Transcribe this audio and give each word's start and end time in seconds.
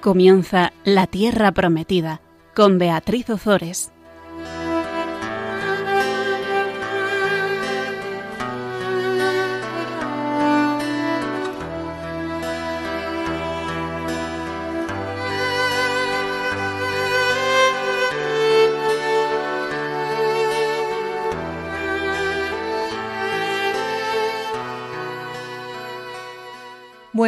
Comienza 0.00 0.72
La 0.84 1.08
Tierra 1.08 1.50
Prometida 1.50 2.20
con 2.54 2.78
Beatriz 2.78 3.28
Ozores. 3.30 3.90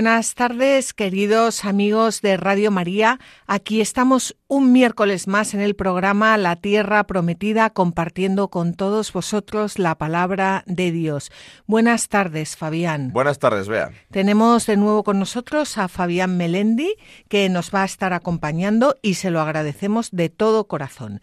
Buenas 0.00 0.34
tardes, 0.34 0.94
queridos 0.94 1.66
amigos 1.66 2.22
de 2.22 2.38
Radio 2.38 2.70
María. 2.70 3.20
Aquí 3.46 3.82
estamos 3.82 4.34
un 4.48 4.72
miércoles 4.72 5.28
más 5.28 5.52
en 5.52 5.60
el 5.60 5.76
programa 5.76 6.38
La 6.38 6.56
Tierra 6.56 7.04
Prometida, 7.04 7.68
compartiendo 7.68 8.48
con 8.48 8.72
todos 8.72 9.12
vosotros 9.12 9.78
la 9.78 9.98
palabra 9.98 10.64
de 10.66 10.90
Dios. 10.90 11.30
Buenas 11.66 12.08
tardes, 12.08 12.56
Fabián. 12.56 13.12
Buenas 13.12 13.38
tardes, 13.38 13.68
Bea. 13.68 13.90
Tenemos 14.10 14.64
de 14.64 14.78
nuevo 14.78 15.04
con 15.04 15.18
nosotros 15.18 15.76
a 15.76 15.86
Fabián 15.86 16.38
Melendi, 16.38 16.94
que 17.28 17.50
nos 17.50 17.70
va 17.70 17.82
a 17.82 17.84
estar 17.84 18.14
acompañando 18.14 18.96
y 19.02 19.14
se 19.16 19.30
lo 19.30 19.42
agradecemos 19.42 20.08
de 20.12 20.30
todo 20.30 20.66
corazón. 20.66 21.20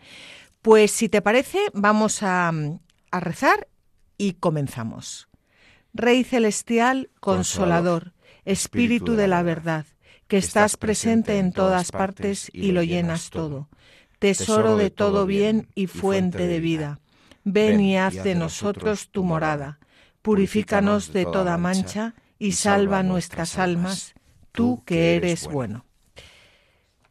Pues 0.61 0.91
si 0.91 1.09
te 1.09 1.23
parece, 1.23 1.57
vamos 1.73 2.21
a, 2.21 2.51
a 3.09 3.19
rezar 3.21 3.67
y 4.19 4.33
comenzamos. 4.33 5.29
Rey 5.95 6.23
celestial, 6.23 7.09
consolador. 7.19 8.13
Espíritu 8.47 9.17
de 9.17 9.27
la 9.27 9.43
verdad, 9.43 9.85
que 10.29 10.37
estás 10.37 10.77
presente 10.77 11.37
en 11.37 11.51
todas 11.51 11.91
partes 11.91 12.49
y 12.53 12.71
lo 12.71 12.81
llenas 12.81 13.29
todo. 13.29 13.67
Tesoro 14.19 14.77
de 14.77 14.89
todo 14.89 15.25
bien 15.25 15.67
y 15.75 15.87
fuente 15.87 16.47
de 16.47 16.61
vida. 16.61 17.01
Ven 17.43 17.81
y 17.81 17.97
haz 17.97 18.23
de 18.23 18.35
nosotros 18.35 19.09
tu 19.09 19.25
morada. 19.25 19.79
Purifícanos 20.21 21.11
de 21.11 21.25
toda 21.25 21.57
mancha 21.57 22.15
y 22.39 22.53
salva 22.53 23.03
nuestras 23.03 23.57
almas, 23.57 24.15
tú 24.53 24.81
que 24.85 25.17
eres 25.17 25.45
bueno. 25.47 25.86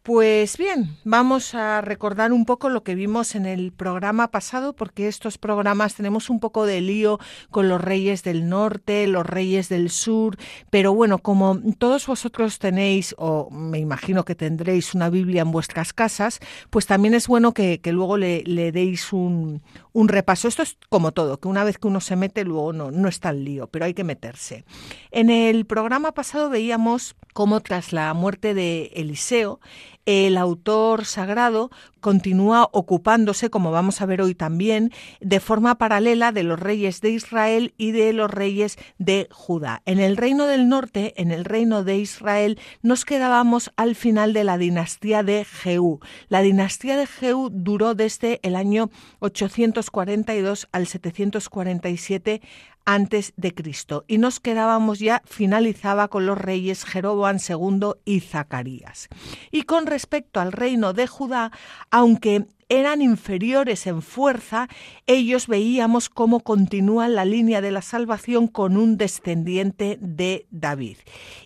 Pues 0.07 0.57
bien, 0.57 0.97
vamos 1.03 1.57
a 1.57 1.81
recordar 1.81 2.33
un 2.33 2.45
poco 2.45 2.69
lo 2.69 2.85
que 2.85 2.95
vimos 2.95 3.35
en 3.35 3.45
el 3.45 3.73
programa 3.73 4.31
pasado, 4.31 4.73
porque 4.73 5.09
estos 5.09 5.37
programas 5.37 5.97
tenemos 5.97 6.31
un 6.31 6.39
poco 6.39 6.65
de 6.65 6.81
lío 6.81 7.19
con 7.51 7.69
los 7.69 7.81
reyes 7.81 8.23
del 8.23 8.49
norte, 8.49 9.09
los 9.09 9.27
reyes 9.27 9.69
del 9.69 9.91
sur, 9.91 10.37
pero 10.71 10.95
bueno, 10.95 11.19
como 11.19 11.61
todos 11.77 12.07
vosotros 12.07 12.61
tenéis, 12.61 13.17
o 13.19 13.51
me 13.51 13.81
imagino 13.81 14.25
que 14.25 14.37
tendréis 14.37 14.95
una 14.95 15.11
Biblia 15.11 15.43
en 15.43 15.51
vuestras 15.51 15.93
casas, 15.93 16.39
pues 16.71 16.87
también 16.87 17.15
es 17.15 17.27
bueno 17.27 17.53
que, 17.53 17.81
luego 17.87 18.17
le, 18.17 18.45
deis 18.71 19.13
un, 19.13 19.61
un, 19.93 20.07
repaso. 20.07 20.47
Esto 20.47 20.63
es 20.63 20.79
como 20.89 21.11
todo, 21.11 21.41
que 21.41 21.49
una 21.49 21.65
vez 21.65 21.79
que 21.79 21.89
uno 21.89 22.01
se 22.01 22.15
mete, 22.15 22.45
luego 22.45 22.73
no, 22.73 22.93
no 22.93 23.09
está 23.09 23.31
el 23.31 23.45
lío, 23.45 23.67
pero 23.67 23.87
hay 23.87 23.95
que 23.95 24.05
meterse. 24.05 24.65
En 25.11 25.31
el 25.31 25.67
programa 25.67 26.13
pasado 26.13 26.49
veíamos 26.49 27.17
cómo 27.33 27.61
tras 27.61 27.93
la 27.93 28.15
muerte 28.15 28.55
de 28.55 28.93
Eliseo, 28.95 29.59
el 30.07 30.39
autor 30.39 31.05
sagrado 31.05 31.71
continúa 32.01 32.69
ocupándose, 32.71 33.51
como 33.51 33.73
vamos 33.73 34.01
a 34.01 34.07
ver 34.07 34.23
hoy 34.23 34.37
también, 34.37 34.93
de 35.21 35.41
forma 35.41 35.77
paralela 35.77 36.31
de 36.31 36.45
los 36.45 36.61
reyes 36.61 37.01
de 37.01 37.11
Israel 37.11 37.75
y 37.77 37.91
de 37.91 38.13
los 38.13 38.31
reyes 38.31 38.79
de 38.99 39.27
Judá. 39.33 39.83
En 39.85 39.99
el 39.99 40.17
reino 40.17 40.47
del 40.47 40.69
norte, 40.69 41.15
en 41.17 41.33
el 41.33 41.45
reino 41.45 41.83
de 41.83 41.97
Israel, 41.97 42.61
nos 42.83 43.05
quedábamos 43.05 43.73
al 43.77 43.97
final 43.97 44.33
de 44.33 44.45
la 44.45 44.57
dinastía 44.57 45.25
de 45.25 45.45
Jehú. 45.45 45.99
La 46.29 46.43
dinastía 46.43 46.97
de 46.97 47.09
Jehú 47.09 47.51
duró 47.53 47.95
desde 47.95 48.39
el 48.45 48.55
año 48.55 48.91
842 49.19 50.69
al 50.71 50.87
747 50.87 52.41
antes 52.87 53.35
de 53.37 53.53
Cristo 53.53 54.05
y 54.09 54.19
nos 54.19 54.41
quedábamos 54.41 55.01
ya 55.01 55.21
finalizaba 55.27 56.09
con 56.09 56.25
los 56.25 56.39
reyes 56.39 56.85
Jeroboam 56.85 57.37
II 57.47 57.91
y 58.05 58.21
Zacarías. 58.21 59.09
Y 59.51 59.63
con 59.63 59.87
respecto 59.87 60.41
al 60.41 60.53
reino 60.53 60.93
de 60.93 61.07
Judá, 61.07 61.53
aunque 61.91 62.47
eran 62.69 63.03
inferiores 63.03 63.87
en 63.87 64.03
fuerza, 64.03 64.69
ellos 65.07 65.47
veíamos 65.47 66.09
cómo 66.09 66.41
continúa 66.41 67.09
la 67.09 67.25
línea 67.25 67.61
de 67.61 67.71
la 67.71 67.83
salvación 67.83 68.49
con 68.49 68.77
un 68.77 68.97
descendiente 68.97 69.99
de 70.01 70.47
David. 70.51 70.97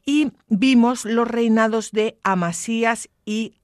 Y 0.07 0.33
vimos 0.49 1.05
los 1.05 1.29
reinados 1.29 1.91
de 1.91 2.19
Amasías 2.23 3.09
y 3.25 3.60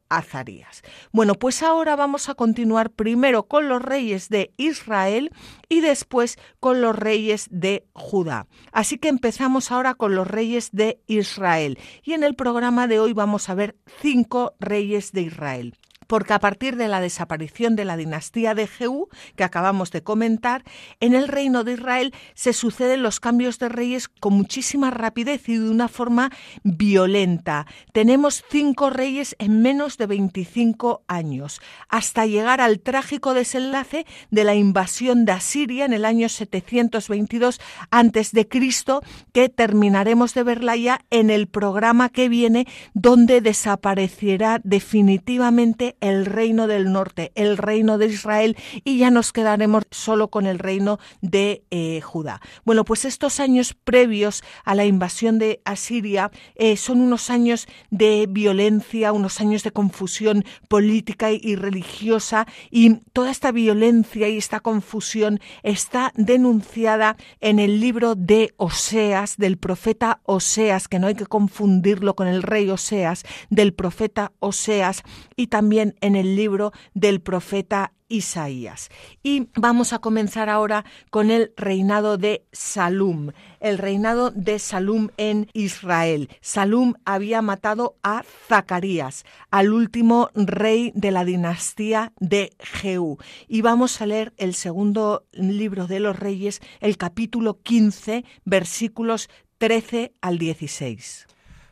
Bueno, 1.13 1.35
pues 1.35 1.63
ahora 1.63 1.97
vamos 1.97 2.29
a 2.29 2.35
continuar 2.35 2.91
primero 2.91 3.45
con 3.45 3.69
los 3.69 3.83
reyes 3.83 4.29
de 4.29 4.53
Israel 4.57 5.31
y 5.69 5.81
después 5.81 6.39
con 6.61 6.81
los 6.81 6.97
reyes 6.97 7.49
de 7.51 7.87
Judá. 7.93 8.47
Así 8.73 8.99
que 8.99 9.09
empezamos 9.09 9.71
ahora 9.71 9.95
con 9.95 10.15
los 10.15 10.27
reyes 10.27 10.71
de 10.73 11.01
Israel. 11.07 11.79
Y 12.03 12.13
en 12.13 12.25
el 12.25 12.35
programa 12.35 12.87
de 12.87 13.01
hoy 13.01 13.13
vamos 13.13 13.49
a 13.49 13.55
ver 13.55 13.77
cinco 14.01 14.55
reyes 14.61 15.13
de 15.13 15.23
Israel 15.23 15.75
porque 16.07 16.35
a 16.35 16.41
partir 16.41 16.77
de 16.77 16.89
la 16.89 17.01
desaparición 17.01 17.77
de 17.77 17.85
la 17.85 17.97
dinastía 17.97 18.55
de 18.55 18.67
Jehú, 18.67 19.09
que 19.37 19.45
acabamos 19.45 19.91
de 19.91 20.03
comentar, 20.03 20.63
en 21.01 21.15
el 21.15 21.29
reino 21.29 21.65
de 21.65 21.73
Israel 21.73 22.15
se 22.35 22.53
suceden 22.53 23.03
los 23.03 23.21
cambios 23.21 23.59
de 23.59 23.69
reyes 23.69 24.09
con 24.09 24.35
muchísima 24.35 24.91
rapidez 24.91 25.49
y 25.49 25.57
de 25.57 25.71
una 25.71 25.89
forma 25.89 26.31
violenta. 26.63 27.67
Tenemos 27.93 28.45
cinco 28.51 28.91
reyes 28.91 29.37
en 29.39 29.63
menos 29.63 29.97
de 29.99 30.07
25 30.07 31.03
años, 31.09 31.61
hasta 31.89 32.27
llegar 32.27 32.61
al 32.61 32.81
trágico 32.81 33.35
desenlace 33.35 34.07
de 34.31 34.45
la 34.45 34.55
invasión 34.55 35.25
de 35.25 35.33
Asiria 35.33 35.85
en 35.85 35.93
el 35.93 36.05
año 36.05 36.29
722 36.29 37.61
antes 37.91 38.33
de 38.33 38.49
Cristo, 38.49 39.03
que 39.33 39.49
terminaremos 39.49 40.35
de 40.35 40.43
verla 40.43 40.77
ya 40.77 41.01
en 41.11 41.31
el 41.31 41.47
programa 41.47 42.09
que 42.09 42.29
viene, 42.29 42.67
donde 42.95 43.41
desaparecerá 43.41 44.61
definitivamente 44.63 45.96
el 46.01 46.27
reino 46.27 46.67
del 46.67 46.93
norte, 46.93 47.33
el 47.35 47.57
reino 47.57 47.99
de 47.99 48.07
Israel, 48.07 48.57
y 48.85 48.99
ya 48.99 49.11
nos 49.11 49.33
quedaremos 49.33 49.85
solo 49.91 50.29
con 50.29 50.47
el 50.47 50.59
reino 50.59 50.99
de 51.21 51.65
eh, 51.71 52.01
Judá. 52.03 52.41
Bueno, 52.65 52.85
pues 52.85 53.05
estos 53.05 53.41
años 53.41 53.75
previos 53.75 54.43
a 54.65 54.75
la 54.75 54.85
invasión 54.85 55.39
de 55.39 55.61
Asiria 55.65 56.31
eh, 56.55 56.77
son 56.77 57.01
unos 57.01 57.31
años 57.31 57.67
de 57.91 58.27
violencia, 58.29 59.13
unos 59.13 59.41
años 59.41 59.63
de 59.63 59.73
confusión 59.73 60.45
política 60.69 61.31
y 61.33 61.57
religiosa, 61.57 62.47
y 62.71 62.97
toda 63.13 63.31
esta 63.31 63.53
violencia 63.53 64.29
y 64.29 64.39
esta 64.39 64.61
confusión 64.61 65.41
está 65.63 66.13
denunciada 66.15 67.17
en 67.41 67.59
el 67.59 67.81
libro 67.81 68.15
de 68.15 68.55
Oseas, 68.57 69.37
del 69.37 69.59
profeta 69.59 70.21
Oseas, 70.25 70.89
que 70.89 70.99
no 70.99 71.07
hay 71.07 71.15
que 71.15 71.27
confundirlo 71.27 72.15
con 72.15 72.27
el 72.29 72.43
rey 72.43 72.69
Oseas, 72.71 73.23
del 73.51 73.73
profeta 73.73 74.33
Oseas, 74.41 75.03
y 75.37 75.49
también 75.49 75.86
en 76.01 76.17
el 76.17 76.37
libro 76.37 76.73
del 76.95 77.21
profeta 77.21 77.93
Isaías. 78.09 78.89
Y 79.23 79.49
vamos 79.57 79.93
a 79.93 79.99
comenzar 79.99 80.49
ahora 80.49 80.85
con 81.11 81.31
el 81.31 81.53
reinado 81.57 82.19
de 82.19 82.45
Salum, 82.53 83.33
el 83.61 83.79
reinado 83.79 84.31
de 84.31 84.59
Salum 84.59 85.09
en 85.17 85.49
Israel. 85.53 86.29
Salum 86.41 86.95
había 87.05 87.43
matado 87.43 87.97
a 88.03 88.25
Zacarías, 88.49 89.25
al 89.51 89.73
último 89.73 90.31
rey 90.35 90.93
de 90.95 91.11
la 91.11 91.25
dinastía 91.25 92.13
de 92.21 92.53
Jehú. 92.61 93.19
Y 93.49 93.63
vamos 93.63 94.01
a 94.01 94.07
leer 94.07 94.33
el 94.37 94.55
segundo 94.55 95.25
libro 95.33 95.87
de 95.87 96.01
los 96.01 96.19
reyes, 96.19 96.61
el 96.81 96.97
capítulo 96.97 97.61
15, 97.63 98.25
versículos 98.45 99.29
13 99.59 100.13
al 100.21 100.39
16. 100.39 101.27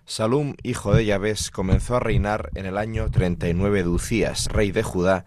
Salum, 0.07 0.55
hijo 0.63 0.95
de 0.95 1.07
Yahvé, 1.07 1.35
comenzó 1.51 1.97
a 1.97 2.01
reinar 2.01 2.51
en 2.55 2.67
el 2.67 2.77
año 2.77 3.11
39 3.11 3.85
de 3.85 3.89
Ucías, 3.89 4.49
rey 4.53 4.71
de 4.71 4.83
Judá, 4.83 5.25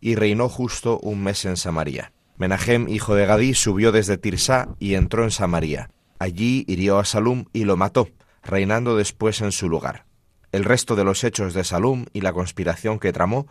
y 0.00 0.14
reinó 0.14 0.48
justo 0.48 1.00
un 1.00 1.22
mes 1.24 1.44
en 1.44 1.56
Samaria. 1.56 2.12
Menahem, 2.36 2.88
hijo 2.88 3.16
de 3.16 3.26
Gadí, 3.26 3.54
subió 3.54 3.90
desde 3.90 4.18
Tirsá 4.18 4.68
y 4.78 4.94
entró 4.94 5.24
en 5.24 5.32
Samaria. 5.32 5.90
Allí 6.20 6.64
hirió 6.68 7.00
a 7.00 7.04
Salum 7.04 7.46
y 7.52 7.64
lo 7.64 7.76
mató, 7.76 8.08
reinando 8.44 8.96
después 8.96 9.40
en 9.40 9.50
su 9.50 9.68
lugar. 9.68 10.06
El 10.52 10.64
resto 10.64 10.94
de 10.94 11.04
los 11.04 11.24
hechos 11.24 11.52
de 11.52 11.64
Salum 11.64 12.06
y 12.12 12.20
la 12.20 12.32
conspiración 12.32 13.00
que 13.00 13.12
tramó 13.12 13.48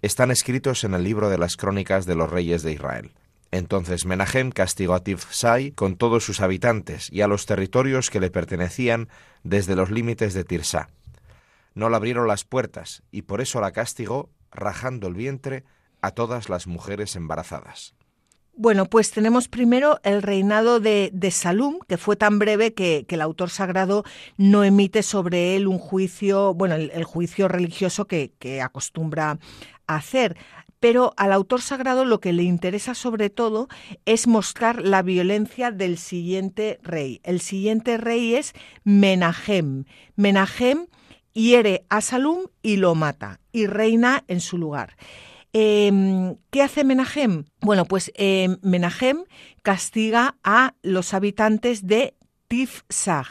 están 0.00 0.30
escritos 0.30 0.82
en 0.84 0.94
el 0.94 1.04
libro 1.04 1.28
de 1.28 1.38
las 1.38 1.58
crónicas 1.58 2.06
de 2.06 2.14
los 2.14 2.30
reyes 2.30 2.62
de 2.62 2.72
Israel. 2.72 3.12
Entonces 3.52 4.06
Menahem 4.06 4.50
castigó 4.50 4.94
a 4.94 5.04
Tifsai 5.04 5.72
con 5.72 5.96
todos 5.96 6.24
sus 6.24 6.40
habitantes 6.40 7.12
y 7.12 7.20
a 7.20 7.28
los 7.28 7.44
territorios 7.44 8.08
que 8.08 8.18
le 8.18 8.30
pertenecían 8.30 9.08
desde 9.44 9.76
los 9.76 9.90
límites 9.90 10.32
de 10.32 10.42
Tirsá. 10.42 10.88
No 11.74 11.90
le 11.90 11.96
abrieron 11.96 12.26
las 12.26 12.44
puertas 12.44 13.02
y 13.10 13.22
por 13.22 13.42
eso 13.42 13.60
la 13.60 13.72
castigó 13.72 14.30
rajando 14.50 15.06
el 15.06 15.14
vientre 15.14 15.64
a 16.00 16.12
todas 16.12 16.48
las 16.48 16.66
mujeres 16.66 17.14
embarazadas. 17.14 17.94
Bueno, 18.54 18.84
pues 18.86 19.10
tenemos 19.10 19.48
primero 19.48 19.98
el 20.02 20.22
reinado 20.22 20.78
de, 20.78 21.10
de 21.14 21.30
Salum, 21.30 21.78
que 21.88 21.96
fue 21.96 22.16
tan 22.16 22.38
breve 22.38 22.74
que, 22.74 23.06
el 23.08 23.20
autor 23.22 23.48
sagrado 23.48 24.04
no 24.36 24.62
emite 24.62 25.02
sobre 25.02 25.56
él 25.56 25.66
un 25.66 25.78
juicio, 25.78 26.52
bueno, 26.52 26.74
el, 26.74 27.04
juicio 27.04 27.48
religioso 27.48 28.06
que, 28.06 28.32
que 28.38 28.60
acostumbra 28.60 29.38
hacer 29.86 30.36
pero 30.82 31.14
al 31.16 31.32
autor 31.32 31.62
sagrado 31.62 32.04
lo 32.04 32.18
que 32.18 32.32
le 32.32 32.42
interesa 32.42 32.96
sobre 32.96 33.30
todo 33.30 33.68
es 34.04 34.26
mostrar 34.26 34.82
la 34.82 35.02
violencia 35.02 35.70
del 35.70 35.96
siguiente 35.96 36.80
rey. 36.82 37.20
El 37.22 37.40
siguiente 37.40 37.98
rey 37.98 38.34
es 38.34 38.52
Menahem. 38.82 39.84
Menahem 40.16 40.88
hiere 41.34 41.84
a 41.88 42.00
Salum 42.00 42.46
y 42.62 42.78
lo 42.78 42.96
mata 42.96 43.38
y 43.52 43.66
reina 43.66 44.24
en 44.26 44.40
su 44.40 44.58
lugar. 44.58 44.96
Eh, 45.52 46.34
¿Qué 46.50 46.62
hace 46.62 46.82
Menahem? 46.82 47.44
Bueno, 47.60 47.84
pues 47.84 48.10
eh, 48.16 48.56
Menahem 48.62 49.22
castiga 49.62 50.34
a 50.42 50.74
los 50.82 51.14
habitantes 51.14 51.86
de 51.86 52.16
Tifsag 52.48 53.26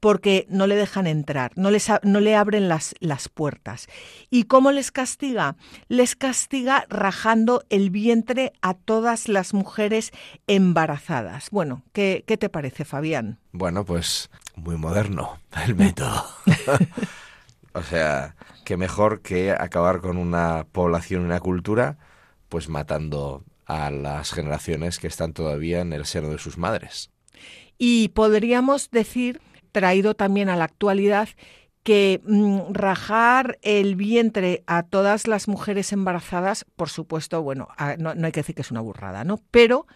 porque 0.00 0.46
no 0.48 0.66
le 0.66 0.76
dejan 0.76 1.06
entrar, 1.06 1.52
no, 1.56 1.70
les, 1.70 1.88
no 2.02 2.20
le 2.20 2.34
abren 2.34 2.68
las, 2.68 2.94
las, 3.00 3.28
puertas. 3.28 3.86
¿Y 4.30 4.44
cómo 4.44 4.72
les 4.72 4.90
castiga? 4.90 5.56
Les 5.88 6.16
castiga 6.16 6.86
rajando 6.88 7.62
el 7.68 7.90
vientre 7.90 8.52
a 8.62 8.74
todas 8.74 9.28
las 9.28 9.54
mujeres 9.54 10.10
embarazadas. 10.46 11.50
Bueno, 11.50 11.82
¿qué, 11.92 12.24
qué 12.26 12.38
te 12.38 12.48
parece, 12.48 12.84
Fabián? 12.84 13.38
Bueno, 13.52 13.84
pues 13.84 14.30
muy 14.56 14.76
moderno 14.76 15.38
el 15.64 15.74
método. 15.74 16.24
o 17.74 17.82
sea, 17.82 18.34
qué 18.64 18.76
mejor 18.76 19.20
que 19.20 19.52
acabar 19.52 20.00
con 20.00 20.16
una 20.16 20.66
población 20.72 21.22
y 21.22 21.26
una 21.26 21.40
cultura, 21.40 21.98
pues 22.48 22.68
matando 22.68 23.44
a 23.66 23.90
las 23.90 24.32
generaciones 24.32 24.98
que 24.98 25.06
están 25.06 25.32
todavía 25.32 25.80
en 25.80 25.92
el 25.92 26.06
seno 26.06 26.30
de 26.30 26.38
sus 26.38 26.58
madres. 26.58 27.10
Y 27.78 28.08
podríamos 28.08 28.90
decir 28.90 29.40
traído 29.72 30.14
también 30.14 30.48
a 30.48 30.56
la 30.56 30.64
actualidad 30.64 31.28
que 31.82 32.20
mm, 32.24 32.72
rajar 32.72 33.58
el 33.62 33.96
vientre 33.96 34.62
a 34.66 34.82
todas 34.82 35.26
las 35.26 35.48
mujeres 35.48 35.92
embarazadas, 35.92 36.66
por 36.76 36.90
supuesto, 36.90 37.42
bueno, 37.42 37.68
a, 37.76 37.96
no, 37.96 38.14
no, 38.14 38.26
hay 38.26 38.32
que 38.32 38.40
decir 38.40 38.54
que 38.54 38.62
es 38.62 38.70
una 38.70 38.80
burrada, 38.80 39.24
¿no? 39.24 39.40
Pero 39.50 39.86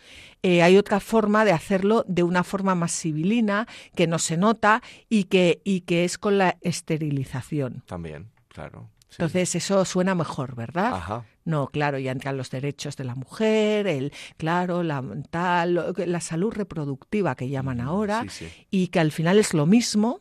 eh, 0.43 0.63
hay 0.63 0.79
otra 0.79 1.01
forma 1.01 1.45
de 1.45 1.53
hacerlo 1.53 2.05
de 2.09 2.23
una 2.23 2.43
forma 2.43 2.75
más 2.75 2.99
civilina, 2.99 3.67
que 3.95 4.07
no 4.07 4.19
se 4.19 4.37
nota 4.37 4.83
y 5.09 5.25
que, 5.25 5.61
y 5.65 5.83
que 5.83 6.05
es 6.05 6.17
con 6.17 6.39
la 6.39 6.57
esterilización. 6.63 7.83
También, 7.87 8.31
claro. 8.49 8.89
Sí. 9.11 9.17
Entonces 9.19 9.55
eso 9.55 9.85
suena 9.85 10.15
mejor, 10.15 10.57
¿verdad? 10.57 10.95
Ajá. 10.95 11.25
No, 11.45 11.69
claro, 11.69 11.99
ya 11.99 12.11
entran 12.13 12.37
los 12.37 12.51
derechos 12.51 12.97
de 12.97 13.05
la 13.05 13.15
mujer, 13.15 13.87
el, 13.87 14.13
claro, 14.39 14.83
la 14.83 15.05
tal, 15.31 15.95
la 15.97 16.21
salud 16.21 16.53
reproductiva 16.53 17.35
que 17.35 17.49
llaman 17.51 17.81
ahora, 17.81 18.23
sí, 18.29 18.47
sí. 18.47 18.67
y 18.71 18.89
que 18.89 19.01
al 19.01 19.13
final 19.13 19.39
es 19.39 19.53
lo 19.53 19.67
mismo. 19.67 20.21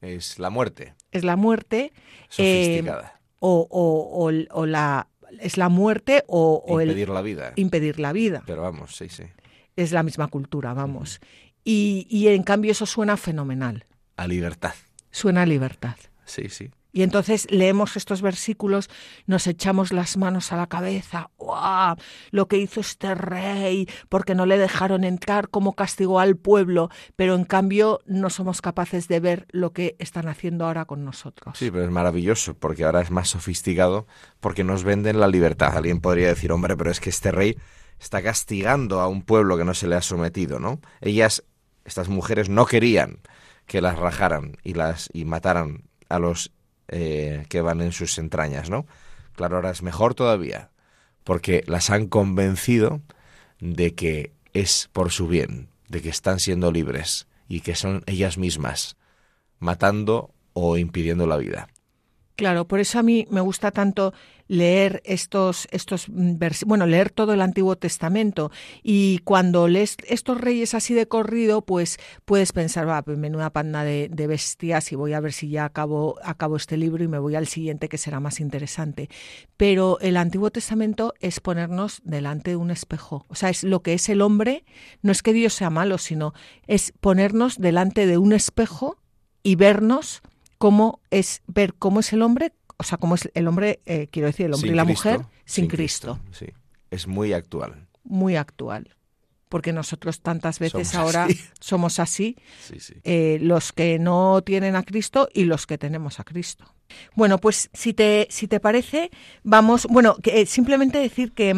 Es 0.00 0.38
la 0.38 0.50
muerte. 0.50 0.94
Es 1.10 1.24
la 1.24 1.36
muerte. 1.36 1.92
Sofisticada. 2.28 3.14
Eh, 3.16 3.32
o, 3.40 3.66
o, 3.70 4.28
o, 4.28 4.60
o, 4.60 4.66
la 4.66 5.08
es 5.40 5.56
la 5.56 5.68
muerte 5.68 6.22
o, 6.28 6.62
impedir 6.80 7.08
el 7.08 7.14
la 7.14 7.22
vida. 7.22 7.52
impedir 7.56 7.98
la 7.98 8.12
vida. 8.12 8.42
Pero 8.46 8.62
vamos, 8.62 8.96
sí, 8.96 9.08
sí. 9.08 9.24
Es 9.74 9.92
la 9.92 10.02
misma 10.02 10.28
cultura, 10.28 10.72
vamos. 10.74 11.20
Uh 11.20 11.24
-huh. 11.24 11.50
y, 11.64 12.06
y 12.08 12.28
en 12.28 12.44
cambio 12.44 12.70
eso 12.70 12.86
suena 12.86 13.16
fenomenal. 13.16 13.84
A 14.16 14.26
libertad. 14.26 14.74
Suena 15.10 15.42
a 15.42 15.46
libertad. 15.46 15.96
Sí, 16.24 16.48
sí. 16.48 16.70
Y 16.92 17.02
entonces 17.02 17.46
leemos 17.50 17.96
estos 17.96 18.22
versículos, 18.22 18.88
nos 19.26 19.46
echamos 19.46 19.92
las 19.92 20.16
manos 20.16 20.52
a 20.52 20.56
la 20.56 20.66
cabeza, 20.66 21.30
¡Wow! 21.38 21.96
Lo 22.30 22.48
que 22.48 22.58
hizo 22.58 22.80
este 22.80 23.14
rey, 23.14 23.88
porque 24.08 24.34
no 24.34 24.46
le 24.46 24.58
dejaron 24.58 25.04
entrar, 25.04 25.48
cómo 25.48 25.74
castigó 25.74 26.20
al 26.20 26.36
pueblo, 26.36 26.90
pero 27.14 27.34
en 27.34 27.44
cambio 27.44 28.00
no 28.06 28.30
somos 28.30 28.60
capaces 28.62 29.08
de 29.08 29.20
ver 29.20 29.46
lo 29.50 29.72
que 29.72 29.96
están 29.98 30.28
haciendo 30.28 30.66
ahora 30.66 30.86
con 30.86 31.04
nosotros. 31.04 31.56
Sí, 31.58 31.70
pero 31.70 31.84
es 31.84 31.90
maravilloso, 31.90 32.54
porque 32.54 32.84
ahora 32.84 33.00
es 33.00 33.10
más 33.10 33.28
sofisticado, 33.28 34.06
porque 34.40 34.64
nos 34.64 34.82
venden 34.82 35.20
la 35.20 35.28
libertad. 35.28 35.76
Alguien 35.76 36.00
podría 36.00 36.28
decir, 36.28 36.50
hombre, 36.50 36.76
pero 36.76 36.90
es 36.90 37.00
que 37.00 37.10
este 37.10 37.30
rey 37.30 37.56
está 38.00 38.22
castigando 38.22 39.00
a 39.00 39.08
un 39.08 39.22
pueblo 39.22 39.56
que 39.56 39.64
no 39.64 39.74
se 39.74 39.86
le 39.86 39.96
ha 39.96 40.02
sometido, 40.02 40.58
¿no? 40.58 40.80
Ellas, 41.00 41.44
estas 41.84 42.08
mujeres, 42.08 42.48
no 42.48 42.66
querían 42.66 43.20
que 43.66 43.80
las 43.80 43.98
rajaran 43.98 44.56
y 44.62 44.74
las 44.74 45.08
y 45.12 45.24
mataran 45.24 45.84
a 46.08 46.18
los 46.18 46.52
eh, 46.88 47.44
que 47.48 47.60
van 47.60 47.80
en 47.80 47.92
sus 47.92 48.18
entrañas, 48.18 48.70
¿no? 48.70 48.86
Claro, 49.34 49.56
ahora 49.56 49.70
es 49.70 49.82
mejor 49.82 50.14
todavía, 50.14 50.70
porque 51.24 51.62
las 51.66 51.90
han 51.90 52.06
convencido 52.06 53.02
de 53.60 53.94
que 53.94 54.32
es 54.52 54.88
por 54.92 55.10
su 55.10 55.28
bien, 55.28 55.68
de 55.88 56.02
que 56.02 56.08
están 56.08 56.40
siendo 56.40 56.72
libres 56.72 57.26
y 57.48 57.60
que 57.60 57.74
son 57.74 58.02
ellas 58.06 58.38
mismas 58.38 58.96
matando 59.58 60.34
o 60.52 60.76
impidiendo 60.76 61.26
la 61.26 61.36
vida. 61.36 61.68
Claro, 62.36 62.66
por 62.66 62.80
eso 62.80 62.98
a 62.98 63.02
mí 63.02 63.26
me 63.30 63.40
gusta 63.40 63.70
tanto 63.70 64.12
leer 64.48 65.02
estos, 65.04 65.68
estos 65.70 66.06
bueno, 66.66 66.86
leer 66.86 67.10
todo 67.10 67.32
el 67.32 67.40
Antiguo 67.40 67.76
Testamento 67.76 68.50
y 68.82 69.18
cuando 69.18 69.68
lees 69.68 69.96
estos 70.06 70.40
reyes 70.40 70.74
así 70.74 70.94
de 70.94 71.08
corrido, 71.08 71.62
pues 71.62 71.98
puedes 72.24 72.52
pensar, 72.52 72.88
va, 72.88 73.02
pues 73.02 73.18
menuda 73.18 73.50
panda 73.50 73.84
de, 73.84 74.08
de, 74.10 74.26
bestias 74.26 74.92
y 74.92 74.96
voy 74.96 75.12
a 75.12 75.20
ver 75.20 75.32
si 75.32 75.48
ya 75.48 75.64
acabo, 75.64 76.16
acabo 76.22 76.56
este 76.56 76.76
libro 76.76 77.02
y 77.02 77.08
me 77.08 77.18
voy 77.18 77.34
al 77.34 77.46
siguiente 77.46 77.88
que 77.88 77.98
será 77.98 78.20
más 78.20 78.40
interesante. 78.40 79.08
Pero 79.56 79.98
el 80.00 80.16
Antiguo 80.16 80.50
Testamento 80.50 81.14
es 81.20 81.40
ponernos 81.40 82.00
delante 82.04 82.50
de 82.50 82.56
un 82.56 82.70
espejo. 82.70 83.26
O 83.28 83.34
sea, 83.34 83.50
es 83.50 83.62
lo 83.64 83.82
que 83.82 83.94
es 83.94 84.08
el 84.08 84.22
hombre, 84.22 84.64
no 85.02 85.12
es 85.12 85.22
que 85.22 85.32
Dios 85.32 85.54
sea 85.54 85.70
malo, 85.70 85.98
sino 85.98 86.34
es 86.66 86.92
ponernos 87.00 87.58
delante 87.58 88.06
de 88.06 88.18
un 88.18 88.32
espejo 88.32 88.96
y 89.42 89.54
vernos 89.56 90.22
cómo 90.58 91.00
es 91.10 91.42
ver 91.46 91.74
cómo 91.74 92.00
es 92.00 92.12
el 92.12 92.22
hombre, 92.22 92.52
o 92.78 92.82
sea, 92.82 92.98
cómo 92.98 93.14
es 93.14 93.30
el 93.34 93.48
hombre, 93.48 93.80
eh, 93.86 94.08
quiero 94.10 94.26
decir, 94.26 94.46
el 94.46 94.54
hombre 94.54 94.68
sin 94.68 94.74
y 94.74 94.76
la 94.76 94.84
Cristo, 94.84 95.08
mujer 95.10 95.20
sin, 95.44 95.62
sin 95.64 95.68
Cristo. 95.68 96.18
Cristo. 96.24 96.44
Sí, 96.46 96.52
es 96.90 97.06
muy 97.06 97.32
actual. 97.32 97.86
Muy 98.04 98.36
actual. 98.36 98.90
Porque 99.48 99.72
nosotros 99.72 100.20
tantas 100.22 100.58
veces 100.58 100.88
Somos 100.88 100.94
ahora 100.94 101.24
así. 101.26 101.40
somos 101.60 101.98
así, 102.00 102.36
Sí, 102.66 102.80
sí. 102.80 102.94
eh, 103.04 103.38
los 103.40 103.72
que 103.72 103.98
no 104.00 104.42
tienen 104.42 104.74
a 104.74 104.82
Cristo 104.82 105.28
y 105.32 105.44
los 105.44 105.66
que 105.66 105.78
tenemos 105.78 106.18
a 106.18 106.24
Cristo. 106.24 106.64
Bueno, 107.14 107.38
pues 107.38 107.70
si 107.72 107.92
te, 107.92 108.26
si 108.30 108.48
te 108.48 108.60
parece, 108.60 109.10
vamos, 109.42 109.86
bueno, 109.88 110.16
que, 110.22 110.40
eh, 110.40 110.46
simplemente 110.46 110.98
decir 110.98 111.32
que 111.32 111.50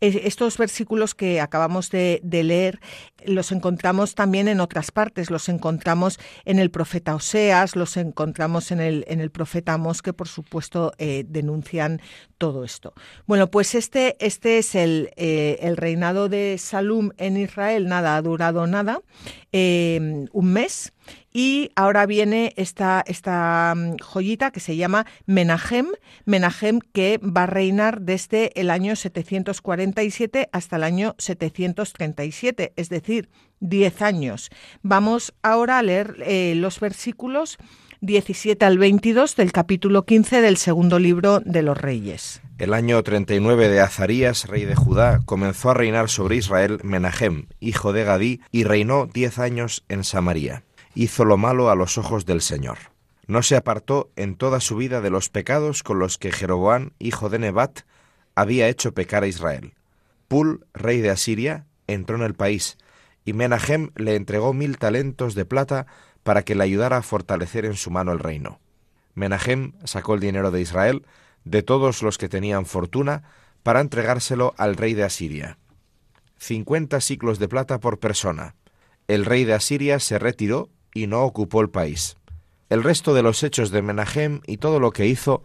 eh, 0.00 0.20
estos 0.24 0.58
versículos 0.58 1.14
que 1.14 1.40
acabamos 1.40 1.90
de, 1.90 2.20
leer 2.22 2.80
los 3.24 3.52
encontramos 3.52 4.14
también 4.14 4.48
en 4.48 4.60
otras 4.60 4.90
partes, 4.90 5.30
los 5.30 5.48
encontramos 5.48 6.18
en 6.44 6.58
el 6.58 6.70
profeta 6.70 7.14
Oseas, 7.14 7.74
los 7.76 7.96
encontramos 7.96 8.70
en 8.70 8.80
el, 8.80 9.04
en 9.08 9.20
el 9.20 9.30
profeta 9.30 9.74
Amos, 9.74 10.02
que 10.02 10.12
por 10.12 10.28
supuesto 10.28 10.92
eh, 10.98 11.24
denuncian 11.26 12.02
todo 12.38 12.64
esto. 12.64 12.92
Bueno, 13.26 13.50
pues 13.50 13.74
este, 13.74 14.16
este 14.24 14.58
es 14.58 14.74
el, 14.74 15.10
eh, 15.16 15.58
el 15.62 15.76
reinado 15.76 16.28
de 16.28 16.58
Salum 16.58 17.10
en 17.16 17.36
Israel, 17.36 17.86
nada, 17.86 18.16
ha 18.16 18.22
durado 18.22 18.66
nada, 18.66 19.00
un 19.52 20.52
mes. 20.52 20.92
Y 21.36 21.72
ahora 21.74 22.06
viene 22.06 22.52
esta, 22.54 23.02
esta 23.08 23.74
mm, 23.76 23.96
joyita 23.96 24.52
que 24.52 24.60
se 24.60 24.76
llama 24.76 25.04
Menahem, 25.26 25.88
Menahem 26.26 26.78
que 26.92 27.18
va 27.18 27.42
a 27.42 27.46
reinar 27.46 28.02
desde 28.02 28.52
el 28.58 28.70
año 28.70 28.94
747 28.94 30.48
hasta 30.52 30.76
el 30.76 30.84
año 30.84 31.16
737, 31.18 32.72
es 32.76 32.88
decir, 32.88 33.30
10 33.58 34.02
años. 34.02 34.50
Vamos 34.82 35.34
ahora 35.42 35.80
a 35.80 35.82
leer 35.82 36.14
eh, 36.20 36.54
los 36.54 36.78
versículos 36.78 37.58
17 38.00 38.64
al 38.64 38.78
22 38.78 39.34
del 39.34 39.50
capítulo 39.50 40.04
15 40.04 40.40
del 40.40 40.56
segundo 40.56 41.00
libro 41.00 41.40
de 41.40 41.62
los 41.62 41.76
Reyes. 41.76 42.42
El 42.58 42.72
año 42.72 43.02
39 43.02 43.68
de 43.68 43.80
Azarías, 43.80 44.46
rey 44.46 44.66
de 44.66 44.76
Judá, 44.76 45.20
comenzó 45.24 45.70
a 45.70 45.74
reinar 45.74 46.08
sobre 46.08 46.36
Israel 46.36 46.78
Menahem, 46.84 47.46
hijo 47.58 47.92
de 47.92 48.04
Gadí, 48.04 48.40
y 48.52 48.62
reinó 48.62 49.08
diez 49.12 49.40
años 49.40 49.84
en 49.88 50.04
Samaria 50.04 50.62
hizo 50.94 51.24
lo 51.24 51.36
malo 51.36 51.70
a 51.70 51.74
los 51.74 51.98
ojos 51.98 52.26
del 52.26 52.40
Señor. 52.40 52.78
No 53.26 53.42
se 53.42 53.56
apartó 53.56 54.10
en 54.16 54.36
toda 54.36 54.60
su 54.60 54.76
vida 54.76 55.00
de 55.00 55.10
los 55.10 55.30
pecados 55.30 55.82
con 55.82 55.98
los 55.98 56.18
que 56.18 56.32
Jeroboam, 56.32 56.90
hijo 56.98 57.30
de 57.30 57.38
Nebat, 57.38 57.80
había 58.34 58.68
hecho 58.68 58.92
pecar 58.92 59.22
a 59.22 59.26
Israel. 59.26 59.74
Pul, 60.28 60.66
rey 60.74 61.00
de 61.00 61.10
Asiria, 61.10 61.66
entró 61.86 62.16
en 62.16 62.22
el 62.22 62.34
país, 62.34 62.76
y 63.24 63.32
Menahem 63.32 63.90
le 63.96 64.16
entregó 64.16 64.52
mil 64.52 64.78
talentos 64.78 65.34
de 65.34 65.44
plata 65.44 65.86
para 66.22 66.42
que 66.42 66.54
le 66.54 66.64
ayudara 66.64 66.98
a 66.98 67.02
fortalecer 67.02 67.64
en 67.64 67.74
su 67.74 67.90
mano 67.90 68.12
el 68.12 68.18
reino. 68.18 68.60
Menahem 69.14 69.72
sacó 69.84 70.14
el 70.14 70.20
dinero 70.20 70.50
de 70.50 70.60
Israel, 70.60 71.06
de 71.44 71.62
todos 71.62 72.02
los 72.02 72.18
que 72.18 72.28
tenían 72.28 72.66
fortuna, 72.66 73.22
para 73.62 73.80
entregárselo 73.80 74.54
al 74.58 74.76
rey 74.76 74.94
de 74.94 75.04
Asiria. 75.04 75.58
Cincuenta 76.36 77.00
ciclos 77.00 77.38
de 77.38 77.48
plata 77.48 77.80
por 77.80 77.98
persona. 77.98 78.54
El 79.08 79.24
rey 79.24 79.44
de 79.44 79.54
Asiria 79.54 80.00
se 80.00 80.18
retiró 80.18 80.68
y 80.94 81.06
no 81.06 81.24
ocupó 81.24 81.60
el 81.60 81.68
país. 81.68 82.16
El 82.70 82.82
resto 82.82 83.12
de 83.12 83.22
los 83.22 83.42
hechos 83.42 83.70
de 83.70 83.82
Menahem 83.82 84.40
y 84.46 84.56
todo 84.56 84.80
lo 84.80 84.92
que 84.92 85.06
hizo 85.06 85.42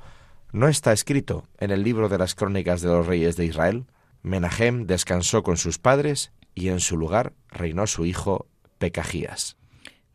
no 0.52 0.68
está 0.68 0.94
escrito 0.94 1.44
en 1.58 1.72
el 1.72 1.84
libro 1.84 2.08
de 2.08 2.18
las 2.18 2.34
crónicas 2.34 2.82
de 2.82 2.88
los 2.88 3.06
reyes 3.06 3.36
de 3.36 3.46
Israel. 3.46 3.86
Menahem 4.22 4.86
descansó 4.86 5.44
con 5.44 5.58
sus 5.58 5.78
padres 5.78 6.32
y 6.56 6.70
en 6.70 6.80
su 6.80 6.98
lugar 6.98 7.34
reinó 7.50 7.88
su 7.88 8.06
hijo 8.06 8.48
Pecajías. 8.78 9.59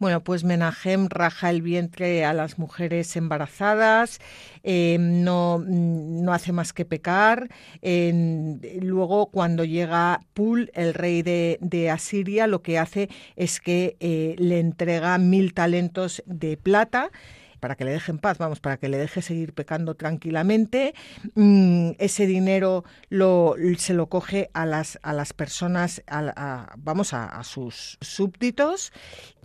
Bueno, 0.00 0.24
pues 0.24 0.42
Menahem 0.42 1.08
raja 1.08 1.50
el 1.50 1.62
vientre 1.62 2.24
a 2.24 2.32
las 2.32 2.58
mujeres 2.58 3.14
embarazadas, 3.16 4.20
eh, 4.64 4.96
no, 4.98 5.60
no, 5.64 6.32
hace 6.32 6.52
más 6.52 6.72
que 6.72 6.84
pecar. 6.84 7.48
luego, 7.80 9.26
cuando 9.26 9.64
llega 9.64 10.20
Pul, 10.34 10.72
el 10.74 10.94
rey 10.94 11.22
de, 11.22 11.90
Asiria, 11.90 12.46
lo 12.48 12.60
que 12.60 12.78
hace 12.78 13.08
es 13.36 13.60
que 13.60 13.96
eh, 14.00 14.34
le 14.38 14.58
entrega 14.58 15.16
mil 15.18 15.54
talentos 15.54 16.22
de 16.26 16.56
plata 16.56 17.10
para 17.64 17.76
que 17.76 17.87
le 17.87 17.92
deje 17.92 18.12
en 18.12 18.18
paz, 18.18 18.37
vamos, 18.37 18.61
para 18.61 18.76
que 18.76 18.90
le 18.90 18.99
deje 18.99 19.23
seguir 19.23 19.54
pecando 19.54 19.94
tranquilamente. 19.94 20.94
Mm, 21.35 21.92
ese 21.97 22.26
dinero 22.26 22.85
lo, 23.09 23.54
se 23.78 23.94
lo 23.94 24.11
coge 24.11 24.50
a 24.52 24.66
las, 24.66 24.99
a 25.02 25.14
las 25.14 25.33
personas, 25.33 26.02
vamos, 26.76 27.14
a, 27.14 27.42
sus 27.42 27.97
súbditos 28.02 28.92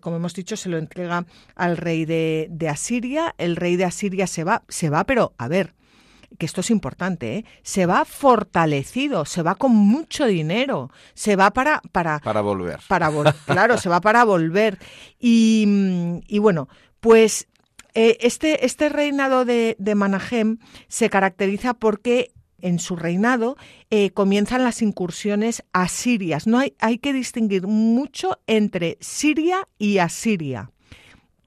como 0.01 0.17
hemos 0.17 0.33
dicho, 0.33 0.57
se 0.57 0.67
lo 0.67 0.77
entrega 0.77 1.25
al 1.55 1.77
rey 1.77 2.03
de, 2.03 2.67
Asiria. 2.69 3.35
El 3.37 3.55
rey 3.55 3.77
de 3.77 3.85
Asiria 3.85 4.27
se 4.27 4.43
va, 4.43 4.63
se 4.67 4.89
va, 4.89 5.05
pero 5.05 5.33
a 5.37 5.47
ver, 5.47 5.73
que 6.37 6.45
esto 6.45 6.59
es 6.59 6.71
importante, 6.71 7.37
¿eh? 7.37 7.45
se 7.63 7.85
va 7.85 8.03
fortalecido, 8.03 9.23
se 9.23 9.43
va 9.43 9.55
con 9.55 9.73
mucho 9.73 10.25
dinero, 10.25 10.91
se 11.13 11.37
va 11.37 11.51
para... 11.51 11.81
Para, 11.93 12.19
para 12.19 12.41
volver. 12.41 12.81
Para 12.89 13.09
claro, 13.45 13.77
se 13.77 13.87
va 13.87 14.01
para 14.01 14.23
volver. 14.25 14.77
Y, 15.21 15.65
y 16.27 16.39
bueno, 16.39 16.67
pues 16.99 17.47
eh, 17.93 18.17
este, 18.21 18.65
este, 18.65 18.89
reinado 18.89 19.45
de, 19.45 19.75
de, 19.79 19.95
Manahem 19.95 20.57
se 20.87 21.09
caracteriza 21.09 21.73
porque 21.73 22.31
en 22.61 22.79
su 22.79 22.95
reinado 22.95 23.57
eh, 23.89 24.11
comienzan 24.11 24.63
las 24.63 24.81
incursiones 24.81 25.63
asirias. 25.73 26.47
No 26.47 26.59
hay, 26.59 26.75
hay 26.79 26.97
que 26.97 27.13
distinguir 27.13 27.67
mucho 27.67 28.39
entre 28.47 28.97
Siria 29.01 29.67
y 29.77 29.99
Asiria. 29.99 30.71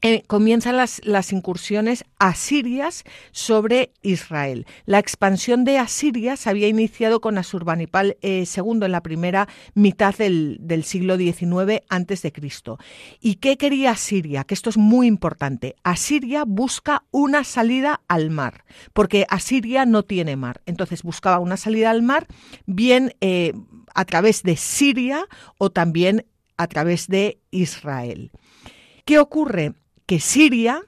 Eh, 0.04 0.24
comienzan 0.26 0.76
las, 0.76 1.00
las, 1.04 1.32
incursiones 1.32 2.04
asirias 2.18 3.04
sobre 3.30 3.92
Israel. 4.02 4.66
La 4.84 4.98
expansión 4.98 5.64
de 5.64 5.78
Asiria 5.78 6.36
se 6.36 6.50
había 6.50 6.66
iniciado 6.66 7.20
con 7.20 7.38
Asurbanipal 7.38 8.16
II 8.20 8.80
en 8.82 8.90
la 8.90 9.04
primera 9.04 9.48
mitad 9.74 10.12
del, 10.16 10.58
siglo 10.82 11.16
XIX 11.16 11.82
antes 11.88 12.22
de 12.22 12.32
Cristo. 12.32 12.78
¿Y 13.20 13.36
qué 13.36 13.56
quería 13.56 13.92
Asiria? 13.92 14.42
Que 14.42 14.54
esto 14.54 14.70
es 14.70 14.76
muy 14.76 15.06
importante. 15.06 15.76
Asiria 15.84 16.42
busca 16.44 17.04
una 17.12 17.44
salida 17.44 18.02
al 18.08 18.30
mar, 18.30 18.64
porque 18.92 19.24
Asiria 19.28 19.86
no 19.86 20.02
tiene 20.02 20.34
mar. 20.34 20.62
Entonces 20.66 21.04
buscaba 21.04 21.38
una 21.38 21.56
salida 21.56 21.90
al 21.90 22.02
mar 22.02 22.26
bien 22.66 23.14
eh, 23.20 23.52
a 23.94 24.04
través 24.04 24.42
de 24.42 24.56
Siria 24.56 25.28
o 25.58 25.70
también 25.70 26.26
a 26.56 26.66
través 26.66 27.06
de 27.06 27.38
Israel. 27.52 28.32
¿Qué 29.04 29.20
ocurre? 29.20 29.74
Que 30.06 30.20
Siria, 30.20 30.82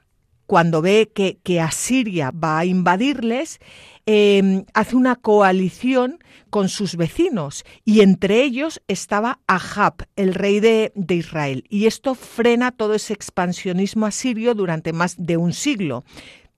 cuando 0.47 0.83
ve 0.83 1.11
que, 1.14 1.38
que 1.42 1.61
Asiria 1.61 2.30
va 2.30 2.59
a 2.59 2.64
invadirles, 2.64 3.61
em, 4.06 4.64
hace 4.75 4.97
una 4.97 5.16
coalición 5.16 6.18
con 6.50 6.68
sus 6.68 6.97
vecinos 6.97 7.64
y 7.85 8.00
entre 8.00 8.42
ellos 8.42 8.80
estaba 8.87 9.40
Ahab, 9.47 10.06
el 10.14 10.35
rey 10.35 10.61
de, 10.61 10.92
de, 10.94 11.16
Israel. 11.16 11.64
Y 11.68 11.87
esto 11.87 12.14
frena 12.14 12.71
todo 12.71 12.94
ese 12.94 13.12
expansionismo 13.12 14.06
asirio 14.06 14.54
durante 14.54 14.92
más 14.92 15.16
de 15.18 15.37
un 15.37 15.52
siglo. 15.52 16.04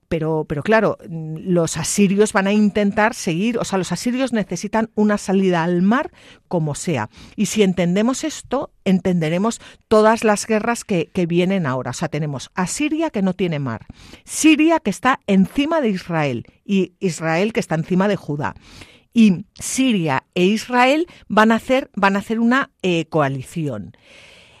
Pero, 0.07 0.45
pero 0.47 0.63
claro, 0.63 0.97
los 1.09 1.75
asirios 1.75 2.31
van 2.31 2.47
a 2.47 2.53
intentar 2.53 3.13
seguir, 3.13 3.57
o 3.57 3.65
sea, 3.65 3.77
los 3.77 3.91
asirios 3.91 4.31
necesitan 4.31 4.89
una 4.95 5.17
salida 5.17 5.63
al 5.63 5.81
mar 5.81 6.11
como 6.47 6.75
sea. 6.75 7.09
Y 7.35 7.47
si 7.47 7.63
entendemos 7.63 8.23
esto, 8.23 8.71
entenderemos 8.85 9.59
todas 9.87 10.23
las 10.23 10.47
guerras 10.47 10.85
que, 10.85 11.07
que 11.07 11.25
vienen 11.25 11.65
ahora. 11.65 11.91
O 11.91 11.93
sea, 11.93 12.07
tenemos 12.07 12.51
a 12.55 12.67
Siria 12.67 13.09
que 13.09 13.21
no 13.21 13.33
tiene 13.33 13.59
mar, 13.59 13.85
Siria 14.23 14.79
que 14.79 14.89
está 14.89 15.19
encima 15.27 15.81
de 15.81 15.89
Israel 15.89 16.45
y 16.63 16.93
Israel 16.99 17.51
que 17.51 17.59
está 17.59 17.75
encima 17.75 18.07
de 18.07 18.15
Judá 18.15 18.55
y 19.17 19.45
Siria 19.55 20.25
e 20.35 20.45
Israel 20.45 21.07
van 21.27 21.51
a 21.51 21.55
hacer, 21.55 21.89
van 21.95 22.15
a 22.15 22.19
hacer 22.19 22.39
una 22.39 22.69
eh, 22.83 23.05
coalición. 23.05 23.97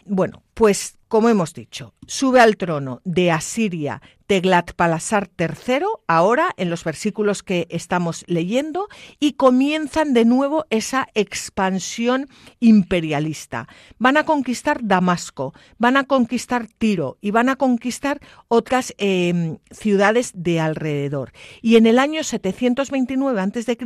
Bueno, 0.03 0.41
pues 0.55 0.97
como 1.07 1.29
hemos 1.29 1.53
dicho, 1.53 1.93
sube 2.07 2.39
al 2.39 2.57
trono 2.57 3.01
de 3.05 3.31
Asiria 3.31 4.01
Teglatpalasar 4.27 5.29
III, 5.39 5.85
ahora 6.07 6.53
en 6.57 6.69
los 6.69 6.83
versículos 6.83 7.43
que 7.43 7.67
estamos 7.69 8.25
leyendo, 8.27 8.87
y 9.19 9.33
comienzan 9.33 10.13
de 10.13 10.25
nuevo 10.25 10.65
esa 10.69 11.07
expansión 11.13 12.27
imperialista. 12.59 13.67
Van 13.97 14.17
a 14.17 14.25
conquistar 14.25 14.79
Damasco, 14.83 15.53
van 15.77 15.97
a 15.97 16.03
conquistar 16.03 16.67
Tiro 16.77 17.17
y 17.21 17.31
van 17.31 17.49
a 17.49 17.55
conquistar 17.55 18.19
otras 18.49 18.93
em, 18.97 19.57
ciudades 19.71 20.31
de 20.35 20.59
alrededor. 20.59 21.31
Y 21.61 21.77
en 21.77 21.87
el 21.87 21.97
año 21.97 22.23
729 22.23 23.39
a.C., 23.39 23.77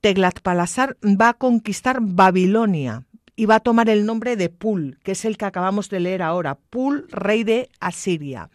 Teglatpalasar 0.00 0.96
va 1.02 1.30
a 1.30 1.34
conquistar 1.34 1.98
Babilonia 2.00 3.04
y 3.36 3.46
va 3.46 3.56
a 3.56 3.60
tomar 3.60 3.88
el 3.88 4.04
nombre 4.04 4.34
de 4.34 4.48
Pul, 4.48 4.98
que 5.04 5.12
es 5.12 5.24
el 5.24 5.36
que 5.36 5.44
acabamos 5.44 5.88
de 5.90 6.00
leer 6.00 6.22
ahora, 6.22 6.58
Pul, 6.70 7.06
rey 7.08 7.44
de 7.44 7.68
Asiria. 7.78 8.50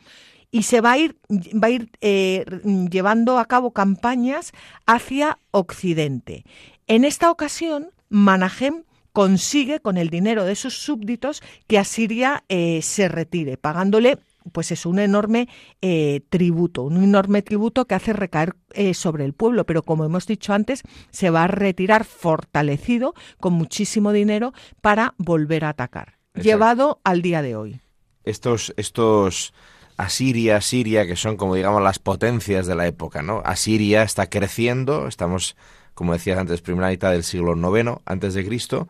Y 0.54 0.64
se 0.64 0.82
va 0.82 0.92
a 0.92 0.98
ir, 1.00 1.18
va 1.30 1.68
a 1.68 1.72
ir 1.72 1.90
eh, 2.00 2.46
llevando 2.92 3.40
a 3.40 3.46
cabo 3.46 3.72
campañas 3.72 4.52
hacia 4.86 5.40
Occidente. 5.50 6.46
En 6.86 7.06
esta 7.06 7.32
ocasión, 7.32 7.90
Manahem 8.10 8.84
consigue, 9.14 9.80
con 9.80 9.98
el 9.98 10.12
dinero 10.12 10.46
de 10.46 10.54
sus 10.54 10.78
súbditos, 10.78 11.42
que 11.66 11.80
Asiria 11.80 12.44
eh, 12.50 12.84
se 12.84 13.08
retire, 13.08 13.58
pagándole 13.58 14.20
pues 14.52 14.72
es 14.72 14.86
un 14.86 15.00
enorme 15.00 15.48
eh, 15.82 16.22
tributo, 16.30 16.84
un 16.84 17.02
enorme 17.04 17.42
tributo 17.42 17.86
que 17.86 17.96
hace 17.96 18.14
recaer 18.14 18.56
eh, 18.74 18.94
sobre 18.94 19.26
el 19.26 19.34
pueblo, 19.34 19.66
pero 19.66 19.84
como 19.84 20.06
hemos 20.06 20.28
dicho 20.28 20.54
antes, 20.54 20.84
se 21.12 21.30
va 21.30 21.46
a 21.46 21.48
retirar 21.48 22.04
fortalecido 22.04 23.14
con 23.40 23.54
muchísimo 23.54 24.12
dinero 24.12 24.54
para 24.82 25.14
volver 25.18 25.66
a 25.66 25.70
atacar, 25.70 26.18
llevado 26.34 27.00
al 27.04 27.22
día 27.22 27.42
de 27.42 27.56
hoy. 27.56 27.80
Estos, 28.26 28.74
estos 28.78 29.54
Asiria, 29.98 30.62
Siria, 30.62 31.06
que 31.06 31.16
son 31.16 31.38
como 31.38 31.56
digamos 31.56 31.82
las 31.82 32.00
potencias 32.00 32.68
de 32.68 32.76
la 32.76 32.88
época, 32.88 33.22
¿no? 33.22 33.42
Asiria 33.46 34.04
está 34.04 34.30
creciendo, 34.30 35.08
estamos, 35.08 35.56
como 35.94 36.14
decías 36.14 36.38
antes, 36.38 36.62
primera 36.62 36.90
mitad 36.90 37.12
del 37.12 37.24
siglo 37.24 37.56
IX 37.56 38.00
antes 38.06 38.34
de 38.34 38.46
Cristo, 38.46 38.88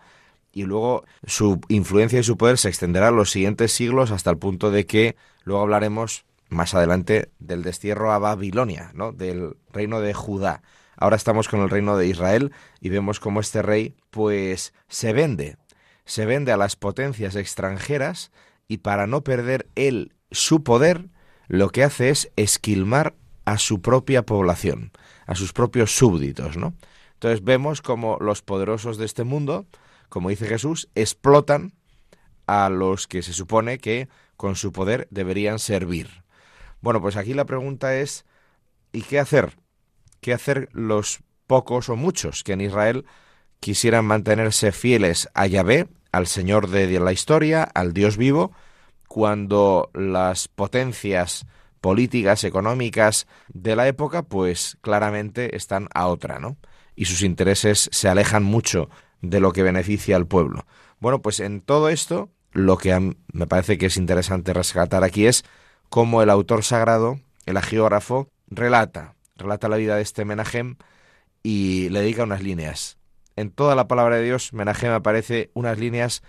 y 0.52 0.64
luego 0.64 1.04
su 1.26 1.60
influencia 1.68 2.20
y 2.20 2.24
su 2.24 2.38
poder 2.38 2.58
se 2.58 2.70
extenderá 2.70 3.12
los 3.12 3.32
siguientes 3.32 3.72
siglos 3.74 4.12
hasta 4.12 4.30
el 4.30 4.38
punto 4.38 4.72
de 4.72 4.86
que 4.86 5.16
luego 5.44 5.64
hablaremos 5.64 6.26
más 6.50 6.76
adelante 6.76 7.30
del 7.40 7.64
destierro 7.64 8.12
a 8.12 8.20
Babilonia, 8.20 8.92
¿no? 8.94 9.12
del 9.12 9.58
reino 9.72 10.00
de 10.00 10.14
Judá. 10.14 10.62
Ahora 10.96 11.16
estamos 11.16 11.48
con 11.48 11.62
el 11.62 11.72
reino 11.72 11.98
de 11.98 12.08
Israel 12.08 12.52
y 12.80 12.90
vemos 12.90 13.20
cómo 13.20 13.40
este 13.40 13.64
rey 13.64 13.96
pues 14.12 14.74
se 14.88 15.12
vende, 15.12 15.58
se 16.06 16.26
vende 16.26 16.52
a 16.52 16.58
las 16.58 16.76
potencias 16.76 17.36
extranjeras 17.36 18.32
y 18.68 18.78
para 18.78 19.08
no 19.08 19.24
perder 19.24 19.68
él 19.76 20.14
su 20.34 20.64
poder, 20.64 21.08
lo 21.48 21.70
que 21.70 21.84
hace 21.84 22.10
es 22.10 22.30
esquilmar 22.36 23.16
a 23.46 23.58
su 23.58 23.82
propia 23.82 24.26
población, 24.26 24.92
a 25.26 25.36
sus 25.36 25.54
propios 25.54 25.96
súbditos, 25.96 26.58
¿no? 26.58 26.74
Entonces 27.14 27.44
vemos 27.44 27.82
como 27.82 28.18
los 28.20 28.42
poderosos 28.42 28.98
de 28.98 29.06
este 29.06 29.24
mundo 29.24 29.66
como 30.14 30.30
dice 30.30 30.46
Jesús, 30.46 30.90
explotan 30.94 31.74
a 32.46 32.70
los 32.70 33.08
que 33.08 33.24
se 33.24 33.34
supone 33.34 33.80
que 33.80 34.10
con 34.38 34.56
su 34.56 34.72
poder 34.72 35.08
deberían 35.10 35.58
servir. 35.58 36.24
Bueno, 36.82 37.02
pues 37.02 37.16
aquí 37.16 37.34
la 37.34 37.46
pregunta 37.46 37.98
es, 37.98 38.24
¿y 38.92 39.02
qué 39.02 39.18
hacer? 39.18 39.58
¿Qué 40.22 40.32
hacer 40.32 40.70
los 40.72 41.22
pocos 41.48 41.90
o 41.90 41.96
muchos 41.96 42.44
que 42.44 42.54
en 42.54 42.62
Israel 42.62 43.06
quisieran 43.60 44.06
mantenerse 44.06 44.72
fieles 44.72 45.30
a 45.34 45.48
Yahvé, 45.48 45.88
al 46.12 46.28
Señor 46.28 46.70
de 46.70 47.00
la 47.00 47.12
historia, 47.12 47.64
al 47.64 47.94
Dios 47.94 48.16
vivo, 48.16 48.52
cuando 49.14 49.92
las 49.94 50.48
potencias 50.48 51.46
políticas, 51.82 52.44
económicas 52.46 53.28
de 53.48 53.76
la 53.76 53.88
época, 53.88 54.24
pues 54.24 54.80
claramente 54.82 55.56
están 55.56 55.88
a 55.94 56.08
otra, 56.08 56.40
¿no? 56.40 56.58
Y 56.96 57.06
sus 57.06 57.22
intereses 57.22 57.90
se 57.92 58.10
alejan 58.10 58.44
mucho 58.44 58.90
de 59.22 59.40
lo 59.40 59.52
que 59.52 59.62
beneficia 59.62 60.16
al 60.16 60.26
pueblo. 60.26 60.66
Bueno, 61.00 61.22
pues 61.22 61.42
en 61.42 61.62
todo 61.62 61.90
esto, 61.90 62.32
lo 62.54 62.78
que 62.78 63.16
me 63.32 63.46
parece 63.46 63.78
que 63.78 63.86
es 63.86 63.98
interesante 63.98 64.52
rescatar 64.52 65.04
aquí 65.04 65.28
es 65.28 65.46
cómo 65.90 66.24
el 66.24 66.32
autor 66.32 66.64
sagrado, 66.64 67.20
el 67.46 67.58
agiógrafo, 67.58 68.30
relata, 68.48 69.14
relata 69.36 69.70
la 69.70 69.78
vida 69.78 69.96
de 69.96 70.02
este 70.02 70.26
Menahem 70.26 70.78
y 71.44 71.90
le 71.90 72.02
dedica 72.02 72.24
unas 72.24 72.42
líneas. 72.42 72.98
En 73.36 73.52
toda 73.52 73.76
la 73.76 73.88
palabra 73.88 74.16
de 74.16 74.24
Dios, 74.24 74.54
Menahem 74.54 74.92
aparece 74.92 75.52
unas 75.54 75.78
líneas 75.78 76.24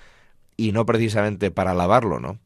y 0.58 0.72
no 0.72 0.84
precisamente 0.84 1.50
para 1.50 1.70
alabarlo, 1.70 2.20
¿no? 2.20 2.40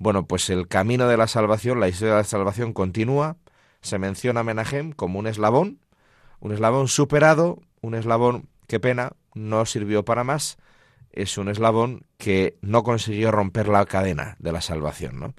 Bueno, 0.00 0.26
pues 0.26 0.48
el 0.48 0.66
camino 0.66 1.08
de 1.08 1.18
la 1.18 1.26
salvación, 1.26 1.78
la 1.78 1.86
historia 1.86 2.14
de 2.14 2.20
la 2.20 2.24
salvación 2.24 2.72
continúa, 2.72 3.36
se 3.82 3.98
menciona 3.98 4.40
a 4.40 4.44
Menahem 4.44 4.92
como 4.92 5.18
un 5.18 5.26
eslabón, 5.26 5.78
un 6.40 6.52
eslabón 6.52 6.88
superado, 6.88 7.60
un 7.82 7.94
eslabón, 7.94 8.48
qué 8.66 8.80
pena, 8.80 9.12
no 9.34 9.66
sirvió 9.66 10.02
para 10.02 10.24
más, 10.24 10.56
es 11.12 11.36
un 11.36 11.50
eslabón 11.50 12.06
que 12.16 12.56
no 12.62 12.82
consiguió 12.82 13.30
romper 13.30 13.68
la 13.68 13.84
cadena 13.84 14.36
de 14.38 14.52
la 14.52 14.62
salvación, 14.62 15.20
¿no? 15.20 15.34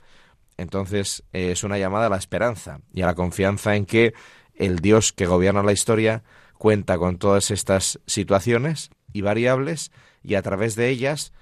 Entonces 0.58 1.24
eh, 1.34 1.50
es 1.52 1.64
una 1.64 1.80
llamada 1.80 2.06
a 2.06 2.10
la 2.12 2.18
esperanza 2.18 2.82
y 2.94 3.02
a 3.02 3.08
la 3.08 3.16
confianza 3.16 3.76
en 3.76 3.88
que 3.88 4.14
el 4.54 4.78
Dios 4.78 5.12
que 5.12 5.26
gobierna 5.26 5.64
la 5.64 5.72
historia 5.72 6.22
cuenta 6.60 7.00
con 7.00 7.18
todas 7.18 7.50
estas 7.50 8.00
situaciones 8.06 8.92
y 9.12 9.22
variables 9.22 9.92
y 10.22 10.36
a 10.36 10.44
través 10.44 10.76
de 10.76 10.90
ellas, 10.90 11.34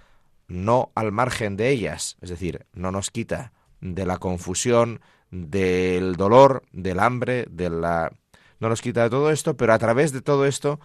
no 0.50 0.91
al 0.96 1.12
margen 1.12 1.56
de 1.56 1.70
ellas, 1.70 2.18
es 2.22 2.29
decir, 2.29 2.65
no 2.74 2.91
nos 2.91 3.12
quita 3.12 3.53
de 3.79 4.06
la 4.06 4.18
confusión, 4.18 5.00
del 5.32 6.15
dolor, 6.15 6.63
del 6.74 7.00
hambre, 7.00 7.46
de 7.50 7.70
la... 7.70 8.12
no 8.60 8.68
nos 8.68 8.82
quita 8.82 9.03
de 9.03 9.10
todo 9.10 9.32
esto, 9.32 9.56
pero 9.56 9.74
a 9.74 9.79
través 9.79 10.12
de 10.12 10.22
todo 10.22 10.46
esto 10.46 10.79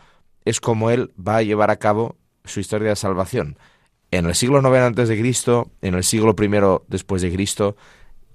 es 0.45 0.61
como 0.61 0.91
Él 0.91 1.13
va 1.17 1.39
a 1.39 1.43
llevar 1.43 1.71
a 1.71 1.79
cabo 1.79 2.17
su 2.45 2.61
historia 2.61 2.91
de 2.91 2.97
salvación. 2.97 3.59
En 4.11 4.27
el 4.27 4.35
siglo 4.35 4.61
IX 4.61 4.83
antes 4.83 5.09
de 5.09 5.19
Cristo, 5.19 5.73
en 5.81 5.95
el 5.95 6.05
siglo 6.05 6.37
I 6.39 6.85
después 6.87 7.23
de 7.23 7.33
Cristo 7.33 7.77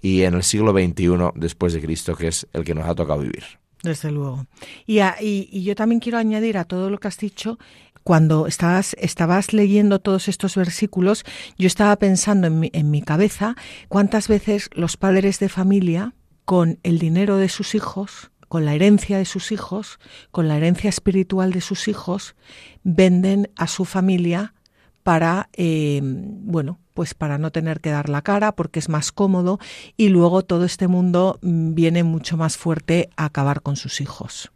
y 0.01 0.24
en 0.24 0.33
el 0.33 0.43
siglo 0.43 0.71
XXI 0.71 1.31
después 1.36 1.74
de 1.74 1.81
Cristo, 1.81 2.15
que 2.15 2.27
es 2.27 2.48
el 2.53 2.63
que 2.63 2.74
nos 2.74 2.88
ha 2.88 2.95
tocado 2.95 3.21
vivir. 3.21 3.43
Desde 3.83 4.12
luego. 4.12 4.45
Y, 4.86 5.00
y, 5.21 5.63
yo 5.63 5.74
también 5.74 6.01
quiero 6.01 6.17
añadir 6.17 6.57
a 6.57 6.65
todo 6.65 6.89
lo 6.89 6.98
que 6.98 7.07
has 7.07 7.17
dicho, 7.17 7.59
cuando 8.03 8.48
estabas, 8.48 8.96
estabas 9.00 9.53
leyendo 9.53 10.00
todos 10.00 10.27
estos 10.27 10.56
versículos, 10.56 11.24
yo 11.58 11.68
estaba 11.68 11.96
pensando 11.98 12.48
en 12.48 12.60
mi, 12.60 12.70
en 12.74 12.91
mi 12.91 13.01
cabeza 13.01 13.56
cuántas 13.88 14.27
veces 14.27 14.70
los 14.74 14.98
padres 14.98 15.39
de 15.39 15.50
familia, 15.50 16.13
con 16.46 16.79
el 16.82 16.98
dinero 16.98 17.38
de 17.38 17.48
sus 17.48 17.75
hijos, 17.75 18.32
con 18.48 18.65
la 18.65 18.74
herencia 18.74 19.20
de 19.20 19.25
sus 19.25 19.51
hijos, 19.51 20.00
con 20.32 20.48
la 20.48 20.58
herencia 20.58 20.89
espiritual 20.89 21.53
de 21.53 21.62
sus 21.62 21.88
hijos, 21.88 22.36
venden 22.84 23.51
a 23.56 23.68
su 23.68 23.86
familia 23.86 24.56
para, 25.03 25.50
eh, 25.53 26.01
bueno, 26.03 26.79
pues 26.96 27.13
para 27.13 27.38
no 27.38 27.51
tener 27.51 27.79
que 27.79 27.91
dar 27.91 28.10
la 28.10 28.24
cara, 28.24 28.56
porque 28.56 28.79
es 28.79 28.89
más 28.89 29.12
cómodo, 29.12 29.60
y 29.96 30.10
luego 30.10 30.44
todo 30.44 30.65
este 30.65 30.88
mundo 30.88 31.38
mm, 31.41 31.75
viene 31.75 32.03
mucho 32.03 32.36
más 32.36 32.58
fuerte 32.58 33.10
a 33.15 33.25
acabar 33.25 33.62
con 33.62 33.75
sus 33.75 34.01
hijos. 34.01 34.51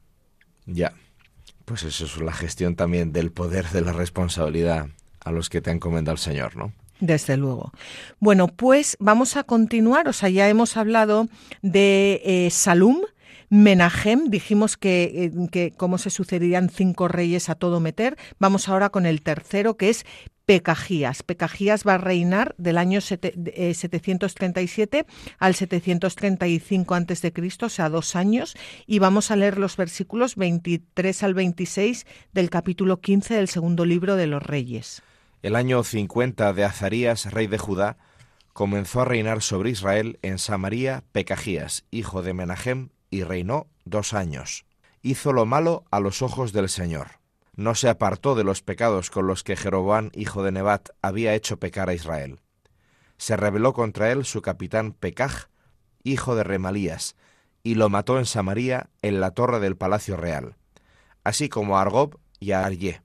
Ya, 0.66 0.94
pues 1.66 1.84
eso 1.84 2.06
es 2.06 2.18
la 2.18 2.34
gestión 2.34 2.76
también 2.76 3.12
del 3.12 3.32
poder 3.32 3.70
de 3.70 3.82
la 3.82 3.94
responsabilidad 3.94 4.88
a 5.24 5.32
los 5.32 5.50
que 5.50 5.62
te 5.62 5.72
encomendado 5.72 6.14
el 6.14 6.20
Señor, 6.20 6.56
¿no? 6.56 6.74
Desde 7.00 7.38
luego. 7.38 7.72
Bueno, 8.20 8.48
pues 8.48 8.96
vamos 9.00 9.36
a 9.36 9.44
continuar. 9.44 10.08
O 10.08 10.14
sea, 10.14 10.30
ya 10.30 10.48
hemos 10.48 10.78
hablado 10.78 11.28
de 11.62 12.22
eh, 12.24 12.50
Salum, 12.50 13.02
Menahem, 13.50 14.30
dijimos 14.30 14.78
que, 14.78 15.04
eh, 15.26 15.32
que 15.52 15.74
cómo 15.76 15.98
se 15.98 16.10
sucederían 16.10 16.70
cinco 16.70 17.08
reyes 17.08 17.50
a 17.50 17.56
todo 17.56 17.80
meter. 17.80 18.18
Vamos 18.40 18.70
ahora 18.70 18.90
con 18.90 19.06
el 19.06 19.22
tercero, 19.22 19.76
que 19.76 19.90
es 19.90 20.06
Pecajías. 20.46 21.24
Pecajías 21.24 21.84
va 21.88 21.94
a 21.96 21.98
reinar 21.98 22.54
del 22.58 22.78
año 22.78 23.00
737 23.02 24.98
eh, 24.98 25.06
al 25.40 25.56
735 25.56 26.96
a.C., 26.96 27.34
o 27.62 27.70
sea, 27.70 27.90
dos 27.90 28.16
años, 28.16 28.56
y 28.86 29.00
vamos 29.00 29.32
a 29.32 29.36
leer 29.36 29.58
los 29.58 29.78
versículos 29.78 30.36
23 30.36 31.24
al 31.24 31.34
26 31.34 32.06
del 32.34 32.50
capítulo 32.50 33.00
15 33.00 33.36
del 33.36 33.48
segundo 33.48 33.86
libro 33.86 34.16
de 34.16 34.28
los 34.28 34.44
Reyes. 34.44 35.02
El 35.42 35.56
año 35.56 35.84
50 35.84 36.54
de 36.54 36.64
Azarías, 36.64 37.32
rey 37.32 37.48
de 37.48 37.58
Judá, 37.58 37.98
comenzó 38.54 39.02
a 39.02 39.06
reinar 39.06 39.42
sobre 39.42 39.72
Israel 39.72 40.20
en 40.22 40.40
Samaria 40.40 41.04
Pecajías, 41.12 41.86
hijo 41.92 42.22
de 42.22 42.34
Menahem, 42.34 42.90
y 43.10 43.24
reinó 43.24 43.68
dos 43.86 44.14
años. 44.14 44.66
Hizo 45.02 45.34
lo 45.34 45.46
malo 45.46 45.84
a 45.92 46.00
los 46.00 46.22
ojos 46.22 46.54
del 46.54 46.70
Señor. 46.70 47.23
No 47.56 47.76
se 47.76 47.90
apartó 47.90 48.36
de 48.36 48.44
los 48.44 48.62
pecados 48.62 49.10
con 49.10 49.28
los 49.28 49.44
que 49.44 49.56
Jeroboam, 49.56 50.10
hijo 50.14 50.44
de 50.44 50.52
Nebat, 50.52 50.90
había 51.02 51.36
hecho 51.36 51.60
pecar 51.60 51.90
a 51.90 51.94
Israel. 51.94 52.40
Se 53.18 53.38
rebeló 53.38 53.74
contra 53.74 54.12
él 54.12 54.26
su 54.26 54.42
capitán 54.42 54.94
Pecaj, 54.94 55.50
hijo 56.04 56.36
de 56.36 56.44
Remalías, 56.44 57.16
y 57.62 57.76
lo 57.76 57.90
mató 57.90 58.18
en 58.18 58.26
Samaria, 58.26 58.90
en 59.02 59.20
la 59.20 59.32
torre 59.32 59.60
del 59.60 59.78
palacio 59.78 60.18
real, 60.18 60.56
así 61.24 61.48
como 61.48 61.78
a 61.78 61.82
Argob 61.82 62.18
y 62.40 62.52
a 62.52 62.66
Aryé. 62.66 63.02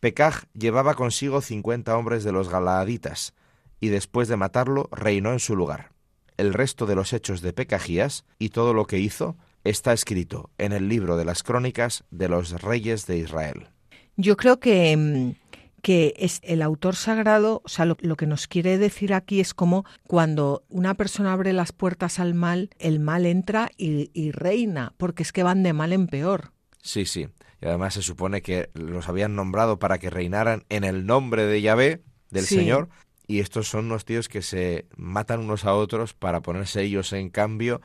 Pecaj 0.00 0.44
llevaba 0.54 0.94
consigo 0.94 1.40
cincuenta 1.42 1.96
hombres 1.96 2.24
de 2.24 2.32
los 2.32 2.48
Galaaditas, 2.48 3.34
y 3.78 3.88
después 3.88 4.28
de 4.28 4.36
matarlo 4.36 4.88
reinó 4.92 5.32
en 5.32 5.40
su 5.40 5.54
lugar 5.56 5.92
el 6.36 6.54
resto 6.54 6.86
de 6.86 6.94
los 6.94 7.12
hechos 7.12 7.40
de 7.40 7.52
Pecajías 7.52 8.24
y 8.38 8.50
todo 8.50 8.74
lo 8.74 8.86
que 8.86 8.98
hizo 8.98 9.36
está 9.64 9.92
escrito 9.92 10.50
en 10.58 10.72
el 10.72 10.88
libro 10.88 11.16
de 11.16 11.24
las 11.24 11.42
crónicas 11.42 12.04
de 12.10 12.28
los 12.28 12.62
reyes 12.62 13.06
de 13.06 13.18
Israel. 13.18 13.68
Yo 14.16 14.36
creo 14.36 14.60
que, 14.60 14.96
mm, 14.96 15.42
que 15.82 16.14
es 16.16 16.40
el 16.42 16.62
autor 16.62 16.94
sagrado, 16.94 17.60
o 17.64 17.68
sea, 17.68 17.84
lo, 17.84 17.96
que 17.96 18.26
nos 18.26 18.46
quiere 18.46 18.78
decir 18.78 19.12
aquí 19.12 19.40
es 19.40 19.52
como 19.52 19.84
cuando 20.06 20.64
una 20.68 20.94
persona 20.94 21.32
abre 21.32 21.52
las 21.52 21.72
puertas 21.72 22.20
al 22.20 22.34
mal, 22.34 22.70
el 22.78 23.00
mal 23.00 23.26
entra 23.26 23.70
y, 23.76 24.30
reina, 24.30 24.94
porque 24.96 25.24
es 25.24 25.32
que 25.32 25.42
van 25.42 25.62
de 25.62 25.72
mal 25.72 25.92
en 25.92 26.06
peor. 26.06 26.52
Sí, 26.80 27.04
sí. 27.04 27.28
Y 27.60 27.66
además 27.66 27.94
se 27.94 28.02
supone 28.02 28.42
que 28.42 28.70
los 28.74 29.08
habían 29.08 29.36
nombrado 29.36 29.78
para 29.78 29.98
que 29.98 30.10
reinaran 30.10 30.64
en 30.68 30.84
el 30.84 31.06
nombre 31.06 31.46
de 31.46 31.60
Yahvé, 31.60 32.02
del 32.30 32.44
Señor, 32.44 32.88
y 33.26 33.40
estos 33.40 33.68
son 33.68 33.86
unos 33.86 34.04
tíos 34.04 34.28
que 34.28 34.42
se 34.42 34.86
matan 34.96 35.40
unos 35.40 35.64
a 35.64 35.74
otros 35.74 36.14
para 36.14 36.42
ponerse 36.42 36.82
ellos 36.82 37.12
en 37.12 37.30
cambio 37.30 37.80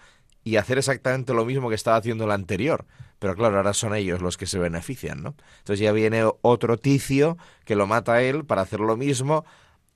y 0.47 0.55
hacer 0.55 0.77
exactamente 0.77 1.33
lo 1.33 1.43
mismo 1.43 1.67
que 1.67 1.75
estaba 1.75 1.97
haciendo 1.97 2.23
el 2.23 2.31
anterior. 2.31 2.86
Pero 3.19 3.36
claro, 3.36 3.57
ahora 3.57 3.73
son 3.73 3.93
ellos 3.93 4.21
los 4.21 4.38
que 4.38 4.45
se 4.45 4.57
benefician, 4.57 5.21
¿no? 5.21 5.36
Entonces 5.57 5.79
ya 5.81 5.91
viene 5.91 6.23
otro 6.41 6.77
ticio 6.77 7.38
que 7.65 7.75
lo 7.75 7.86
mata 7.86 8.13
a 8.13 8.21
él 8.21 8.45
para 8.45 8.62
hacer 8.62 8.79
lo 8.79 8.95
mismo 8.95 9.43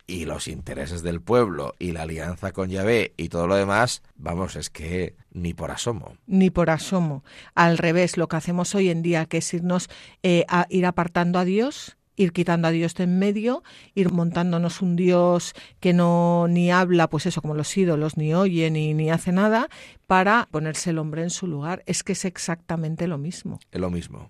y 0.07 0.25
los 0.25 0.49
intereses 0.49 1.03
del 1.03 1.21
pueblo 1.21 1.73
y 1.79 1.93
la 1.93 2.01
alianza 2.01 2.51
con 2.51 2.69
Yahvé 2.69 3.13
y 3.15 3.29
todo 3.29 3.47
lo 3.47 3.55
demás, 3.55 4.03
vamos, 4.15 4.57
es 4.57 4.69
que 4.69 5.15
ni 5.31 5.53
por 5.53 5.71
asomo. 5.71 6.17
Ni 6.27 6.49
por 6.49 6.69
asomo. 6.69 7.23
Al 7.55 7.77
revés, 7.77 8.17
lo 8.17 8.27
que 8.27 8.35
hacemos 8.35 8.75
hoy 8.75 8.89
en 8.89 9.03
día, 9.03 9.27
que 9.27 9.37
es 9.37 9.53
irnos 9.53 9.87
eh, 10.21 10.43
a 10.49 10.65
ir 10.69 10.85
apartando 10.85 11.39
a 11.39 11.45
Dios 11.45 11.95
ir 12.15 12.33
quitando 12.33 12.67
a 12.67 12.71
Dios 12.71 12.95
de 12.95 13.03
en 13.03 13.19
medio, 13.19 13.63
ir 13.95 14.11
montándonos 14.11 14.81
un 14.81 14.95
Dios 14.95 15.53
que 15.79 15.93
no 15.93 16.47
ni 16.47 16.71
habla, 16.71 17.09
pues 17.09 17.25
eso, 17.25 17.41
como 17.41 17.55
los 17.55 17.75
ídolos, 17.75 18.17
ni 18.17 18.33
oye 18.33 18.69
ni, 18.69 18.93
ni 18.93 19.09
hace 19.09 19.31
nada, 19.31 19.69
para 20.07 20.47
ponerse 20.51 20.91
el 20.91 20.99
hombre 20.99 21.23
en 21.23 21.29
su 21.29 21.47
lugar. 21.47 21.83
Es 21.85 22.03
que 22.03 22.13
es 22.13 22.25
exactamente 22.25 23.07
lo 23.07 23.17
mismo. 23.17 23.59
Es 23.71 23.81
lo 23.81 23.89
mismo. 23.89 24.29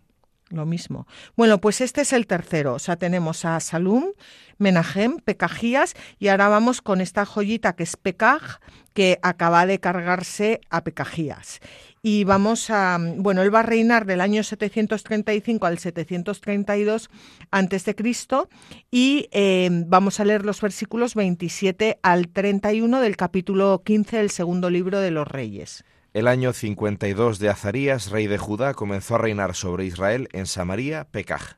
Lo 0.51 0.65
mismo. 0.65 1.07
Bueno, 1.35 1.59
pues 1.59 1.81
este 1.81 2.01
es 2.01 2.13
el 2.13 2.27
tercero. 2.27 2.73
O 2.73 2.79
sea, 2.79 2.97
tenemos 2.97 3.45
a 3.45 3.59
Salum, 3.59 4.11
Menahem, 4.57 5.17
Pecajías, 5.17 5.95
y 6.19 6.27
ahora 6.27 6.49
vamos 6.49 6.81
con 6.81 7.01
esta 7.01 7.25
joyita 7.25 7.73
que 7.73 7.83
es 7.83 7.95
Pecaj, 7.95 8.59
que 8.93 9.17
acaba 9.21 9.65
de 9.65 9.79
cargarse 9.79 10.59
a 10.69 10.83
Pecajías 10.83 11.61
y 12.03 12.23
vamos 12.23 12.69
a, 12.69 12.97
bueno, 13.17 13.41
él 13.41 13.53
va 13.53 13.59
a 13.59 13.63
reinar 13.63 14.05
del 14.05 14.21
año 14.21 14.43
735 14.43 15.65
al 15.65 15.77
732 15.77 17.09
antes 17.51 17.85
de 17.85 17.95
Cristo 17.95 18.49
y 18.89 19.27
eh, 19.31 19.69
vamos 19.87 20.19
a 20.19 20.25
leer 20.25 20.43
los 20.43 20.61
versículos 20.61 21.13
27 21.13 21.99
al 22.01 22.29
31 22.29 23.01
del 23.01 23.17
capítulo 23.17 23.83
15 23.85 24.17
del 24.17 24.31
segundo 24.31 24.69
libro 24.69 24.99
de 24.99 25.11
los 25.11 25.27
Reyes. 25.27 25.83
El 26.13 26.27
año 26.27 26.51
52 26.51 27.39
de 27.39 27.47
Azarías, 27.47 28.11
rey 28.11 28.27
de 28.27 28.37
Judá, 28.37 28.73
comenzó 28.73 29.15
a 29.15 29.19
reinar 29.19 29.55
sobre 29.55 29.85
Israel 29.85 30.27
en 30.33 30.45
Samaria 30.45 31.05
Pecaj, 31.09 31.55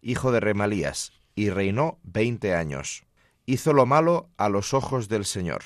hijo 0.00 0.30
de 0.30 0.38
Remalías, 0.38 1.10
y 1.34 1.50
reinó 1.50 1.98
veinte 2.04 2.54
años. 2.54 3.04
Hizo 3.46 3.72
lo 3.72 3.84
malo 3.84 4.30
a 4.36 4.48
los 4.48 4.74
ojos 4.74 5.08
del 5.08 5.24
Señor. 5.24 5.62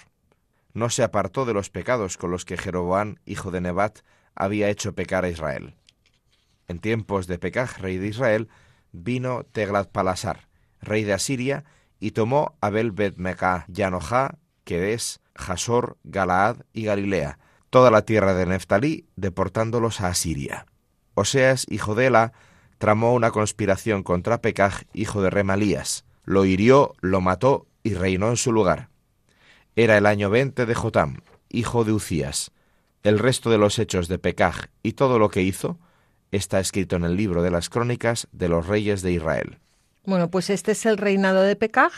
No 0.72 0.88
se 0.88 1.03
apartó 1.03 1.44
de 1.44 1.53
los 1.53 1.68
pecados 1.68 2.16
con 2.16 2.31
los 2.31 2.46
que 2.46 2.57
Jeroboam, 2.57 3.16
hijo 3.26 3.50
de 3.50 3.61
Nebat, 3.61 3.98
había 4.35 4.70
hecho 4.70 4.94
pecar 4.94 5.26
a 5.26 5.29
Israel. 5.29 5.74
En 6.66 6.79
tiempos 6.79 7.26
de 7.26 7.38
Pecaj, 7.38 7.79
rey 7.79 7.98
de 7.98 8.09
Israel, 8.09 8.48
vino 8.90 9.44
Teglat-Palasar, 9.53 10.48
rey 10.81 11.05
de 11.05 11.12
Asiria, 11.12 11.64
y 11.98 12.12
tomó 12.12 12.57
Abel 12.62 12.92
bet 12.92 13.18
Mecá, 13.18 13.66
Yanojá, 13.68 14.38
Kedes, 14.64 15.20
Jasor, 15.35 15.98
Galaad 16.05 16.62
y 16.72 16.85
Galilea, 16.85 17.38
toda 17.70 17.90
la 17.90 18.02
tierra 18.02 18.35
de 18.35 18.46
Neftalí, 18.46 19.06
deportándolos 19.16 20.00
a 20.00 20.09
Asiria. 20.09 20.66
Oseas, 21.14 21.66
hijo 21.70 21.94
de 21.94 22.06
Ela, 22.06 22.33
tramó 22.78 23.14
una 23.14 23.30
conspiración 23.30 24.02
contra 24.02 24.40
Pecaj, 24.40 24.83
hijo 24.92 25.22
de 25.22 25.30
Remalías, 25.30 26.04
lo 26.24 26.44
hirió, 26.44 26.94
lo 27.00 27.20
mató 27.20 27.66
y 27.83 27.94
reinó 27.94 28.28
en 28.28 28.37
su 28.37 28.52
lugar. 28.52 28.88
Era 29.76 29.96
el 29.96 30.06
año 30.06 30.30
veinte 30.30 30.66
de 30.66 30.74
Jotam, 30.74 31.20
hijo 31.48 31.85
de 31.85 31.92
Ucías, 31.92 32.50
el 33.02 33.18
resto 33.18 33.50
de 33.50 33.59
los 33.59 33.78
hechos 33.78 34.09
de 34.09 34.18
Pecaj 34.18 34.66
y 34.83 34.92
todo 34.92 35.18
lo 35.18 35.30
que 35.30 35.42
hizo 35.42 35.78
está 36.33 36.61
escrito 36.61 36.96
en 36.96 37.04
el 37.04 37.16
libro 37.16 37.42
de 37.42 37.50
las 37.50 37.68
crónicas 37.68 38.28
de 38.33 38.48
los 38.48 38.66
reyes 38.66 39.02
de 39.02 39.12
Israel. 39.12 39.59
Bueno, 40.04 40.30
pues 40.30 40.50
este 40.50 40.72
es 40.72 40.87
el 40.87 40.96
reinado 40.96 41.42
de 41.42 41.56
Pecaj 41.56 41.92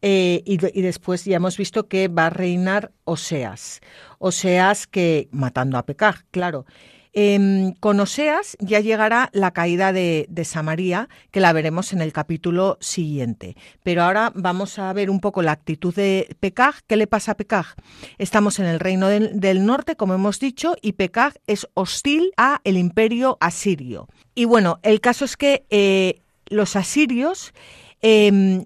eh, 0.00 0.42
y, 0.44 0.56
después 0.82 1.24
ya 1.24 1.36
hemos 1.36 1.56
visto 1.56 1.88
que 1.88 2.08
va 2.08 2.26
a 2.26 2.30
reinar 2.30 2.92
Oseas. 3.04 3.80
Oseas 4.18 4.86
que, 4.86 5.28
matando 5.32 5.76
a 5.78 5.84
Pecaj, 5.84 6.22
claro. 6.30 6.66
Em, 7.14 7.72
con 7.80 7.98
Oseas 7.98 8.56
ya 8.60 8.78
llegará 8.80 9.30
la 9.32 9.52
caída 9.52 9.92
de, 9.92 10.26
de, 10.28 10.44
Samaria, 10.44 11.08
que 11.32 11.40
la 11.40 11.52
veremos 11.52 11.92
en 11.92 12.00
el 12.00 12.12
capítulo 12.12 12.78
siguiente. 12.80 13.56
Pero 13.82 14.04
ahora 14.04 14.30
vamos 14.36 14.78
a 14.78 14.92
ver 14.92 15.10
un 15.10 15.18
poco 15.18 15.42
la 15.42 15.52
actitud 15.52 15.92
de 15.92 16.36
Pekaj. 16.38 16.76
¿Qué 16.86 16.96
le 16.96 17.08
pasa 17.08 17.32
a 17.32 17.36
Pekaj? 17.36 17.74
Estamos 18.18 18.60
en 18.60 18.66
el 18.66 18.78
reino 18.78 19.08
del, 19.08 19.40
del 19.40 19.66
norte, 19.66 19.96
como 19.96 20.14
hemos 20.14 20.38
dicho, 20.38 20.76
y 20.80 20.92
Pekaj 20.92 21.34
es 21.48 21.66
hostil 21.74 22.32
a 22.36 22.60
el 22.62 22.76
imperio 22.76 23.36
asirio. 23.40 24.06
Y 24.36 24.44
bueno, 24.44 24.78
el 24.82 25.00
caso 25.00 25.24
es 25.24 25.36
que 25.36 25.64
eh, 25.70 26.20
los 26.46 26.76
asirios 26.76 27.52
eh, 28.00 28.64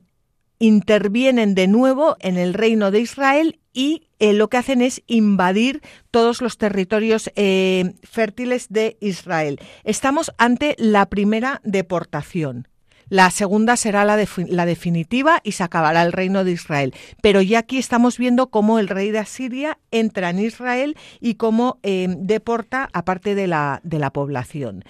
intervienen 0.62 1.56
de 1.56 1.66
nuevo 1.66 2.16
en 2.20 2.36
el 2.36 2.54
reino 2.54 2.92
de 2.92 3.00
Israel 3.00 3.58
y 3.72 4.06
eh, 4.20 4.32
lo 4.32 4.48
que 4.48 4.58
hacen 4.58 4.80
es 4.80 5.02
invadir 5.08 5.82
todos 6.12 6.40
los 6.40 6.56
territorios 6.56 7.32
eh, 7.34 7.94
fértiles 8.04 8.68
de 8.68 8.96
Israel. 9.00 9.58
Estamos 9.82 10.32
ante 10.38 10.76
la 10.78 11.06
primera 11.06 11.60
deportación. 11.64 12.68
La 13.08 13.30
segunda 13.30 13.76
será 13.76 14.04
la, 14.04 14.16
de, 14.16 14.28
la, 14.48 14.64
definitiva 14.64 15.40
y 15.42 15.52
se 15.52 15.64
acabará 15.64 16.02
el 16.02 16.12
reino 16.12 16.44
de 16.44 16.52
Israel. 16.52 16.94
Pero 17.20 17.42
ya 17.42 17.58
aquí 17.58 17.78
estamos 17.78 18.16
viendo 18.16 18.46
cómo 18.46 18.78
el 18.78 18.86
rey 18.86 19.10
de 19.10 19.18
Asiria 19.18 19.78
entra 19.90 20.30
en 20.30 20.38
Israel 20.38 20.96
y 21.20 21.34
cómo 21.34 21.80
eh, 21.82 22.06
deporta 22.08 22.88
a 22.92 23.04
parte 23.04 23.34
de 23.34 23.48
la, 23.48 23.80
población. 24.14 24.84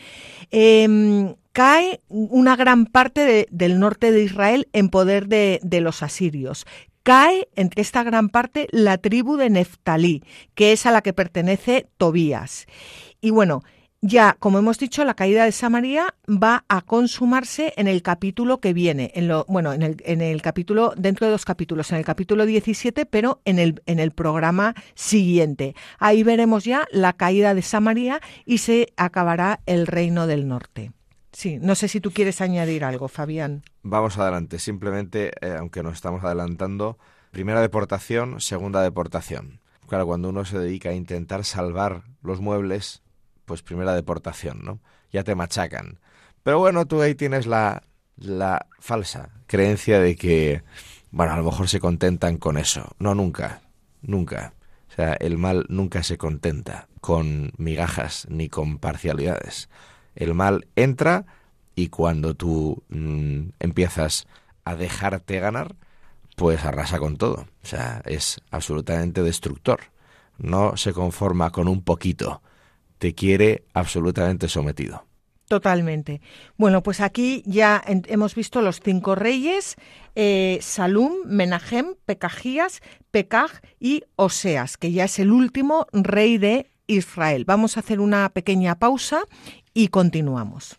Eh, 0.50 1.34
cae 1.52 2.00
una 2.08 2.56
gran 2.56 2.86
parte 2.86 3.24
de, 3.24 3.46
del 3.50 3.78
norte 3.78 4.10
de 4.10 4.22
Israel 4.22 4.68
en 4.72 4.88
poder 4.88 5.28
de, 5.28 5.60
los 5.80 6.02
asirios 6.02 6.66
cae 7.02 7.48
entre 7.56 7.82
esta 7.82 8.04
gran 8.04 8.28
parte 8.28 8.68
la 8.70 8.96
tribu 8.96 9.36
de 9.36 9.50
Neftalí, 9.50 10.22
que 10.54 10.70
es 10.70 10.86
a 10.86 10.92
la 10.92 11.02
que 11.02 11.12
pertenece 11.12 11.88
Tobías. 11.98 12.66
Y 13.20 13.30
bueno, 13.30 13.64
ya, 14.00 14.36
como 14.38 14.60
hemos 14.60 14.78
dicho, 14.78 15.04
la 15.04 15.14
caída 15.14 15.44
de 15.44 15.50
Samaria 15.50 16.14
va 16.28 16.64
a 16.68 16.80
consumarse 16.80 17.72
en 17.76 17.88
el 17.88 18.02
capítulo 18.02 18.60
que 18.60 18.72
viene, 18.72 19.10
en 19.16 19.26
lo, 19.26 19.44
bueno, 19.48 19.72
en 19.72 19.82
el, 19.82 19.96
en 20.04 20.20
el, 20.20 20.42
capítulo, 20.42 20.92
dentro 20.96 21.26
de 21.26 21.32
dos 21.32 21.44
capítulos, 21.44 21.90
en 21.90 21.98
el 21.98 22.04
capítulo 22.04 22.46
17, 22.46 23.04
pero 23.04 23.40
en 23.44 23.58
el, 23.58 23.82
en 23.86 23.98
el 23.98 24.12
programa 24.12 24.74
siguiente. 24.94 25.74
Ahí 25.98 26.22
veremos 26.22 26.64
ya 26.64 26.86
la 26.92 27.14
caída 27.14 27.52
de 27.52 27.62
Samaria 27.62 28.20
y 28.44 28.58
se 28.58 28.92
acabará 28.96 29.60
el 29.66 29.88
reino 29.88 30.28
del 30.28 30.46
norte. 30.46 30.92
Sí, 31.32 31.58
no 31.60 31.74
sé 31.74 31.88
si 31.88 32.00
tú 32.00 32.10
quieres 32.10 32.40
añadir 32.40 32.84
algo, 32.84 33.08
Fabián. 33.08 33.62
Vamos 33.82 34.18
adelante, 34.18 34.58
simplemente, 34.58 35.32
eh, 35.40 35.56
aunque 35.58 35.82
nos 35.82 35.94
estamos 35.94 36.22
adelantando, 36.24 36.98
primera 37.30 37.60
deportación, 37.60 38.40
segunda 38.40 38.82
deportación. 38.82 39.60
Claro, 39.88 40.06
cuando 40.06 40.28
uno 40.28 40.44
se 40.44 40.58
dedica 40.58 40.90
a 40.90 40.94
intentar 40.94 41.44
salvar 41.44 42.02
los 42.22 42.40
muebles, 42.40 43.02
pues 43.46 43.62
primera 43.62 43.94
deportación, 43.94 44.60
¿no? 44.62 44.80
Ya 45.10 45.24
te 45.24 45.34
machacan. 45.34 45.98
Pero 46.42 46.58
bueno, 46.58 46.86
tú 46.86 47.00
ahí 47.00 47.14
tienes 47.14 47.46
la, 47.46 47.82
la 48.16 48.66
falsa 48.78 49.30
creencia 49.46 50.00
de 50.00 50.16
que, 50.16 50.62
bueno, 51.10 51.32
a 51.32 51.36
lo 51.36 51.44
mejor 51.44 51.68
se 51.68 51.80
contentan 51.80 52.36
con 52.38 52.56
eso. 52.56 52.94
No, 52.98 53.14
nunca, 53.14 53.62
nunca. 54.00 54.54
O 54.90 54.94
sea, 54.94 55.14
el 55.14 55.38
mal 55.38 55.66
nunca 55.68 56.02
se 56.02 56.18
contenta 56.18 56.88
con 57.00 57.52
migajas 57.56 58.26
ni 58.30 58.48
con 58.48 58.78
parcialidades. 58.78 59.68
El 60.14 60.34
mal 60.34 60.66
entra 60.76 61.26
y 61.74 61.88
cuando 61.88 62.34
tú 62.34 62.82
mmm, 62.88 63.50
empiezas 63.60 64.26
a 64.64 64.76
dejarte 64.76 65.40
ganar, 65.40 65.74
pues 66.36 66.64
arrasa 66.64 66.98
con 66.98 67.16
todo. 67.16 67.46
O 67.62 67.66
sea, 67.66 68.02
es 68.04 68.40
absolutamente 68.50 69.22
destructor. 69.22 69.80
No 70.38 70.76
se 70.76 70.92
conforma 70.92 71.50
con 71.50 71.68
un 71.68 71.82
poquito. 71.82 72.42
Te 72.98 73.14
quiere 73.14 73.64
absolutamente 73.74 74.48
sometido. 74.48 75.04
Totalmente. 75.48 76.22
Bueno, 76.56 76.82
pues 76.82 77.00
aquí 77.00 77.42
ya 77.44 77.82
hemos 77.84 78.34
visto 78.34 78.62
los 78.62 78.80
cinco 78.80 79.14
reyes, 79.14 79.76
eh, 80.14 80.58
Salum, 80.62 81.12
Menahem, 81.26 81.94
Pecajías, 82.06 82.80
Pecaj 83.10 83.60
y 83.78 84.04
Oseas, 84.16 84.78
que 84.78 84.92
ya 84.92 85.04
es 85.04 85.18
el 85.18 85.30
último 85.30 85.86
rey 85.92 86.38
de 86.38 86.70
Israel. 86.86 87.44
Vamos 87.44 87.76
a 87.76 87.80
hacer 87.80 88.00
una 88.00 88.30
pequeña 88.30 88.78
pausa 88.78 89.24
y 89.74 89.88
continuamos. 89.88 90.78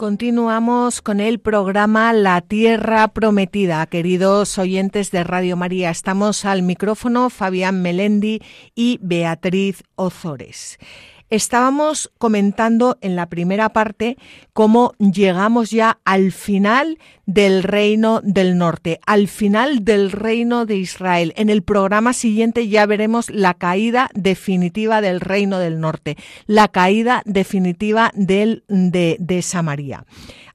Continuamos 0.00 1.02
con 1.02 1.20
el 1.20 1.40
programa 1.40 2.14
La 2.14 2.40
Tierra 2.40 3.08
Prometida. 3.08 3.84
Queridos 3.84 4.56
oyentes 4.56 5.10
de 5.10 5.24
Radio 5.24 5.58
María, 5.58 5.90
estamos 5.90 6.46
al 6.46 6.62
micrófono 6.62 7.28
Fabián 7.28 7.82
Melendi 7.82 8.40
y 8.74 8.98
Beatriz 9.02 9.82
Ozores. 9.96 10.78
Estábamos 11.30 12.10
comentando 12.18 12.98
en 13.00 13.16
la 13.16 13.26
primera 13.28 13.68
parte 13.72 14.16
cómo 14.52 14.94
llegamos 14.98 15.70
ya 15.70 16.00
al 16.04 16.32
final 16.32 16.98
del 17.24 17.62
reino 17.62 18.20
del 18.22 18.58
norte, 18.58 19.00
al 19.06 19.28
final 19.28 19.84
del 19.84 20.10
reino 20.10 20.66
de 20.66 20.76
Israel. 20.76 21.32
En 21.36 21.48
el 21.48 21.62
programa 21.62 22.12
siguiente 22.12 22.68
ya 22.68 22.84
veremos 22.86 23.30
la 23.30 23.54
caída 23.54 24.10
definitiva 24.14 25.00
del 25.00 25.20
reino 25.20 25.58
del 25.58 25.80
norte, 25.80 26.16
la 26.46 26.68
caída 26.68 27.22
definitiva 27.24 28.10
del, 28.14 28.64
de, 28.68 29.16
de 29.20 29.42
Samaria. 29.42 30.04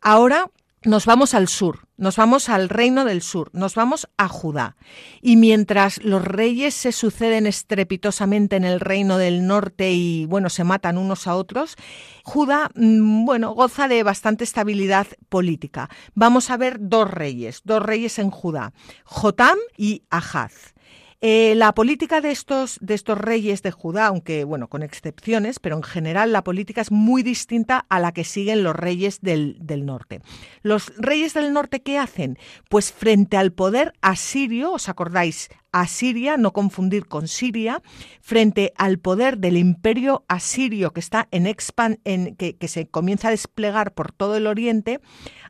Ahora 0.02 0.52
nos 0.86 1.06
vamos 1.06 1.34
al 1.34 1.48
sur, 1.48 1.88
nos 1.98 2.16
vamos 2.16 2.48
al 2.50 2.70
reino 2.70 3.06
del 3.06 3.22
sur, 3.22 3.50
nos 3.54 3.76
vamos 3.76 4.08
a 4.18 4.28
Judá. 4.28 4.76
Y 5.22 5.36
mientras 5.36 6.04
los 6.04 6.24
reyes 6.24 6.76
se 6.76 6.92
suceden 6.92 7.48
estrepitosamente 7.48 8.56
en 8.56 8.64
el 8.64 8.80
reino 8.80 9.18
del 9.18 9.48
norte 9.48 9.92
y, 9.92 10.26
bueno, 10.26 10.50
se 10.50 10.64
matan 10.64 10.98
unos 10.98 11.28
a 11.28 11.36
otros, 11.36 11.76
Judá, 12.24 12.70
mm, 12.76 13.26
bueno, 13.26 13.54
goza 13.54 13.88
de 13.88 14.04
bastante 14.04 14.44
estabilidad 14.44 15.08
política. 15.30 15.90
Vamos 16.14 16.50
a 16.52 16.58
ver 16.58 16.78
dos 16.80 17.10
reyes, 17.10 17.62
dos 17.64 17.82
reyes 17.82 18.20
en 18.20 18.30
Judá, 18.30 18.74
Jotam 19.04 19.58
y 19.78 20.04
Ahaz. 20.10 20.75
Eh, 21.22 21.56
la 21.56 21.74
política 21.74 22.20
de 22.22 22.32
estos, 22.32 22.78
de 22.82 22.94
estos 22.94 23.18
reyes 23.18 23.64
de 23.64 23.72
Judá, 23.72 24.08
aunque 24.08 24.44
bueno, 24.44 24.68
con 24.68 24.84
excepciones, 24.84 25.60
pero 25.60 25.78
en 25.78 25.84
general 25.84 26.32
la 26.32 26.44
política 26.44 26.82
es 26.82 26.92
muy 26.92 27.24
distinta 27.24 27.86
a 27.90 28.00
la 28.00 28.12
que 28.12 28.24
siguen 28.24 28.64
los 28.64 28.76
reyes 28.76 29.22
del, 29.22 29.58
del 29.62 29.86
norte. 29.86 30.22
Los 30.62 30.94
reyes 30.98 31.34
del 31.34 31.54
norte, 31.54 31.82
¿qué 31.82 31.98
hacen? 31.98 32.38
Pues 32.70 32.92
frente 32.92 33.38
al 33.38 33.54
poder 33.54 33.94
asirio, 34.02 34.74
¿os 34.74 34.90
acordáis? 34.90 35.50
Asiria, 35.72 36.38
no 36.38 36.54
confundir 36.54 37.06
con 37.06 37.28
Siria, 37.28 37.82
frente 38.22 38.72
al 38.78 38.98
poder 38.98 39.38
del 39.40 39.58
imperio 39.58 40.24
asirio 40.30 40.92
que 40.92 41.02
está 41.02 41.28
en, 41.32 41.48
expan, 41.48 42.00
en 42.06 42.36
que, 42.36 42.56
que 42.56 42.70
se 42.70 42.88
comienza 42.88 43.28
a 43.28 43.32
desplegar 43.32 43.94
por 43.94 44.14
todo 44.14 44.38
el 44.38 44.48
oriente, 44.48 45.02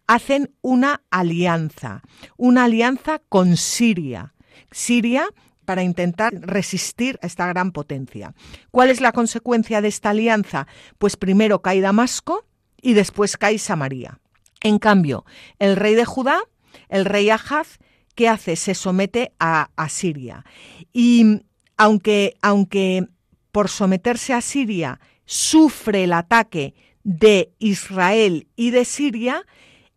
hacen 0.07 0.51
una 0.61 1.03
alianza, 1.11 2.01
una 2.37 2.63
alianza 2.63 3.21
con 3.29 3.55
Siria. 3.55 4.33
Siria 4.71 5.27
para 5.65 5.83
intentar 5.83 6.33
resistir 6.33 7.19
a 7.21 7.27
esta 7.27 7.47
gran 7.47 7.71
potencia. 7.71 8.33
¿Cuál 8.71 8.89
es 8.89 9.01
la 9.01 9.11
consecuencia 9.11 9.81
de 9.81 9.87
esta 9.87 10.11
alianza? 10.11 10.67
Pues 10.97 11.17
primero 11.17 11.61
cae 11.61 11.81
Damasco 11.81 12.45
y 12.81 12.93
después 12.93 13.37
cae 13.37 13.57
Samaria. 13.57 14.19
En 14.61 14.79
cambio, 14.79 15.25
el 15.59 15.75
rey 15.75 15.95
de 15.95 16.05
Judá, 16.05 16.39
el 16.89 17.05
rey 17.05 17.29
Ahaz, 17.29 17.79
¿qué 18.15 18.29
hace? 18.29 18.55
Se 18.55 18.73
somete 18.73 19.33
a, 19.39 19.69
Siria. 19.89 20.45
Y 20.93 21.41
aunque, 21.77 22.35
aunque 22.41 23.07
por 23.51 23.69
someterse 23.69 24.33
a 24.33 24.41
Siria 24.41 24.99
sufre 25.25 26.05
el 26.05 26.13
ataque 26.13 26.73
de 27.03 27.53
Israel 27.59 28.47
y 28.55 28.71
de 28.71 28.85
Siria, 28.85 29.45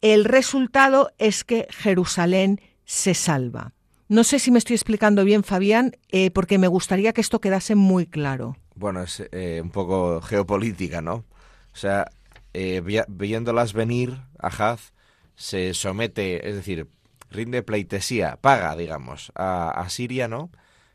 el 0.01 0.25
resultado 0.25 1.13
es 1.19 1.45
que 1.45 1.67
Jerusalén 1.71 2.61
se 2.85 3.15
salva. 3.15 3.73
No 4.09 4.25
sé 4.25 4.39
si 4.39 4.51
me 4.51 4.59
estoy 4.59 4.75
explicando 4.75 5.23
bien, 5.23 5.45
Fabián, 5.45 5.97
eh, 6.11 6.31
porque 6.31 6.57
me 6.57 6.67
gustaría 6.67 7.13
que 7.13 7.21
esto 7.21 7.41
quedase 7.41 7.75
muy 7.75 8.07
claro. 8.07 8.57
Bueno, 8.75 9.03
es 9.03 9.23
eh, 9.33 9.61
un 9.63 9.71
poco 9.71 10.23
geopolítica, 10.23 11.03
¿no? 11.03 11.27
O 11.73 11.77
sea, 11.77 12.11
eh, 12.55 12.83
viéndolas 13.09 13.75
venir, 13.75 14.19
Ahaz 14.39 14.93
se 15.35 15.75
somete, 15.75 16.49
es 16.49 16.55
decir, 16.55 16.89
rinde 17.31 17.63
pleitesía, 17.63 18.39
paga, 18.41 18.75
digamos, 18.77 19.31
a 19.35 19.87
Siria, 19.91 20.27
¿no? 20.27 20.51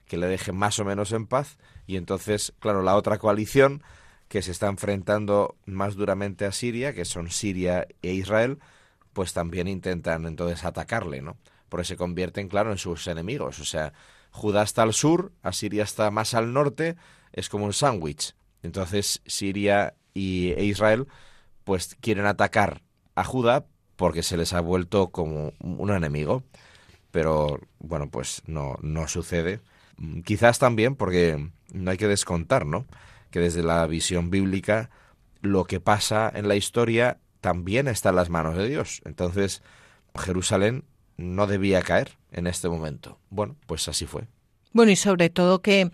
Que 0.08 0.18
le 0.18 0.28
deje 0.28 0.52
más 0.52 0.80
o 0.80 0.86
menos 0.86 1.12
en 1.12 1.28
paz. 1.28 1.58
Y 1.86 1.98
entonces, 1.98 2.54
claro, 2.60 2.82
la 2.82 2.96
otra 2.96 3.20
coalición 3.20 3.84
que 4.28 4.42
se 4.42 4.52
está 4.52 4.68
enfrentando 4.68 5.56
más 5.66 5.94
duramente 5.94 6.46
a 6.46 6.52
Siria, 6.52 6.94
que 6.94 7.06
son 7.06 7.30
Siria 7.30 7.88
e 8.02 8.14
Israel, 8.14 8.58
pues 9.14 9.34
también 9.34 9.68
intentan 9.68 10.26
entonces 10.26 10.66
atacarle, 10.66 11.22
¿no? 11.22 11.38
Porque 11.74 11.86
se 11.86 11.98
convierten, 11.98 12.50
claro, 12.50 12.72
en 12.72 12.78
sus 12.78 13.08
enemigos. 13.08 13.58
O 13.58 13.66
sea, 13.66 13.94
Judá 14.30 14.62
está 14.62 14.84
al 14.84 14.94
sur, 14.94 15.32
Asiria 15.42 15.82
está 15.82 16.12
más 16.12 16.36
al 16.36 16.54
norte, 16.54 16.98
es 17.32 17.50
como 17.50 17.66
un 17.66 17.74
sándwich. 17.74 18.36
Entonces, 18.62 19.24
Siria 19.26 19.96
y, 20.14 20.52
e 20.52 20.66
Israel, 20.66 21.08
pues 21.64 21.98
quieren 22.00 22.28
atacar 22.28 22.84
a 23.16 23.24
Judá 23.24 23.66
porque 23.96 24.22
se 24.22 24.38
les 24.38 24.54
ha 24.54 24.62
vuelto 24.62 25.10
como 25.10 25.54
un 25.62 25.90
enemigo. 25.90 26.44
Pero, 27.10 27.60
bueno, 27.80 28.08
pues 28.08 28.44
no, 28.46 28.76
no 28.84 29.08
sucede. 29.08 29.60
Quizás 30.26 30.60
también 30.60 30.96
porque 30.96 31.50
no 31.74 31.90
hay 31.90 31.98
que 31.98 32.08
descontar, 32.08 32.68
¿no? 32.68 32.86
Que 33.32 33.40
desde 33.40 33.64
la 33.64 33.88
visión 33.88 34.30
bíblica 34.30 34.92
lo 35.42 35.64
que 35.64 35.80
pasa 35.80 36.32
en 36.36 36.48
la 36.48 36.56
historia 36.56 37.18
también 37.42 37.88
está 37.88 38.10
en 38.10 38.18
las 38.18 38.30
manos 38.30 38.56
de 38.58 38.70
Dios. 38.70 39.02
Entonces, 39.06 39.64
Jerusalén 40.14 40.84
no 41.18 41.48
debía 41.48 41.82
caer 41.82 42.18
en 42.32 42.48
este 42.48 42.70
momento. 42.70 43.20
Bueno, 43.30 43.56
pues 43.68 43.88
así 43.88 44.06
fue. 44.06 44.28
Bueno, 44.72 44.92
y 44.92 44.96
sobre 44.96 45.30
todo 45.30 45.62
que, 45.62 45.92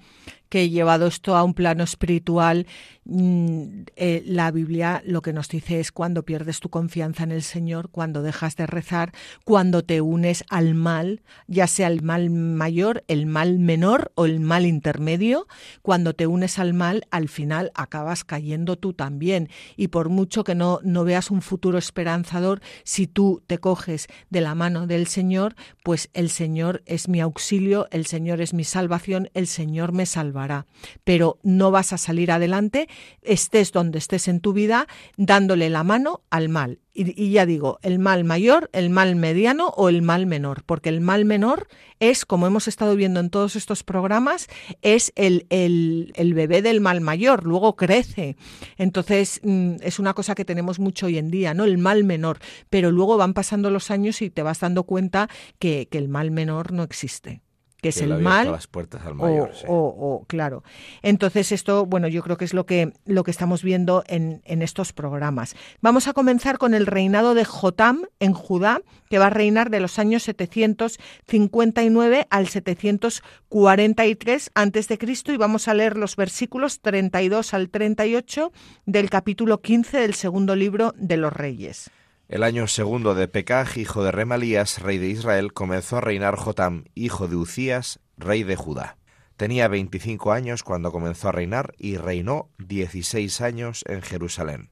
que 0.48 0.70
llevado 0.70 1.08
esto 1.08 1.36
a 1.36 1.44
un 1.44 1.54
plano 1.54 1.84
espiritual, 1.84 2.66
eh, 3.12 4.24
la 4.26 4.52
Biblia 4.52 5.02
lo 5.06 5.22
que 5.22 5.34
nos 5.34 5.48
dice 5.48 5.80
es 5.80 5.92
cuando 5.92 6.24
pierdes 6.24 6.60
tu 6.60 6.70
confianza 6.70 7.24
en 7.24 7.32
el 7.32 7.42
Señor, 7.42 7.90
cuando 7.90 8.22
dejas 8.22 8.56
de 8.56 8.68
rezar, 8.68 9.14
cuando 9.44 9.84
te 9.84 10.02
unes 10.02 10.44
al 10.50 10.76
mal, 10.76 11.22
ya 11.48 11.68
sea 11.68 11.88
el 11.88 12.04
mal 12.04 12.30
mayor, 12.30 13.04
el 13.08 13.26
mal 13.26 13.58
menor 13.58 14.12
o 14.16 14.26
el 14.26 14.40
mal 14.40 14.66
intermedio, 14.66 15.48
cuando 15.82 16.14
te 16.14 16.28
unes 16.28 16.60
al 16.60 16.74
mal, 16.74 17.08
al 17.10 17.30
final 17.30 17.72
acabas 17.74 18.24
cayendo 18.24 18.78
tú 18.78 18.94
también. 18.94 19.50
Y 19.76 19.88
por 19.88 20.10
mucho 20.10 20.44
que 20.44 20.56
no, 20.56 20.80
no 20.84 21.04
veas 21.04 21.32
un 21.32 21.42
futuro 21.42 21.78
esperanzador, 21.78 22.62
si 22.84 23.08
tú 23.08 23.42
te 23.48 23.58
coges 23.58 24.08
de 24.30 24.42
la 24.42 24.56
mano 24.56 24.88
del 24.88 25.08
Señor, 25.08 25.56
pues 25.84 26.10
el 26.14 26.30
Señor 26.30 26.84
es 26.86 27.08
mi 27.08 27.22
auxilio, 27.22 27.88
el 27.92 28.06
Señor 28.06 28.42
es 28.42 28.54
mi 28.54 28.64
salvación, 28.64 29.30
el 29.34 29.48
Señor 29.48 29.94
me 29.94 30.06
salvará. 30.06 30.68
Pero 31.04 31.40
no 31.44 31.72
vas 31.72 31.94
a 31.94 31.98
salir 31.98 32.32
adelante 32.32 32.88
estés 33.22 33.72
donde 33.72 34.00
estés 34.00 34.28
en 34.28 34.40
tu 34.40 34.54
vida, 34.54 34.88
dándole 35.18 35.70
la 35.70 35.84
mano 35.84 36.22
al 36.30 36.50
mal. 36.50 36.80
Y, 36.94 37.32
ya 37.32 37.46
digo, 37.46 37.80
el 37.82 37.98
mal 37.98 38.26
mayor, 38.26 38.70
el 38.74 38.90
mal 38.90 39.16
mediano 39.16 39.70
o 39.70 39.88
el 39.88 40.02
mal 40.02 40.26
menor, 40.26 40.64
porque 40.66 40.90
el 40.90 41.00
mal 41.00 41.24
menor 41.24 41.68
es, 42.00 42.26
como 42.26 42.46
hemos 42.46 42.68
estado 42.68 42.96
viendo 42.96 43.22
en 43.22 43.30
todos 43.30 43.56
estos 43.56 43.84
programas, 43.84 44.48
es 44.82 45.14
el, 45.16 45.46
el, 45.50 46.34
bebé 46.34 46.62
del 46.62 46.82
mal 46.82 47.00
mayor, 47.00 47.46
luego 47.46 47.78
crece. 47.78 48.36
Entonces, 48.78 49.40
mm, 49.44 49.76
es 49.82 50.00
una 50.00 50.14
cosa 50.14 50.36
que 50.36 50.44
tenemos 50.44 50.80
mucho 50.80 51.06
hoy 51.06 51.18
en 51.18 51.32
día, 51.32 51.54
¿no? 51.54 51.64
El 51.64 51.78
mal 51.78 52.04
menor, 52.04 52.40
pero 52.70 52.92
luego 52.92 53.16
van 53.16 53.34
pasando 53.34 53.70
los 53.70 53.92
años 53.92 54.22
y 54.22 54.30
te 54.30 54.44
vas 54.44 54.60
dando 54.60 54.84
cuenta 54.84 55.30
que, 55.58 55.88
que 55.90 56.00
el 56.00 56.10
mal 56.10 56.32
menor 56.32 56.74
no 56.74 56.84
existe 56.84 57.44
que 57.82 57.90
es 57.90 58.02
el 58.02 58.18
mal 58.20 58.52
las 58.52 58.68
puertas 58.68 59.06
al 59.06 59.16
mayor, 59.16 59.52
o, 59.68 60.24
claro. 60.28 60.64
Entonces 61.02 61.52
esto 61.52 61.86
bueno 61.86 62.08
yo 62.08 62.24
creo 62.24 62.38
que 62.38 62.46
es 62.46 62.54
lo 62.54 62.66
que 62.66 62.94
lo 63.06 63.24
que 63.24 63.32
estamos 63.32 63.64
viendo 63.64 64.04
en, 64.08 64.42
en, 64.46 64.62
estos 64.62 64.94
programas. 64.94 65.56
Vamos 65.82 66.08
a 66.08 66.14
comenzar 66.14 66.58
con 66.58 66.74
el 66.74 66.86
reinado 66.86 67.34
de 67.34 67.44
Jotam 67.46 68.04
en 68.20 68.34
Judá 68.34 68.82
que 69.10 69.20
va 69.20 69.28
a 69.28 69.32
reinar 69.32 69.70
de 69.70 69.80
los 69.80 70.00
años 70.00 70.24
759 70.24 72.28
al 72.30 72.48
743 72.48 74.52
antes 74.54 74.88
de 74.88 74.98
Cristo 74.98 75.32
y 75.32 75.38
vamos 75.38 75.68
a 75.68 75.74
leer 75.74 75.98
los 75.98 76.16
versículos 76.16 76.80
32 76.82 77.54
al 77.54 77.70
38 77.70 78.52
del 78.86 79.10
capítulo 79.10 79.62
15 79.62 80.00
del 80.00 80.14
segundo 80.14 80.56
libro 80.56 80.94
de 80.98 81.18
los 81.18 81.34
Reyes 81.34 81.92
el 82.30 82.44
año 82.44 82.68
segundo 82.68 83.16
de 83.16 83.28
Pekaj, 83.28 83.78
hijo 83.78 84.04
de 84.04 84.12
Remalías, 84.12 84.84
rey 84.84 85.00
de 85.00 85.08
Israel, 85.08 85.52
comenzó 85.52 85.98
a 85.98 86.02
reinar 86.02 86.36
Jotam, 86.36 86.86
hijo 86.94 87.28
de 87.28 87.36
Ucías, 87.36 88.00
rey 88.18 88.44
de 88.44 88.56
Judá. 88.56 88.98
Tenía 89.36 89.68
veinticinco 89.68 90.32
años 90.32 90.62
cuando 90.62 90.92
comenzó 90.92 91.30
a 91.30 91.32
reinar 91.32 91.74
y 91.80 91.98
reinó 91.98 92.52
dieciséis 92.60 93.42
años 93.42 93.84
en 93.88 94.04
Jerusalén. 94.04 94.70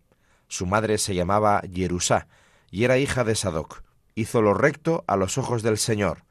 Su 0.48 0.68
madre 0.68 1.00
se 1.00 1.16
llamaba 1.16 1.64
Jerusá 1.74 2.28
y 2.70 2.84
era 2.84 3.00
hija 3.00 3.24
de 3.24 3.34
Sadoc. 3.34 3.82
Hizo 4.14 4.44
lo 4.44 4.54
recto 4.54 5.04
a 5.08 5.16
los 5.16 5.40
ojos 5.40 5.64
del 5.64 5.80
Señor, 5.80 6.26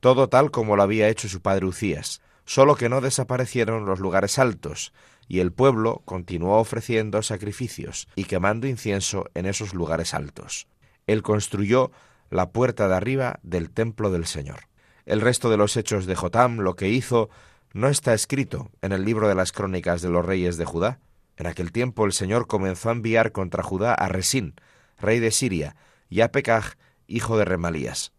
todo 0.00 0.28
tal 0.28 0.50
como 0.50 0.76
lo 0.76 0.82
había 0.82 1.08
hecho 1.08 1.30
su 1.30 1.40
padre 1.40 1.64
Ucías, 1.64 2.20
solo 2.44 2.76
que 2.76 2.90
no 2.90 3.00
desaparecieron 3.00 3.86
los 3.86 4.00
lugares 4.00 4.38
altos, 4.38 4.92
y 5.28 5.40
el 5.40 5.52
pueblo 5.52 6.02
continuó 6.06 6.58
ofreciendo 6.58 7.22
sacrificios 7.22 8.08
y 8.16 8.24
quemando 8.24 8.66
incienso 8.66 9.26
en 9.34 9.46
esos 9.46 9.74
lugares 9.74 10.14
altos. 10.14 10.66
Él 11.06 11.22
construyó 11.22 11.92
la 12.30 12.50
puerta 12.50 12.88
de 12.88 12.94
arriba 12.94 13.38
del 13.42 13.70
templo 13.70 14.10
del 14.10 14.26
Señor. 14.26 14.68
El 15.04 15.20
resto 15.20 15.50
de 15.50 15.56
los 15.56 15.76
hechos 15.76 16.06
de 16.06 16.14
Jotam, 16.14 16.58
lo 16.58 16.76
que 16.76 16.88
hizo, 16.88 17.28
no 17.72 17.88
está 17.88 18.14
escrito 18.14 18.70
en 18.82 18.92
el 18.92 19.04
libro 19.04 19.28
de 19.28 19.34
las 19.34 19.52
crónicas 19.52 20.02
de 20.02 20.08
los 20.08 20.24
reyes 20.24 20.56
de 20.56 20.64
Judá. 20.64 21.00
En 21.36 21.46
aquel 21.46 21.72
tiempo 21.72 22.06
el 22.06 22.12
Señor 22.12 22.46
comenzó 22.46 22.88
a 22.88 22.92
enviar 22.92 23.32
contra 23.32 23.62
Judá 23.62 23.94
a 23.94 24.08
Resín, 24.08 24.54
rey 24.98 25.20
de 25.20 25.30
Siria, 25.30 25.76
y 26.08 26.22
a 26.22 26.32
Pekaj, 26.32 26.74
hijo 27.06 27.38
de 27.38 27.44
Remalías. 27.44 28.12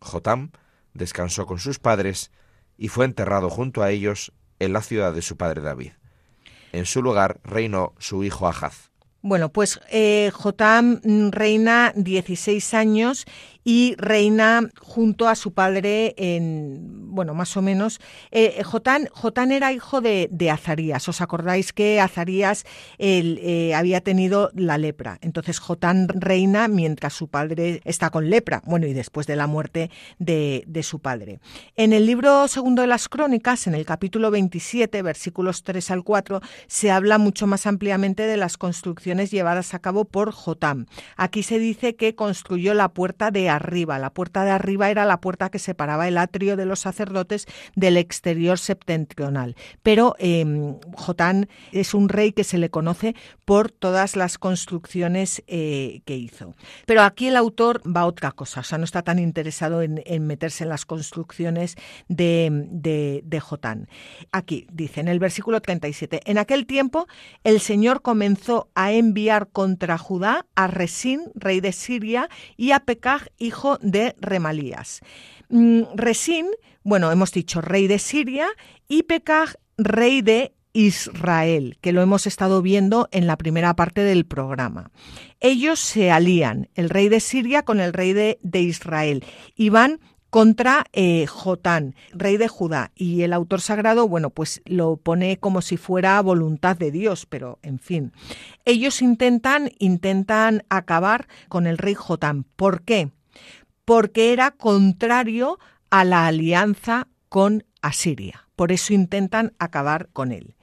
Jotam 0.00 0.50
descansó 0.94 1.46
con 1.46 1.58
sus 1.58 1.78
padres 1.78 2.30
y 2.78 2.88
fue 2.88 3.04
enterrado 3.04 3.50
junto 3.50 3.82
a 3.82 3.90
ellos 3.90 4.32
en 4.58 4.72
la 4.72 4.82
ciudad 4.82 5.12
de 5.12 5.22
su 5.22 5.36
padre 5.36 5.62
David. 5.62 5.92
En 6.72 6.86
su 6.86 7.02
lugar 7.02 7.40
reinó 7.44 7.94
su 7.98 8.24
hijo 8.24 8.46
Ahaz. 8.48 8.90
Bueno, 9.22 9.48
pues 9.48 9.80
eh, 9.90 10.30
Jotam 10.32 11.00
reina 11.32 11.92
16 11.96 12.74
años 12.74 13.26
y 13.68 13.96
reina 13.98 14.70
junto 14.80 15.28
a 15.28 15.34
su 15.34 15.52
padre 15.52 16.14
en, 16.18 17.12
bueno, 17.12 17.34
más 17.34 17.56
o 17.56 17.62
menos. 17.62 17.98
Eh, 18.30 18.62
Jotán, 18.62 19.08
era 19.50 19.72
hijo 19.72 20.00
de, 20.00 20.50
Azarías. 20.52 21.08
¿Os 21.08 21.20
acordáis 21.20 21.72
que 21.72 22.00
Azarías 22.00 22.64
eh, 22.98 23.74
había 23.74 24.02
tenido 24.02 24.52
la 24.54 24.78
lepra? 24.78 25.18
Entonces 25.20 25.58
Jotán 25.58 26.06
reina 26.06 26.68
mientras 26.68 27.14
su 27.14 27.26
padre 27.26 27.80
está 27.84 28.10
con 28.10 28.30
lepra, 28.30 28.62
bueno, 28.66 28.86
y 28.86 28.92
después 28.92 29.26
de 29.26 29.34
la 29.34 29.48
muerte 29.48 29.90
de, 30.20 30.62
de 30.68 30.84
su 30.84 31.00
padre. 31.00 31.40
En 31.74 31.92
el 31.92 32.06
libro 32.06 32.46
segundo 32.46 32.82
de 32.82 32.88
las 32.88 33.08
crónicas, 33.08 33.66
en 33.66 33.74
el 33.74 33.84
capítulo 33.84 34.30
27, 34.30 35.02
versículos 35.02 35.64
3 35.64 35.90
al 35.90 36.04
4, 36.04 36.40
se 36.68 36.92
habla 36.92 37.18
mucho 37.18 37.48
más 37.48 37.66
ampliamente 37.66 38.28
de 38.28 38.36
las 38.36 38.58
construcciones 38.58 39.32
llevadas 39.32 39.74
a 39.74 39.80
cabo 39.80 40.04
por 40.04 40.30
Jotam. 40.30 40.86
Aquí 41.16 41.42
se 41.42 41.58
dice 41.58 41.96
que 41.96 42.14
construyó 42.14 42.72
la 42.72 42.90
puerta 42.90 43.32
de 43.32 43.55
arriba. 43.56 43.98
La 43.98 44.10
puerta 44.10 44.44
de 44.44 44.50
arriba 44.50 44.90
era 44.90 45.04
la 45.04 45.20
puerta 45.20 45.50
que 45.50 45.58
separaba 45.58 46.08
el 46.08 46.18
atrio 46.18 46.56
de 46.56 46.66
los 46.66 46.80
sacerdotes 46.80 47.46
del 47.74 47.96
exterior 47.96 48.58
septentrional. 48.58 49.56
Pero 49.82 50.14
em, 50.18 50.76
Jotán 50.94 51.48
es 51.72 51.94
un 51.94 52.08
rey 52.08 52.32
que 52.32 52.44
se 52.44 52.58
le 52.58 52.70
conoce 52.70 53.14
por 53.44 53.70
todas 53.70 54.16
las 54.16 54.38
construcciones 54.38 55.42
eh, 55.46 56.02
que 56.04 56.16
hizo. 56.16 56.54
Pero 56.86 57.02
aquí 57.02 57.28
el 57.28 57.36
autor 57.36 57.82
va 57.84 58.02
a 58.02 58.06
otra 58.06 58.32
cosa, 58.32 58.60
o 58.60 58.64
sea, 58.64 58.78
no 58.78 58.84
está 58.84 59.02
tan 59.02 59.18
interesado 59.18 59.82
en, 59.82 60.02
meterse 60.26 60.64
en 60.64 60.70
las 60.70 60.84
construcciones 60.86 61.76
de, 62.08 62.66
de, 62.70 63.22
de 63.24 63.40
Jotán. 63.40 63.88
Aquí 64.32 64.66
dice 64.72 65.00
en 65.00 65.08
el 65.08 65.18
versículo 65.18 65.60
37, 65.60 66.20
en 66.24 66.38
aquel 66.38 66.66
tiempo 66.66 67.06
el 67.44 67.60
Señor 67.60 68.02
comenzó 68.02 68.68
a 68.74 68.92
enviar 68.92 69.48
contra 69.48 69.98
Judá 69.98 70.46
a 70.54 70.66
Resín, 70.66 71.22
rey 71.34 71.60
de 71.60 71.72
Siria, 71.72 72.28
y 72.56 72.72
a 72.72 72.80
Pekaj, 72.80 73.28
hijo 73.46 73.78
de 73.80 74.14
Remalías. 74.20 75.00
Mm, 75.48 75.82
Resín, 75.94 76.46
bueno, 76.82 77.10
hemos 77.10 77.32
dicho 77.32 77.60
rey 77.60 77.86
de 77.86 77.98
Siria 77.98 78.48
y 78.88 79.04
Pekaj, 79.04 79.54
rey 79.76 80.22
de 80.22 80.52
Israel, 80.76 81.78
que 81.80 81.92
lo 81.92 82.02
hemos 82.02 82.26
estado 82.26 82.60
viendo 82.60 83.08
en 83.10 83.26
la 83.26 83.38
primera 83.38 83.74
parte 83.74 84.02
del 84.02 84.26
programa. 84.26 84.90
Ellos 85.40 85.80
se 85.80 86.10
alían, 86.10 86.68
el 86.74 86.90
rey 86.90 87.08
de 87.08 87.20
Siria 87.20 87.62
con 87.62 87.80
el 87.80 87.94
rey 87.94 88.12
de, 88.12 88.60
Israel, 88.60 89.24
y 89.56 89.70
van 89.70 90.00
contra 90.28 90.84
eh, 90.92 91.26
Jotán, 91.26 91.94
rey 92.12 92.36
de 92.36 92.48
Judá. 92.48 92.92
Y 92.94 93.22
el 93.22 93.32
autor 93.32 93.62
sagrado, 93.62 94.06
bueno, 94.06 94.28
pues 94.28 94.60
lo 94.66 94.98
pone 94.98 95.38
como 95.38 95.62
si 95.62 95.78
fuera 95.78 96.20
voluntad 96.20 96.76
de 96.76 96.90
Dios, 96.90 97.24
pero 97.24 97.58
en 97.62 97.78
fin. 97.78 98.12
Ellos 98.66 99.00
intentan, 99.00 99.70
intentan 99.78 100.62
acabar 100.68 101.26
con 101.48 101.66
el 101.66 101.78
rey 101.78 101.94
Jotán. 101.94 102.44
¿Por 102.54 102.82
qué? 102.82 103.12
Porque 103.86 104.34
era 104.34 104.50
contrario 104.50 105.58
a 105.88 106.04
la 106.04 106.26
alianza 106.26 107.08
con 107.30 107.64
Asiria. 107.80 108.48
Por 108.56 108.72
eso 108.72 108.92
intentan 108.92 109.54
acabar 109.58 110.08
con 110.12 110.32
él. 110.32 110.56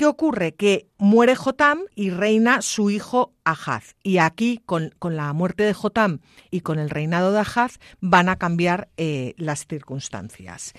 ¿Qué 0.00 0.06
ocurre? 0.06 0.54
Que 0.54 0.88
muere 0.96 1.36
Jotam 1.36 1.80
y 1.94 2.08
reina 2.08 2.62
su 2.62 2.88
hijo 2.88 3.34
Ahaz. 3.44 3.96
Y 4.02 4.16
aquí, 4.16 4.62
con, 4.64 4.94
la 5.02 5.30
muerte 5.34 5.62
de 5.62 5.74
Jotam 5.74 6.20
y 6.50 6.62
con 6.62 6.78
el 6.78 6.88
reinado 6.88 7.32
de 7.32 7.40
Ahaz, 7.40 7.80
van 8.00 8.30
a 8.30 8.36
cambiar 8.36 8.88
eh, 8.96 9.34
las 9.36 9.66
circunstancias. 9.66 10.72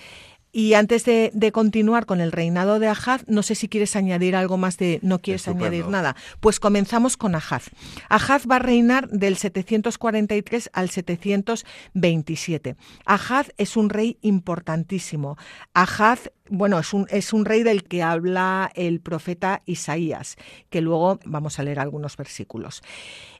Y 0.51 0.73
antes 0.73 1.05
de, 1.05 1.51
continuar 1.53 2.05
con 2.05 2.19
el 2.19 2.31
reinado 2.31 2.79
de 2.79 2.87
Ahaz, 2.87 3.23
no 3.27 3.43
sé 3.43 3.55
si 3.55 3.69
quieres 3.69 3.95
añadir 3.95 4.35
algo 4.35 4.57
más 4.57 4.77
de... 4.77 4.99
No 5.01 5.19
quieres 5.19 5.47
añadir 5.47 5.87
nada. 5.87 6.15
Pues 6.39 6.59
comenzamos 6.59 7.15
con 7.15 7.35
Ahaz. 7.35 7.69
Ahaz 8.09 8.45
va 8.49 8.57
a 8.57 8.59
reinar 8.59 9.09
del 9.09 9.37
743 9.37 10.69
al 10.73 10.89
727. 10.89 12.75
Ahaz 13.05 13.51
es 13.57 13.77
un 13.77 13.89
rey 13.89 14.17
importantísimo. 14.21 15.37
Ahaz 15.73 16.31
bueno, 16.49 16.79
es 16.79 16.93
un, 16.93 17.07
es 17.09 17.31
un 17.31 17.45
rey 17.45 17.63
del 17.63 17.85
que 17.85 18.03
habla 18.03 18.69
el 18.75 18.99
profeta 18.99 19.61
Isaías, 19.65 20.35
que 20.69 20.81
luego 20.81 21.19
vamos 21.23 21.59
a 21.59 21.63
leer 21.63 21.79
algunos 21.79 22.17
versículos. 22.17 22.83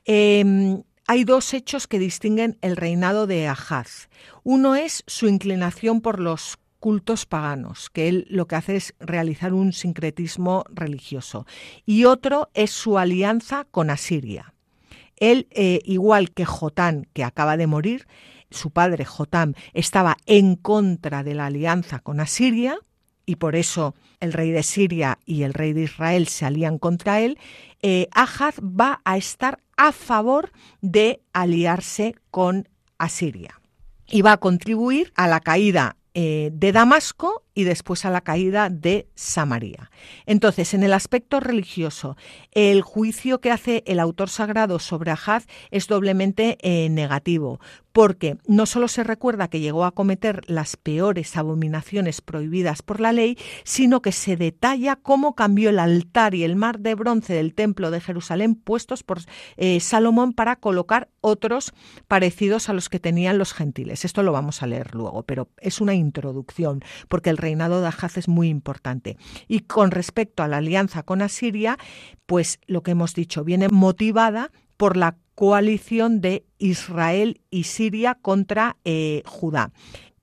Em, 0.06 0.82
hay 1.06 1.24
dos 1.24 1.52
hechos 1.52 1.86
que 1.86 1.98
distinguen 1.98 2.56
el 2.62 2.76
reinado 2.76 3.26
de 3.26 3.48
Ahaz. 3.48 4.08
Uno 4.44 4.76
es 4.76 5.04
su 5.06 5.28
inclinación 5.28 6.00
por 6.00 6.20
los 6.20 6.56
cultos 6.82 7.26
paganos, 7.26 7.90
que 7.90 8.08
él 8.08 8.26
lo 8.28 8.48
que 8.48 8.56
hace 8.56 8.74
es 8.74 8.94
realizar 8.98 9.54
un 9.54 9.72
sincretismo 9.72 10.64
religioso. 10.68 11.46
Y 11.86 12.06
otro 12.06 12.50
es 12.54 12.72
su 12.72 12.98
alianza 12.98 13.68
con 13.70 13.88
Asiria. 13.88 14.52
Él, 15.16 15.46
eh, 15.52 15.78
igual 15.84 16.32
que 16.32 16.44
Jotán, 16.44 17.06
que 17.12 17.22
acaba 17.22 17.56
de 17.56 17.68
morir, 17.68 18.08
su 18.50 18.72
padre 18.72 19.04
Jotam 19.04 19.54
estaba 19.74 20.16
en 20.26 20.56
contra 20.56 21.22
de 21.22 21.34
la 21.34 21.46
alianza 21.46 22.00
con 22.00 22.18
Asiria, 22.18 22.76
y 23.26 23.36
por 23.36 23.54
eso 23.54 23.94
el 24.18 24.32
rey 24.32 24.50
de 24.50 24.64
Siria 24.64 25.20
y 25.24 25.44
el 25.44 25.54
rey 25.54 25.74
de 25.74 25.84
Israel 25.84 26.26
se 26.26 26.46
alían 26.46 26.78
contra 26.78 27.20
él, 27.20 27.38
eh, 27.82 28.08
Ahaz 28.10 28.58
va 28.58 29.00
a 29.04 29.16
estar 29.16 29.60
a 29.76 29.92
favor 29.92 30.50
de 30.80 31.22
aliarse 31.32 32.16
con 32.32 32.68
Asiria 32.98 33.60
y 34.08 34.22
va 34.22 34.32
a 34.32 34.38
contribuir 34.38 35.12
a 35.14 35.28
la 35.28 35.38
caída 35.38 35.96
eh, 36.14 36.50
de 36.52 36.72
Damasco 36.72 37.41
y 37.54 37.64
después 37.64 38.04
a 38.04 38.10
la 38.10 38.20
caída 38.22 38.70
de 38.70 39.08
Samaria. 39.14 39.90
Entonces, 40.26 40.74
en 40.74 40.82
el 40.82 40.92
aspecto 40.92 41.40
religioso, 41.40 42.16
el 42.52 42.82
juicio 42.82 43.40
que 43.40 43.50
hace 43.50 43.82
el 43.86 44.00
autor 44.00 44.30
sagrado 44.30 44.78
sobre 44.78 45.10
Ahaz 45.10 45.46
es 45.70 45.86
doblemente 45.86 46.58
eh, 46.62 46.88
negativo, 46.88 47.60
porque 47.92 48.38
no 48.46 48.66
solo 48.66 48.88
se 48.88 49.04
recuerda 49.04 49.48
que 49.48 49.60
llegó 49.60 49.84
a 49.84 49.92
cometer 49.92 50.42
las 50.46 50.76
peores 50.76 51.36
abominaciones 51.36 52.20
prohibidas 52.20 52.82
por 52.82 53.00
la 53.00 53.12
ley, 53.12 53.36
sino 53.64 54.00
que 54.02 54.12
se 54.12 54.36
detalla 54.36 54.96
cómo 54.96 55.34
cambió 55.34 55.70
el 55.70 55.78
altar 55.78 56.34
y 56.34 56.44
el 56.44 56.56
mar 56.56 56.80
de 56.80 56.94
bronce 56.94 57.34
del 57.34 57.54
templo 57.54 57.90
de 57.90 58.00
Jerusalén 58.00 58.54
puestos 58.54 59.02
por 59.02 59.20
eh, 59.56 59.80
Salomón 59.80 60.32
para 60.32 60.56
colocar 60.56 61.08
otros 61.20 61.72
parecidos 62.08 62.68
a 62.68 62.72
los 62.72 62.88
que 62.88 62.98
tenían 62.98 63.38
los 63.38 63.52
gentiles. 63.52 64.04
Esto 64.04 64.22
lo 64.22 64.32
vamos 64.32 64.62
a 64.62 64.66
leer 64.66 64.94
luego, 64.94 65.22
pero 65.22 65.48
es 65.58 65.80
una 65.80 65.94
introducción, 65.94 66.82
porque 67.08 67.30
el 67.30 67.36
reinado 67.42 67.82
de 67.82 67.88
Ahaz 67.88 68.16
es 68.16 68.28
muy 68.28 68.48
importante. 68.48 69.18
Y 69.48 69.60
con 69.60 69.90
respecto 69.90 70.42
a 70.42 70.48
la 70.48 70.56
alianza 70.56 71.02
con 71.02 71.20
Asiria, 71.20 71.78
pues 72.24 72.58
lo 72.66 72.82
que 72.82 72.92
hemos 72.92 73.14
dicho, 73.14 73.44
viene 73.44 73.68
motivada 73.68 74.50
por 74.78 74.96
la 74.96 75.16
coalición 75.34 76.20
de 76.20 76.44
Israel 76.58 77.40
y 77.50 77.64
Siria 77.64 78.14
contra 78.14 78.76
eh, 78.84 79.22
Judá. 79.26 79.72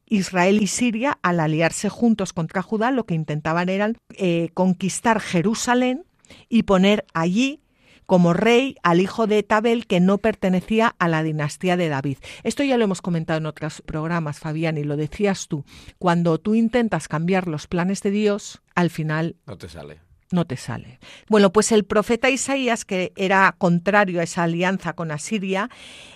Israel 0.08 0.62
y 0.62 0.68
Siria, 0.68 1.20
al 1.22 1.40
aliarse 1.40 1.88
juntos 1.90 2.34
contra 2.34 2.64
Judá, 2.64 2.92
lo 2.92 3.06
que 3.06 3.14
intentaban 3.14 3.70
era 3.70 3.94
eh, 4.18 4.50
conquistar 4.54 5.20
Jerusalén 5.20 6.04
y 6.50 6.64
poner 6.64 7.06
allí 7.14 7.62
como 8.10 8.34
rey 8.34 8.76
al 8.82 9.02
hijo 9.02 9.28
de 9.28 9.44
Tabel 9.44 9.86
que 9.86 10.00
no 10.00 10.18
pertenecía 10.18 10.96
a 10.98 11.08
la 11.08 11.22
dinastía 11.22 11.78
de 11.78 11.90
David. 11.90 12.18
Esto 12.44 12.64
ya 12.64 12.76
lo 12.76 12.86
hemos 12.86 13.04
comentado 13.04 13.38
en 13.38 13.46
otros 13.46 13.84
programas, 13.86 14.40
Fabián, 14.40 14.80
y 14.80 14.84
lo 14.84 14.98
decías 14.98 15.48
tú. 15.48 15.64
Cuando 16.00 16.40
tú 16.40 16.56
intentas 16.56 17.08
cambiar 17.08 17.48
los 17.48 17.68
planes 17.68 18.02
de 18.02 18.10
Dios, 18.10 18.64
al 18.74 18.90
final... 18.90 19.36
No 19.46 19.60
te 19.60 19.70
sale 19.70 20.09
no 20.32 20.46
te 20.46 20.58
sale. 20.58 21.00
Bueno, 21.28 21.52
pues 21.52 21.72
el 21.72 21.86
profeta 21.86 22.30
Isaías, 22.30 22.86
que 22.86 23.12
era 23.16 23.56
contrario 23.58 24.20
a 24.20 24.24
esa 24.24 24.44
alianza 24.44 24.94
con 24.94 25.12
Asiria, 25.12 25.70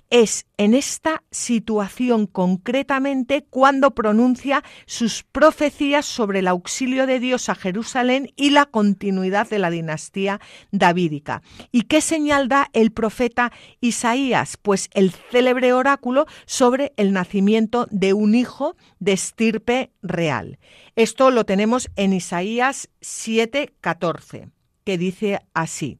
es 0.09 0.45
en 0.57 0.75
esta 0.75 1.23
situación 1.31 2.27
concretamente 2.27 3.45
cuando 3.49 3.95
pronuncia 3.95 4.63
sus 4.85 5.23
profecías 5.23 6.05
sobre 6.05 6.39
el 6.39 6.47
auxilio 6.47 7.07
de 7.07 7.19
Dios 7.19 7.49
a 7.49 7.55
Jerusalén 7.55 8.31
y 8.35 8.51
la 8.51 8.67
continuidad 8.67 9.49
de 9.49 9.57
la 9.57 9.71
dinastía 9.71 10.39
davídica. 10.71 11.41
¿Y 11.71 11.83
qué 11.83 11.99
señal 11.99 12.47
da 12.47 12.69
el 12.73 12.91
profeta 12.91 13.51
Isaías? 13.81 14.57
Pues 14.57 14.89
el 14.93 15.11
célebre 15.11 15.73
oráculo 15.73 16.27
sobre 16.45 16.93
el 16.97 17.11
nacimiento 17.11 17.87
de 17.89 18.13
un 18.13 18.35
hijo 18.35 18.75
de 18.99 19.13
estirpe 19.13 19.89
real. 20.03 20.59
Esto 20.95 21.31
lo 21.31 21.43
tenemos 21.43 21.89
en 21.95 22.13
Isaías 22.13 22.89
7:14, 23.01 24.51
que 24.83 24.99
dice 24.99 25.39
así. 25.55 25.97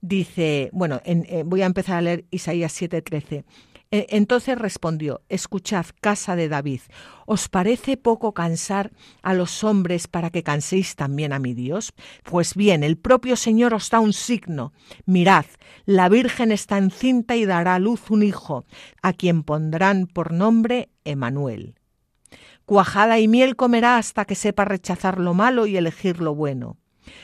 Dice, 0.00 0.70
bueno, 0.72 1.00
eh, 1.04 1.42
voy 1.44 1.62
a 1.62 1.66
empezar 1.66 1.96
a 1.96 2.02
leer 2.02 2.24
Isaías 2.30 2.72
7:13. 2.72 3.44
E, 3.90 4.06
entonces 4.10 4.56
respondió, 4.56 5.22
Escuchad, 5.28 5.86
casa 6.00 6.36
de 6.36 6.48
David, 6.48 6.82
¿os 7.26 7.48
parece 7.48 7.96
poco 7.96 8.32
cansar 8.32 8.92
a 9.22 9.34
los 9.34 9.64
hombres 9.64 10.06
para 10.06 10.30
que 10.30 10.44
canséis 10.44 10.94
también 10.94 11.32
a 11.32 11.40
mi 11.40 11.52
Dios? 11.54 11.92
Pues 12.22 12.54
bien, 12.54 12.84
el 12.84 12.96
propio 12.96 13.34
Señor 13.34 13.74
os 13.74 13.90
da 13.90 13.98
un 13.98 14.12
signo. 14.12 14.72
Mirad, 15.04 15.46
la 15.84 16.08
Virgen 16.08 16.52
está 16.52 16.78
encinta 16.78 17.34
y 17.34 17.44
dará 17.44 17.74
a 17.74 17.78
luz 17.80 18.10
un 18.10 18.22
hijo, 18.22 18.66
a 19.02 19.14
quien 19.14 19.42
pondrán 19.42 20.06
por 20.06 20.32
nombre 20.32 20.90
Emanuel. 21.04 21.74
Cuajada 22.68 23.18
y 23.18 23.28
miel 23.28 23.56
comerá 23.56 23.96
hasta 23.96 24.26
que 24.26 24.34
sepa 24.34 24.66
rechazar 24.66 25.18
lo 25.18 25.32
malo 25.32 25.66
y 25.66 25.78
elegir 25.78 26.20
lo 26.20 26.34
bueno 26.34 26.76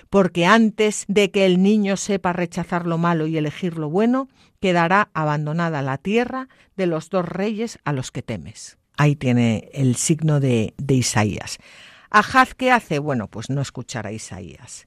porque 0.09 0.47
antes 0.47 1.05
de 1.09 1.31
que 1.31 1.45
el 1.45 1.63
niño 1.63 1.99
sepa 1.99 2.33
rechazar 2.33 2.87
lo 2.87 2.97
malo 2.97 3.27
y 3.27 3.37
elegir 3.37 3.77
lo 3.77 3.91
bueno, 3.91 4.29
quedará 4.59 5.11
abandonada 5.13 5.83
la 5.83 5.99
tierra 5.99 6.49
de 6.79 6.87
los 6.87 7.11
dos 7.11 7.29
reyes 7.29 7.79
a 7.85 7.93
los 7.93 8.11
que 8.11 8.23
temes. 8.23 8.79
Ahí 8.97 9.17
tiene 9.17 9.69
el 9.75 9.97
signo 9.97 10.41
de, 10.41 10.73
de 10.79 10.95
Isaías. 10.95 11.59
Ahaz, 12.17 12.55
¿qué 12.55 12.71
hace? 12.71 13.01
Bueno, 13.01 13.27
pues 13.27 13.51
no 13.51 13.61
escuchar 13.61 14.07
a 14.07 14.12
Isaías. 14.12 14.87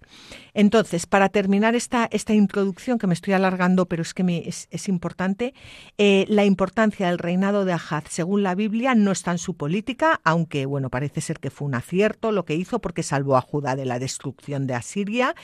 Entonces, 0.53 1.05
para 1.05 1.27
terminar 1.27 1.75
esta, 1.75 2.07
esta 2.09 2.33
introducción, 2.33 2.97
que 2.97 3.05
me 3.05 3.13
estoy 3.13 3.33
alargando, 3.33 3.85
pero 3.85 4.01
es 4.01 4.13
que 4.13 4.47
es, 4.47 4.87
importante, 4.87 5.53
eh, 5.97 6.23
la 6.29 6.45
importancia 6.45 7.07
del 7.07 7.17
reinado 7.17 7.65
de 7.65 7.73
Ahaz, 7.73 8.05
según 8.07 8.43
la 8.43 8.55
Biblia, 8.55 8.95
no 8.95 9.11
está 9.11 9.31
en 9.31 9.39
su 9.39 9.57
política, 9.57 10.21
aunque, 10.23 10.65
bueno, 10.65 10.89
parece 10.89 11.19
ser 11.19 11.41
que 11.41 11.49
fue 11.49 11.67
un 11.67 11.75
acierto 11.75 12.31
lo 12.31 12.45
que 12.45 12.55
hizo 12.55 12.79
porque 12.79 13.03
salvó 13.03 13.35
a 13.35 13.41
Judá 13.41 13.75
de 13.75 13.83
la 13.83 13.99
destrucción 13.99 14.65
de 14.65 14.75
Asiria, 14.75 15.35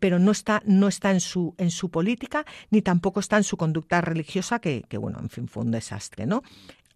pero 0.00 0.18
no 0.18 0.32
está, 0.32 0.60
no 0.66 0.88
está 0.88 1.12
en, 1.12 1.20
su, 1.20 1.54
en 1.56 1.70
su 1.70 1.88
política, 1.88 2.46
ni 2.70 2.82
tampoco 2.82 3.20
está 3.20 3.36
en 3.36 3.44
su 3.44 3.56
conducta 3.56 4.00
religiosa, 4.00 4.58
que, 4.58 4.82
que 4.88 4.98
bueno, 4.98 5.20
en 5.20 5.30
fin, 5.30 5.46
fue 5.46 5.62
un 5.62 5.70
desastre, 5.70 6.26
¿no? 6.26 6.42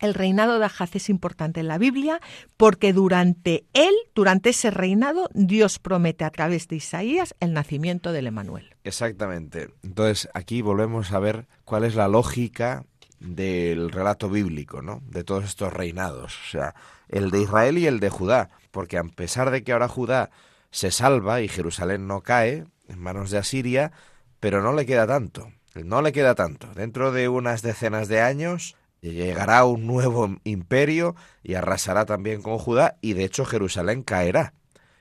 El 0.03 0.15
reinado 0.15 0.59
de 0.59 0.67
Ahaz 0.67 0.95
es 0.97 1.09
importante 1.09 1.61
en 1.61 1.69
la 1.69 1.79
Biblia 1.79 2.21
porque 2.59 2.93
durante 2.93 3.65
él, 3.73 3.95
durante 4.15 4.51
ese 4.51 4.71
reinado, 4.71 5.31
Dios 5.33 5.79
promete 5.79 6.25
a 6.25 6.31
través 6.31 6.69
de 6.69 6.77
Isaías 6.77 7.35
el 7.41 7.55
nacimiento 7.55 8.13
del 8.13 8.27
Emanuel. 8.27 8.75
Exactamente. 8.85 9.71
Entonces, 9.83 10.29
aquí 10.35 10.61
volvemos 10.61 11.13
a 11.13 11.21
ver 11.21 11.47
cuál 11.65 11.85
es 11.85 11.95
la 11.95 12.09
lógica 12.09 12.85
del 13.21 13.91
relato 13.91 14.29
bíblico, 14.29 14.83
¿no? 14.83 15.01
De 15.07 15.23
todos 15.23 15.45
estos 15.45 15.73
reinados, 15.73 16.37
o 16.47 16.51
sea, 16.51 16.75
el 17.09 17.31
de 17.31 17.43
Israel 17.43 17.79
y 17.79 17.87
el 17.87 18.01
de 18.01 18.11
Judá, 18.11 18.51
porque 18.73 18.99
a 18.99 19.05
pesar 19.05 19.53
de 19.53 19.63
que 19.63 19.73
ahora 19.73 19.87
Judá 19.87 20.31
se 20.73 20.91
salva 20.91 21.41
y 21.41 21.49
Jerusalén 21.49 22.09
no 22.09 22.23
cae 22.23 22.65
en 22.89 22.99
manos 22.99 23.31
de 23.31 23.39
Asiria, 23.39 23.93
pero 24.41 24.61
no 24.61 24.73
le 24.73 24.87
queda 24.87 25.07
tanto, 25.07 25.53
no 25.75 26.03
le 26.03 26.11
queda 26.11 26.35
tanto. 26.35 26.67
Dentro 26.75 27.13
de 27.13 27.29
unas 27.29 27.63
decenas 27.63 28.09
de 28.09 28.21
años 28.21 28.75
llegará 29.11 29.65
un 29.65 29.87
nuevo 29.87 30.37
imperio 30.45 31.15
y 31.43 31.55
arrasará 31.55 32.07
también 32.07 32.41
con 32.41 32.59
Judá 32.59 32.97
y 33.01 33.15
de 33.15 33.25
hecho 33.25 33.45
Jerusalén 33.45 34.03
caerá, 34.03 34.55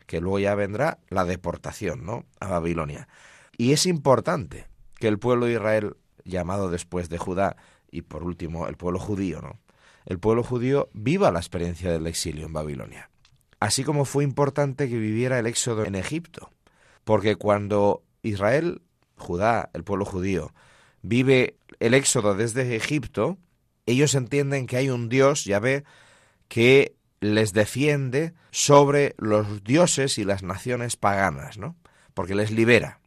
que 0.08 0.20
luego 0.20 0.39
ya 0.39 0.56
vendrá 0.56 0.99
la 1.10 1.24
deportación, 1.24 2.06
¿no? 2.06 2.26
a 2.39 2.47
Babilonia. 2.47 3.08
Y 3.58 3.72
es 3.74 3.86
importante 3.86 4.68
que 4.99 5.08
el 5.08 5.20
pueblo 5.20 5.45
de 5.45 5.54
Israel 5.54 5.95
llamado 6.26 6.70
después 6.70 7.10
de 7.10 7.18
Judá 7.18 7.56
y 7.91 8.02
por 8.02 8.24
último 8.24 8.68
el 8.68 8.76
pueblo 8.76 8.99
judío, 8.99 9.41
¿no? 9.41 9.60
El 10.06 10.20
pueblo 10.20 10.43
judío 10.43 10.89
viva 10.93 11.32
la 11.32 11.39
experiencia 11.39 11.91
del 11.91 12.08
exilio 12.08 12.47
en 12.47 12.54
Babilonia. 12.54 13.10
Así 13.60 13.84
como 13.84 14.06
fue 14.06 14.24
importante 14.24 14.89
que 14.89 14.97
viviera 14.97 15.38
el 15.38 15.45
éxodo 15.45 15.86
en 15.86 15.93
Egipto, 15.93 16.49
porque 17.04 17.36
cuando 17.36 18.04
Israel, 18.24 18.82
Judá, 19.18 19.70
el 19.74 19.84
pueblo 19.84 20.06
judío, 20.06 20.54
vive 21.04 21.58
el 21.80 21.93
éxodo 21.93 22.34
desde 22.34 22.76
Egipto, 22.76 23.38
ellos 23.86 24.16
entienden 24.16 24.68
que 24.68 24.78
hay 24.78 24.90
un 24.90 25.10
Dios, 25.10 25.46
ya 25.46 25.60
ve, 25.60 25.84
que 26.48 26.96
les 27.20 27.54
defiende 27.54 28.34
sobre 28.52 29.16
los 29.18 29.64
dioses 29.64 30.18
y 30.18 30.24
las 30.24 30.44
naciones 30.44 30.96
paganas, 30.96 31.58
¿no? 31.58 31.76
Porque 32.14 32.36
les 32.36 32.52
libera. 32.52 33.00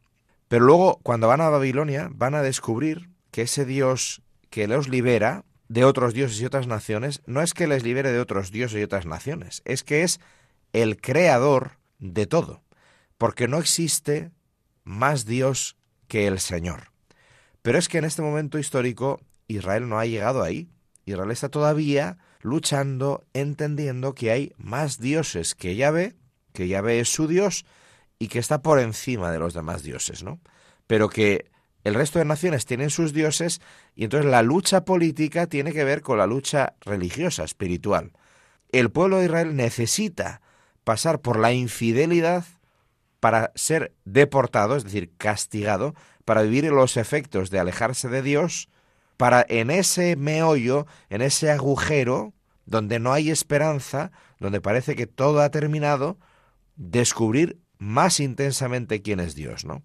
Pero 0.47 0.65
luego, 0.65 0.99
cuando 1.03 1.27
van 1.27 1.41
a 1.41 1.49
Babilonia, 1.49 2.09
van 2.11 2.35
a 2.35 2.41
descubrir 2.41 3.09
que 3.31 3.43
ese 3.43 3.65
Dios 3.65 4.21
que 4.49 4.67
los 4.67 4.87
libera 4.87 5.43
de 5.67 5.83
otros 5.83 6.13
dioses 6.13 6.39
y 6.39 6.45
otras 6.45 6.67
naciones, 6.67 7.21
no 7.25 7.41
es 7.41 7.53
que 7.53 7.67
les 7.67 7.83
libere 7.83 8.11
de 8.11 8.19
otros 8.19 8.51
dioses 8.51 8.79
y 8.79 8.83
otras 8.83 9.05
naciones, 9.05 9.61
es 9.65 9.83
que 9.83 10.03
es 10.03 10.19
el 10.73 11.01
creador 11.01 11.77
de 11.99 12.27
todo, 12.27 12.63
porque 13.17 13.47
no 13.47 13.57
existe 13.57 14.31
más 14.83 15.25
Dios 15.25 15.75
que 16.07 16.27
el 16.27 16.39
Señor. 16.39 16.91
Pero 17.61 17.79
es 17.79 17.89
que 17.89 17.97
en 17.97 18.05
este 18.05 18.21
momento 18.21 18.59
histórico 18.59 19.19
Israel 19.47 19.87
no 19.87 19.99
ha 19.99 20.05
llegado 20.05 20.43
ahí. 20.43 20.69
Israel 21.05 21.31
está 21.31 21.49
todavía 21.49 22.17
luchando, 22.41 23.23
entendiendo 23.33 24.13
que 24.13 24.31
hay 24.31 24.53
más 24.57 24.99
dioses 24.99 25.55
que 25.55 25.75
Yahvé, 25.75 26.15
que 26.53 26.67
Yahvé 26.67 26.99
es 26.99 27.09
su 27.09 27.27
Dios 27.27 27.65
y 28.19 28.27
que 28.27 28.39
está 28.39 28.61
por 28.61 28.79
encima 28.79 29.31
de 29.31 29.39
los 29.39 29.53
demás 29.53 29.83
dioses, 29.83 30.23
¿no? 30.23 30.39
Pero 30.87 31.09
que 31.09 31.51
el 31.83 31.93
resto 31.93 32.19
de 32.19 32.25
naciones 32.25 32.65
tienen 32.65 32.89
sus 32.89 33.13
dioses 33.13 33.61
y 33.95 34.03
entonces 34.03 34.29
la 34.29 34.41
lucha 34.41 34.85
política 34.85 35.47
tiene 35.47 35.73
que 35.73 35.83
ver 35.83 36.01
con 36.01 36.17
la 36.17 36.25
lucha 36.25 36.73
religiosa, 36.81 37.43
espiritual. 37.43 38.11
El 38.71 38.89
pueblo 38.89 39.17
de 39.17 39.25
Israel 39.25 39.55
necesita 39.55 40.41
pasar 40.83 41.21
por 41.21 41.39
la 41.39 41.53
infidelidad 41.53 42.45
para 43.19 43.51
ser 43.55 43.93
deportado, 44.03 44.75
es 44.75 44.83
decir, 44.83 45.11
castigado, 45.17 45.95
para 46.25 46.41
vivir 46.41 46.65
los 46.71 46.97
efectos 46.97 47.49
de 47.49 47.59
alejarse 47.59 48.09
de 48.09 48.21
Dios 48.21 48.69
para 49.17 49.45
en 49.47 49.71
ese 49.71 50.15
meollo, 50.15 50.87
en 51.09 51.21
ese 51.21 51.51
agujero, 51.51 52.33
donde 52.65 52.99
no 52.99 53.13
hay 53.13 53.29
esperanza, 53.29 54.11
donde 54.39 54.61
parece 54.61 54.95
que 54.95 55.07
todo 55.07 55.41
ha 55.41 55.49
terminado, 55.49 56.17
descubrir 56.75 57.59
más 57.77 58.19
intensamente 58.19 59.01
quién 59.01 59.19
es 59.19 59.35
Dios, 59.35 59.65
¿no? 59.65 59.83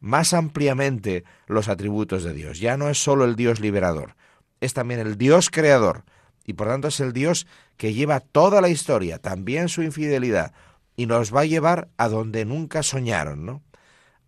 Más 0.00 0.32
ampliamente 0.32 1.24
los 1.46 1.68
atributos 1.68 2.24
de 2.24 2.32
Dios. 2.32 2.58
Ya 2.58 2.76
no 2.76 2.88
es 2.88 3.02
solo 3.02 3.24
el 3.24 3.36
Dios 3.36 3.60
liberador, 3.60 4.16
es 4.60 4.72
también 4.72 5.00
el 5.00 5.18
Dios 5.18 5.50
creador, 5.50 6.04
y 6.46 6.54
por 6.54 6.68
tanto 6.68 6.88
es 6.88 7.00
el 7.00 7.12
Dios 7.12 7.46
que 7.76 7.92
lleva 7.92 8.20
toda 8.20 8.60
la 8.60 8.68
historia, 8.68 9.18
también 9.18 9.68
su 9.68 9.82
infidelidad, 9.82 10.52
y 10.96 11.06
nos 11.06 11.34
va 11.34 11.40
a 11.40 11.46
llevar 11.46 11.88
a 11.96 12.08
donde 12.08 12.44
nunca 12.44 12.82
soñaron, 12.82 13.44
¿no? 13.44 13.62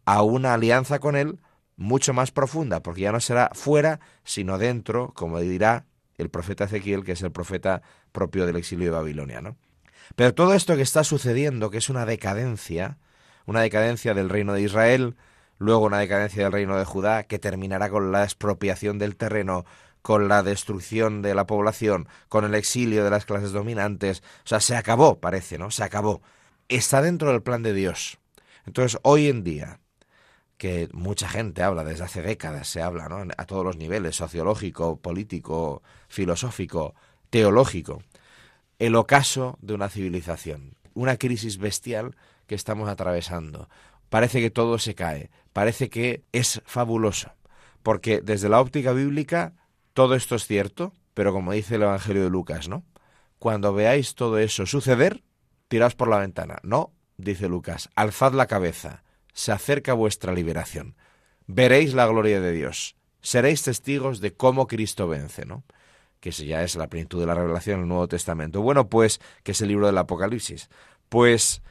A 0.04 0.22
una 0.22 0.54
alianza 0.54 0.98
con 0.98 1.16
Él 1.16 1.38
mucho 1.76 2.12
más 2.12 2.30
profunda, 2.30 2.82
porque 2.82 3.02
ya 3.02 3.12
no 3.12 3.20
será 3.20 3.50
fuera, 3.54 4.00
sino 4.24 4.58
dentro, 4.58 5.12
como 5.14 5.40
dirá 5.40 5.86
el 6.18 6.30
profeta 6.30 6.64
Ezequiel, 6.64 7.04
que 7.04 7.12
es 7.12 7.22
el 7.22 7.32
profeta 7.32 7.82
propio 8.12 8.46
del 8.46 8.56
exilio 8.56 8.86
de 8.86 8.96
Babilonia. 8.96 9.40
¿no? 9.40 9.56
Pero 10.16 10.34
todo 10.34 10.54
esto 10.54 10.76
que 10.76 10.82
está 10.82 11.04
sucediendo, 11.04 11.70
que 11.70 11.78
es 11.78 11.88
una 11.88 12.06
decadencia, 12.06 12.98
una 13.46 13.60
decadencia 13.60 14.14
del 14.14 14.28
reino 14.28 14.52
de 14.52 14.62
Israel, 14.62 15.16
luego 15.58 15.86
una 15.86 15.98
decadencia 15.98 16.44
del 16.44 16.52
reino 16.52 16.78
de 16.78 16.84
Judá, 16.84 17.24
que 17.24 17.38
terminará 17.38 17.88
con 17.90 18.12
la 18.12 18.24
expropiación 18.24 18.98
del 18.98 19.16
terreno, 19.16 19.64
con 20.02 20.28
la 20.28 20.42
destrucción 20.42 21.22
de 21.22 21.34
la 21.34 21.46
población, 21.46 22.08
con 22.28 22.44
el 22.44 22.54
exilio 22.54 23.04
de 23.04 23.10
las 23.10 23.24
clases 23.24 23.52
dominantes. 23.52 24.22
O 24.44 24.48
sea, 24.48 24.60
se 24.60 24.76
acabó, 24.76 25.20
parece, 25.20 25.58
¿no? 25.58 25.70
Se 25.70 25.84
acabó. 25.84 26.22
Está 26.68 27.02
dentro 27.02 27.30
del 27.30 27.42
plan 27.42 27.62
de 27.62 27.72
Dios. 27.72 28.18
Entonces, 28.66 28.98
hoy 29.02 29.28
en 29.28 29.44
día, 29.44 29.80
que 30.62 30.88
mucha 30.92 31.28
gente 31.28 31.64
habla 31.64 31.82
desde 31.82 32.04
hace 32.04 32.22
décadas, 32.22 32.68
se 32.68 32.80
habla 32.80 33.08
¿no? 33.08 33.26
a 33.36 33.46
todos 33.46 33.64
los 33.64 33.76
niveles, 33.76 34.14
sociológico, 34.14 34.94
político, 35.00 35.82
filosófico, 36.06 36.94
teológico, 37.30 38.00
el 38.78 38.94
ocaso 38.94 39.58
de 39.60 39.74
una 39.74 39.88
civilización, 39.88 40.76
una 40.94 41.16
crisis 41.16 41.58
bestial 41.58 42.14
que 42.46 42.54
estamos 42.54 42.88
atravesando. 42.88 43.68
Parece 44.08 44.40
que 44.40 44.50
todo 44.50 44.78
se 44.78 44.94
cae, 44.94 45.32
parece 45.52 45.90
que 45.90 46.22
es 46.30 46.62
fabuloso, 46.64 47.32
porque 47.82 48.20
desde 48.20 48.48
la 48.48 48.60
óptica 48.60 48.92
bíblica 48.92 49.54
todo 49.94 50.14
esto 50.14 50.36
es 50.36 50.46
cierto, 50.46 50.94
pero 51.12 51.32
como 51.32 51.50
dice 51.50 51.74
el 51.74 51.82
Evangelio 51.82 52.22
de 52.22 52.30
Lucas, 52.30 52.68
¿no? 52.68 52.84
Cuando 53.40 53.74
veáis 53.74 54.14
todo 54.14 54.38
eso 54.38 54.64
suceder, 54.66 55.24
tiraos 55.66 55.96
por 55.96 56.06
la 56.06 56.18
ventana. 56.18 56.60
No, 56.62 56.92
dice 57.16 57.48
Lucas, 57.48 57.90
alzad 57.96 58.32
la 58.34 58.46
cabeza 58.46 59.01
se 59.32 59.52
acerca 59.52 59.92
vuestra 59.92 60.32
liberación. 60.32 60.96
Veréis 61.46 61.94
la 61.94 62.06
gloria 62.06 62.40
de 62.40 62.52
Dios. 62.52 62.96
Seréis 63.20 63.62
testigos 63.62 64.20
de 64.20 64.34
cómo 64.34 64.66
Cristo 64.66 65.08
vence, 65.08 65.44
¿no? 65.44 65.64
Que 66.20 66.30
ya 66.30 66.62
es 66.62 66.76
la 66.76 66.88
plenitud 66.88 67.20
de 67.20 67.26
la 67.26 67.34
revelación 67.34 67.76
en 67.76 67.82
el 67.82 67.88
Nuevo 67.88 68.08
Testamento. 68.08 68.62
Bueno, 68.62 68.88
pues, 68.88 69.20
que 69.42 69.52
es 69.52 69.60
el 69.60 69.68
libro 69.68 69.86
del 69.86 69.98
Apocalipsis. 69.98 70.70
Pues 71.08 71.62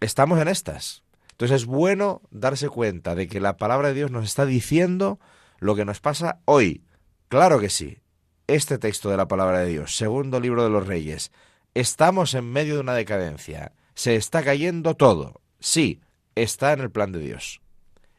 estamos 0.00 0.40
en 0.40 0.48
estas. 0.48 1.02
Entonces 1.32 1.62
es 1.62 1.66
bueno 1.66 2.22
darse 2.30 2.68
cuenta 2.68 3.14
de 3.14 3.28
que 3.28 3.40
la 3.40 3.56
palabra 3.56 3.88
de 3.88 3.94
Dios 3.94 4.10
nos 4.10 4.24
está 4.24 4.46
diciendo 4.46 5.20
lo 5.58 5.74
que 5.74 5.84
nos 5.84 6.00
pasa 6.00 6.40
hoy. 6.44 6.82
Claro 7.28 7.60
que 7.60 7.68
sí. 7.68 7.98
Este 8.46 8.78
texto 8.78 9.10
de 9.10 9.16
la 9.16 9.28
palabra 9.28 9.58
de 9.60 9.66
Dios, 9.66 9.96
segundo 9.96 10.38
libro 10.38 10.62
de 10.62 10.70
los 10.70 10.86
reyes, 10.86 11.32
estamos 11.74 12.34
en 12.34 12.50
medio 12.50 12.74
de 12.74 12.80
una 12.80 12.94
decadencia. 12.94 13.72
Se 13.94 14.14
está 14.14 14.42
cayendo 14.44 14.94
todo. 14.94 15.40
Sí, 15.58 16.00
está 16.36 16.72
en 16.72 16.80
el 16.80 16.90
plan 16.90 17.10
de 17.10 17.18
Dios. 17.18 17.60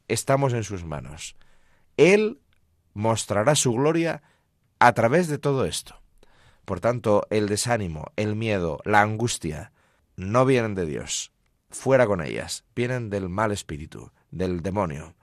Estamos 0.09 0.53
en 0.53 0.63
sus 0.63 0.83
manos. 0.83 1.37
Él 1.95 2.41
mostrará 2.93 3.55
su 3.55 3.71
gloria 3.73 4.23
a 4.79 4.93
través 4.93 5.27
de 5.27 5.37
todo 5.37 5.65
esto. 5.65 6.01
Por 6.65 6.81
tanto, 6.81 7.25
el 7.29 7.47
desánimo, 7.47 8.11
el 8.17 8.35
miedo, 8.35 8.79
la 8.83 9.01
angustia, 9.01 9.71
no 10.17 10.45
vienen 10.45 10.75
de 10.75 10.85
Dios. 10.85 11.31
Fuera 11.69 12.05
con 12.07 12.21
ellas, 12.21 12.65
vienen 12.75 13.09
del 13.09 13.29
mal 13.29 13.51
espíritu, 13.51 14.11
del 14.31 14.61
demonio. 14.61 15.15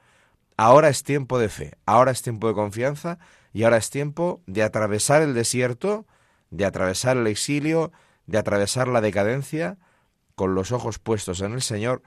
Ahora 0.56 0.88
es 0.88 1.02
tiempo 1.02 1.38
de 1.38 1.48
fe, 1.48 1.76
ahora 1.84 2.12
es 2.12 2.22
tiempo 2.22 2.48
de 2.48 2.54
confianza 2.54 3.18
y 3.52 3.64
ahora 3.64 3.76
es 3.76 3.90
tiempo 3.90 4.40
de 4.46 4.62
atravesar 4.62 5.20
el 5.22 5.34
desierto, 5.34 6.06
de 6.50 6.64
atravesar 6.64 7.16
el 7.16 7.26
exilio, 7.26 7.92
de 8.26 8.38
atravesar 8.38 8.88
la 8.88 9.00
decadencia 9.00 9.78
con 10.36 10.54
los 10.54 10.70
ojos 10.70 10.98
puestos 10.98 11.40
en 11.40 11.52
el 11.52 11.62
Señor, 11.62 12.02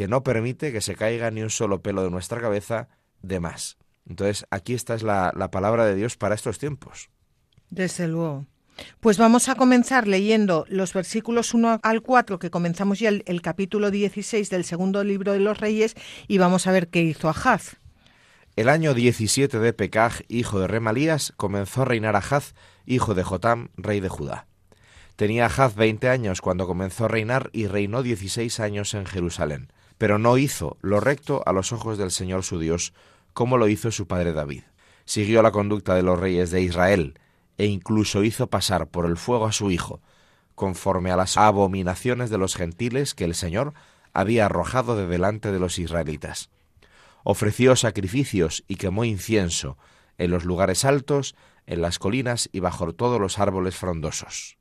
que 0.00 0.08
no 0.08 0.22
permite 0.22 0.72
que 0.72 0.80
se 0.80 0.94
caiga 0.94 1.30
ni 1.30 1.42
un 1.42 1.50
solo 1.50 1.82
pelo 1.82 2.02
de 2.02 2.08
nuestra 2.08 2.40
cabeza 2.40 2.88
de 3.20 3.38
más. 3.38 3.76
Entonces, 4.08 4.46
aquí 4.50 4.72
está 4.72 4.94
es 4.94 5.02
la, 5.02 5.30
la 5.36 5.50
palabra 5.50 5.84
de 5.84 5.94
Dios 5.94 6.16
para 6.16 6.34
estos 6.34 6.58
tiempos. 6.58 7.10
Desde 7.68 8.08
luego. 8.08 8.46
Pues 9.00 9.18
vamos 9.18 9.50
a 9.50 9.56
comenzar 9.56 10.08
leyendo 10.08 10.64
los 10.70 10.94
versículos 10.94 11.52
1 11.52 11.80
al 11.82 12.00
4, 12.00 12.38
que 12.38 12.48
comenzamos 12.48 12.98
ya 12.98 13.10
el, 13.10 13.42
capítulo 13.42 13.90
16 13.90 14.48
del 14.48 14.64
segundo 14.64 15.04
libro 15.04 15.34
de 15.34 15.40
los 15.40 15.60
Reyes, 15.60 15.94
y 16.26 16.38
vamos 16.38 16.66
a 16.66 16.72
ver 16.72 16.88
qué 16.88 17.02
hizo 17.02 17.28
Ahaz. 17.28 17.76
El 18.56 18.70
año 18.70 18.94
17 18.94 19.58
de 19.58 19.72
Pecaj, 19.74 20.22
hijo 20.28 20.60
de 20.60 20.66
Remalías, 20.66 21.34
comenzó 21.36 21.82
a 21.82 21.84
reinar 21.84 22.16
Ahaz, 22.16 22.54
hijo 22.86 23.12
de 23.12 23.22
Jotam, 23.22 23.68
rey 23.76 24.00
de 24.00 24.08
Judá. 24.08 24.46
Tenía 25.16 25.44
Ahaz 25.44 25.74
veinte 25.74 26.08
años 26.08 26.40
cuando 26.40 26.66
comenzó 26.66 27.04
a 27.04 27.08
reinar 27.08 27.50
y 27.52 27.66
reinó 27.66 28.02
dieciséis 28.02 28.60
años 28.60 28.94
en 28.94 29.04
Jerusalén, 29.04 29.70
pero 30.00 30.18
no 30.18 30.38
hizo 30.38 30.78
lo 30.80 30.98
recto 30.98 31.42
a 31.44 31.52
los 31.52 31.72
ojos 31.72 31.98
del 31.98 32.10
Señor 32.10 32.42
su 32.42 32.58
Dios, 32.58 32.94
como 33.34 33.58
lo 33.58 33.68
hizo 33.68 33.90
su 33.90 34.06
padre 34.06 34.32
David. 34.32 34.62
Siguió 35.04 35.42
la 35.42 35.50
conducta 35.50 35.94
de 35.94 36.02
los 36.02 36.18
reyes 36.18 36.50
de 36.50 36.62
Israel, 36.62 37.18
e 37.58 37.66
incluso 37.66 38.24
hizo 38.24 38.46
pasar 38.46 38.86
por 38.86 39.04
el 39.04 39.18
fuego 39.18 39.44
a 39.44 39.52
su 39.52 39.70
hijo, 39.70 40.00
conforme 40.54 41.10
a 41.10 41.16
las 41.16 41.36
abominaciones 41.36 42.30
de 42.30 42.38
los 42.38 42.56
gentiles 42.56 43.12
que 43.14 43.24
el 43.24 43.34
Señor 43.34 43.74
había 44.14 44.46
arrojado 44.46 44.96
de 44.96 45.06
delante 45.06 45.52
de 45.52 45.58
los 45.58 45.78
israelitas. 45.78 46.48
Ofreció 47.22 47.76
sacrificios 47.76 48.64
y 48.68 48.76
quemó 48.76 49.04
incienso 49.04 49.76
en 50.16 50.30
los 50.30 50.46
lugares 50.46 50.86
altos, 50.86 51.34
en 51.66 51.82
las 51.82 51.98
colinas 51.98 52.48
y 52.52 52.60
bajo 52.60 52.90
todos 52.94 53.20
los 53.20 53.38
árboles 53.38 53.76
frondosos. 53.76 54.56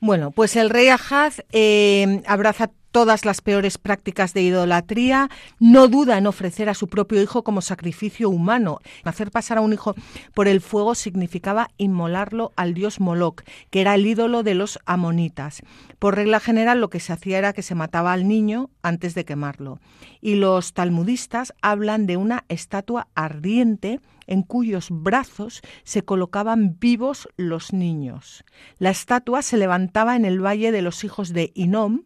Bueno, 0.00 0.32
pues 0.32 0.56
el 0.56 0.68
rey 0.68 0.88
Ahaz 0.88 1.44
eh, 1.50 2.22
abraza 2.26 2.72
todas 2.90 3.24
las 3.24 3.40
peores 3.40 3.78
prácticas 3.78 4.34
de 4.34 4.42
idolatría, 4.42 5.30
no 5.58 5.88
duda 5.88 6.18
en 6.18 6.26
ofrecer 6.26 6.68
a 6.68 6.74
su 6.74 6.88
propio 6.88 7.22
hijo 7.22 7.44
como 7.44 7.60
sacrificio 7.60 8.28
humano. 8.30 8.80
Hacer 9.04 9.30
pasar 9.30 9.58
a 9.58 9.60
un 9.60 9.72
hijo 9.72 9.94
por 10.34 10.48
el 10.48 10.60
fuego 10.60 10.94
significaba 10.94 11.70
inmolarlo 11.76 12.52
al 12.56 12.74
dios 12.74 13.00
Moloch, 13.00 13.42
que 13.70 13.80
era 13.80 13.94
el 13.94 14.06
ídolo 14.06 14.42
de 14.42 14.54
los 14.54 14.78
amonitas. 14.86 15.62
Por 15.98 16.16
regla 16.16 16.40
general 16.40 16.80
lo 16.80 16.90
que 16.90 17.00
se 17.00 17.12
hacía 17.12 17.38
era 17.38 17.52
que 17.52 17.62
se 17.62 17.74
mataba 17.74 18.12
al 18.12 18.26
niño 18.26 18.70
antes 18.82 19.14
de 19.14 19.24
quemarlo. 19.24 19.80
Y 20.20 20.34
los 20.34 20.72
talmudistas 20.72 21.54
hablan 21.62 22.06
de 22.06 22.16
una 22.16 22.44
estatua 22.48 23.08
ardiente 23.14 24.00
en 24.26 24.42
cuyos 24.42 24.88
brazos 24.90 25.60
se 25.82 26.02
colocaban 26.02 26.78
vivos 26.78 27.28
los 27.36 27.72
niños. 27.72 28.44
La 28.78 28.90
estatua 28.90 29.42
se 29.42 29.56
levantaba 29.56 30.16
en 30.16 30.24
el 30.24 30.44
valle 30.44 30.72
de 30.72 30.82
los 30.82 31.04
hijos 31.04 31.32
de 31.32 31.50
Inom, 31.54 32.04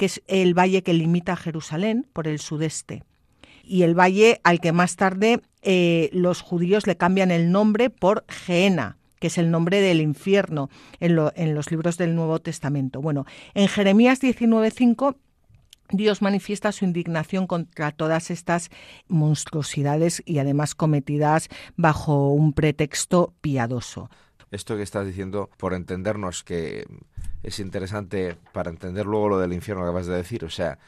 que 0.00 0.06
es 0.06 0.22
el 0.28 0.58
valle 0.58 0.82
que 0.82 0.94
limita 0.94 1.34
a 1.34 1.36
Jerusalén 1.36 2.06
por 2.14 2.26
el 2.26 2.38
sudeste. 2.38 3.04
Y 3.62 3.82
el 3.82 3.94
valle 3.94 4.40
al 4.44 4.58
que 4.58 4.72
más 4.72 4.96
tarde 4.96 5.42
eh, 5.60 6.08
los 6.14 6.40
judíos 6.40 6.86
le 6.86 6.96
cambian 6.96 7.30
el 7.30 7.52
nombre 7.52 7.90
por 7.90 8.24
Geena, 8.26 8.96
que 9.18 9.26
es 9.26 9.36
el 9.36 9.50
nombre 9.50 9.82
del 9.82 10.00
infierno 10.00 10.70
en, 11.00 11.18
en 11.34 11.54
los 11.54 11.70
libros 11.70 11.98
del 11.98 12.14
Nuevo 12.14 12.38
Testamento. 12.38 13.02
Bueno, 13.02 13.26
en 13.52 13.68
Jeremías 13.68 14.22
19.5 14.22 15.16
Dios 15.90 16.22
manifiesta 16.22 16.72
su 16.72 16.86
indignación 16.86 17.46
contra 17.46 17.92
todas 17.92 18.30
estas 18.30 18.70
monstruosidades 19.06 20.22
y 20.24 20.38
además 20.38 20.74
cometidas 20.74 21.50
bajo 21.76 22.30
un 22.30 22.54
pretexto 22.54 23.34
piadoso 23.42 24.08
esto 24.50 24.76
que 24.76 24.82
estás 24.82 25.06
diciendo, 25.06 25.50
por 25.56 25.74
entendernos 25.74 26.42
que 26.44 26.86
es 27.42 27.60
interesante 27.60 28.36
para 28.52 28.70
entender 28.70 29.06
luego 29.06 29.28
lo 29.28 29.38
del 29.38 29.52
infierno 29.52 29.82
que 29.82 29.88
acabas 29.88 30.06
de 30.06 30.16
decir. 30.16 30.44
O 30.44 30.50
sea, 30.50 30.78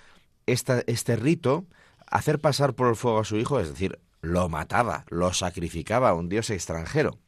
esta, 0.47 0.83
este 0.87 1.17
rito, 1.17 1.65
hacer 2.07 2.41
pasar 2.41 2.75
por 2.75 2.89
el 2.89 2.97
fuego 2.97 3.21
a 3.21 3.25
su 3.25 3.37
hijo, 3.37 3.61
es 3.61 3.69
decir, 3.69 3.99
lo 4.21 4.49
mataba, 4.49 5.05
lo 5.09 5.33
sacrificaba 5.33 6.11
a 6.11 6.15
un 6.15 6.29
dios 6.29 6.51
extranjero. 6.51 7.19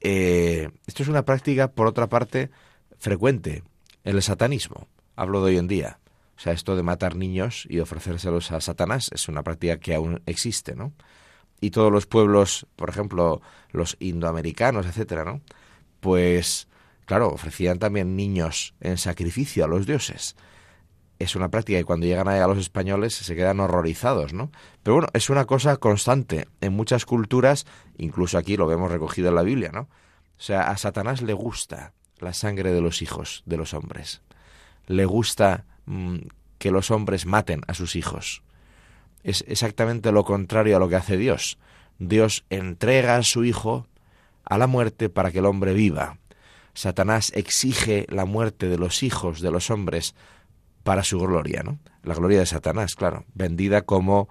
Eh, 0.00 0.70
esto 0.86 1.02
es 1.02 1.08
una 1.08 1.24
práctica, 1.24 1.68
por 1.68 1.86
otra 1.86 2.08
parte, 2.08 2.50
frecuente 2.98 3.62
en 4.04 4.16
el 4.16 4.22
satanismo. 4.22 4.88
Hablo 5.16 5.44
de 5.44 5.52
hoy 5.52 5.58
en 5.58 5.68
día. 5.68 5.98
O 6.36 6.40
sea, 6.40 6.54
esto 6.54 6.74
de 6.74 6.82
matar 6.82 7.16
niños 7.16 7.66
y 7.68 7.80
ofrecérselos 7.80 8.50
a 8.50 8.60
Satanás 8.62 9.10
es 9.12 9.28
una 9.28 9.42
práctica 9.42 9.78
que 9.78 9.94
aún 9.94 10.22
existe, 10.24 10.74
¿no? 10.74 10.92
Y 11.60 11.70
todos 11.70 11.92
los 11.92 12.06
pueblos, 12.06 12.66
por 12.76 12.88
ejemplo, 12.88 13.42
los 13.72 13.96
indoamericanos, 14.00 14.86
etcétera, 14.86 15.24
¿no? 15.24 15.42
Pues 16.00 16.68
claro, 17.10 17.30
ofrecían 17.30 17.80
también 17.80 18.14
niños 18.14 18.72
en 18.80 18.96
sacrificio 18.96 19.64
a 19.64 19.66
los 19.66 19.84
dioses. 19.84 20.36
Es 21.18 21.34
una 21.34 21.48
práctica 21.48 21.80
y 21.80 21.82
cuando 21.82 22.06
llegan 22.06 22.28
a 22.28 22.46
los 22.46 22.58
españoles 22.58 23.16
se 23.16 23.34
quedan 23.34 23.58
horrorizados, 23.58 24.32
¿no? 24.32 24.52
Pero 24.84 24.94
bueno, 24.94 25.08
es 25.12 25.28
una 25.28 25.44
cosa 25.44 25.76
constante 25.78 26.46
en 26.60 26.72
muchas 26.72 27.06
culturas, 27.06 27.66
incluso 27.98 28.38
aquí 28.38 28.56
lo 28.56 28.68
vemos 28.68 28.92
recogido 28.92 29.28
en 29.28 29.34
la 29.34 29.42
Biblia, 29.42 29.72
¿no? 29.72 29.80
O 29.80 29.88
sea, 30.40 30.70
a 30.70 30.76
Satanás 30.76 31.20
le 31.20 31.32
gusta 31.32 31.94
la 32.20 32.32
sangre 32.32 32.72
de 32.72 32.80
los 32.80 33.02
hijos 33.02 33.42
de 33.44 33.56
los 33.56 33.74
hombres. 33.74 34.22
Le 34.86 35.04
gusta 35.04 35.64
mm, 35.86 36.18
que 36.58 36.70
los 36.70 36.92
hombres 36.92 37.26
maten 37.26 37.62
a 37.66 37.74
sus 37.74 37.96
hijos. 37.96 38.44
Es 39.24 39.44
exactamente 39.48 40.12
lo 40.12 40.24
contrario 40.24 40.76
a 40.76 40.78
lo 40.78 40.88
que 40.88 40.94
hace 40.94 41.16
Dios. 41.16 41.58
Dios 41.98 42.44
entrega 42.50 43.16
a 43.16 43.24
su 43.24 43.44
hijo 43.44 43.88
a 44.50 44.58
la 44.58 44.66
muerte 44.66 45.08
para 45.08 45.30
que 45.30 45.38
el 45.38 45.46
hombre 45.46 45.72
viva. 45.72 46.18
Satanás 46.74 47.32
exige 47.34 48.04
la 48.10 48.26
muerte 48.26 48.68
de 48.68 48.78
los 48.78 49.02
hijos 49.02 49.40
de 49.40 49.50
los 49.50 49.70
hombres 49.70 50.14
para 50.82 51.04
su 51.04 51.18
gloria, 51.18 51.62
¿no? 51.62 51.78
La 52.02 52.14
gloria 52.14 52.40
de 52.40 52.46
Satanás, 52.46 52.94
claro, 52.96 53.24
vendida 53.34 53.82
como 53.82 54.28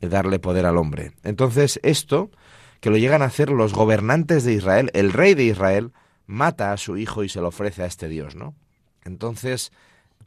darle 0.00 0.38
poder 0.38 0.66
al 0.66 0.76
hombre. 0.76 1.12
Entonces, 1.22 1.80
esto, 1.82 2.30
que 2.80 2.90
lo 2.90 2.98
llegan 2.98 3.22
a 3.22 3.26
hacer 3.26 3.50
los 3.50 3.72
gobernantes 3.72 4.44
de 4.44 4.52
Israel, 4.52 4.90
el 4.94 5.12
rey 5.12 5.34
de 5.34 5.44
Israel, 5.44 5.92
mata 6.26 6.72
a 6.72 6.76
su 6.76 6.96
hijo 6.96 7.24
y 7.24 7.28
se 7.28 7.40
lo 7.40 7.48
ofrece 7.48 7.82
a 7.82 7.86
este 7.86 8.08
Dios, 8.08 8.36
¿no? 8.36 8.54
Entonces, 9.04 9.72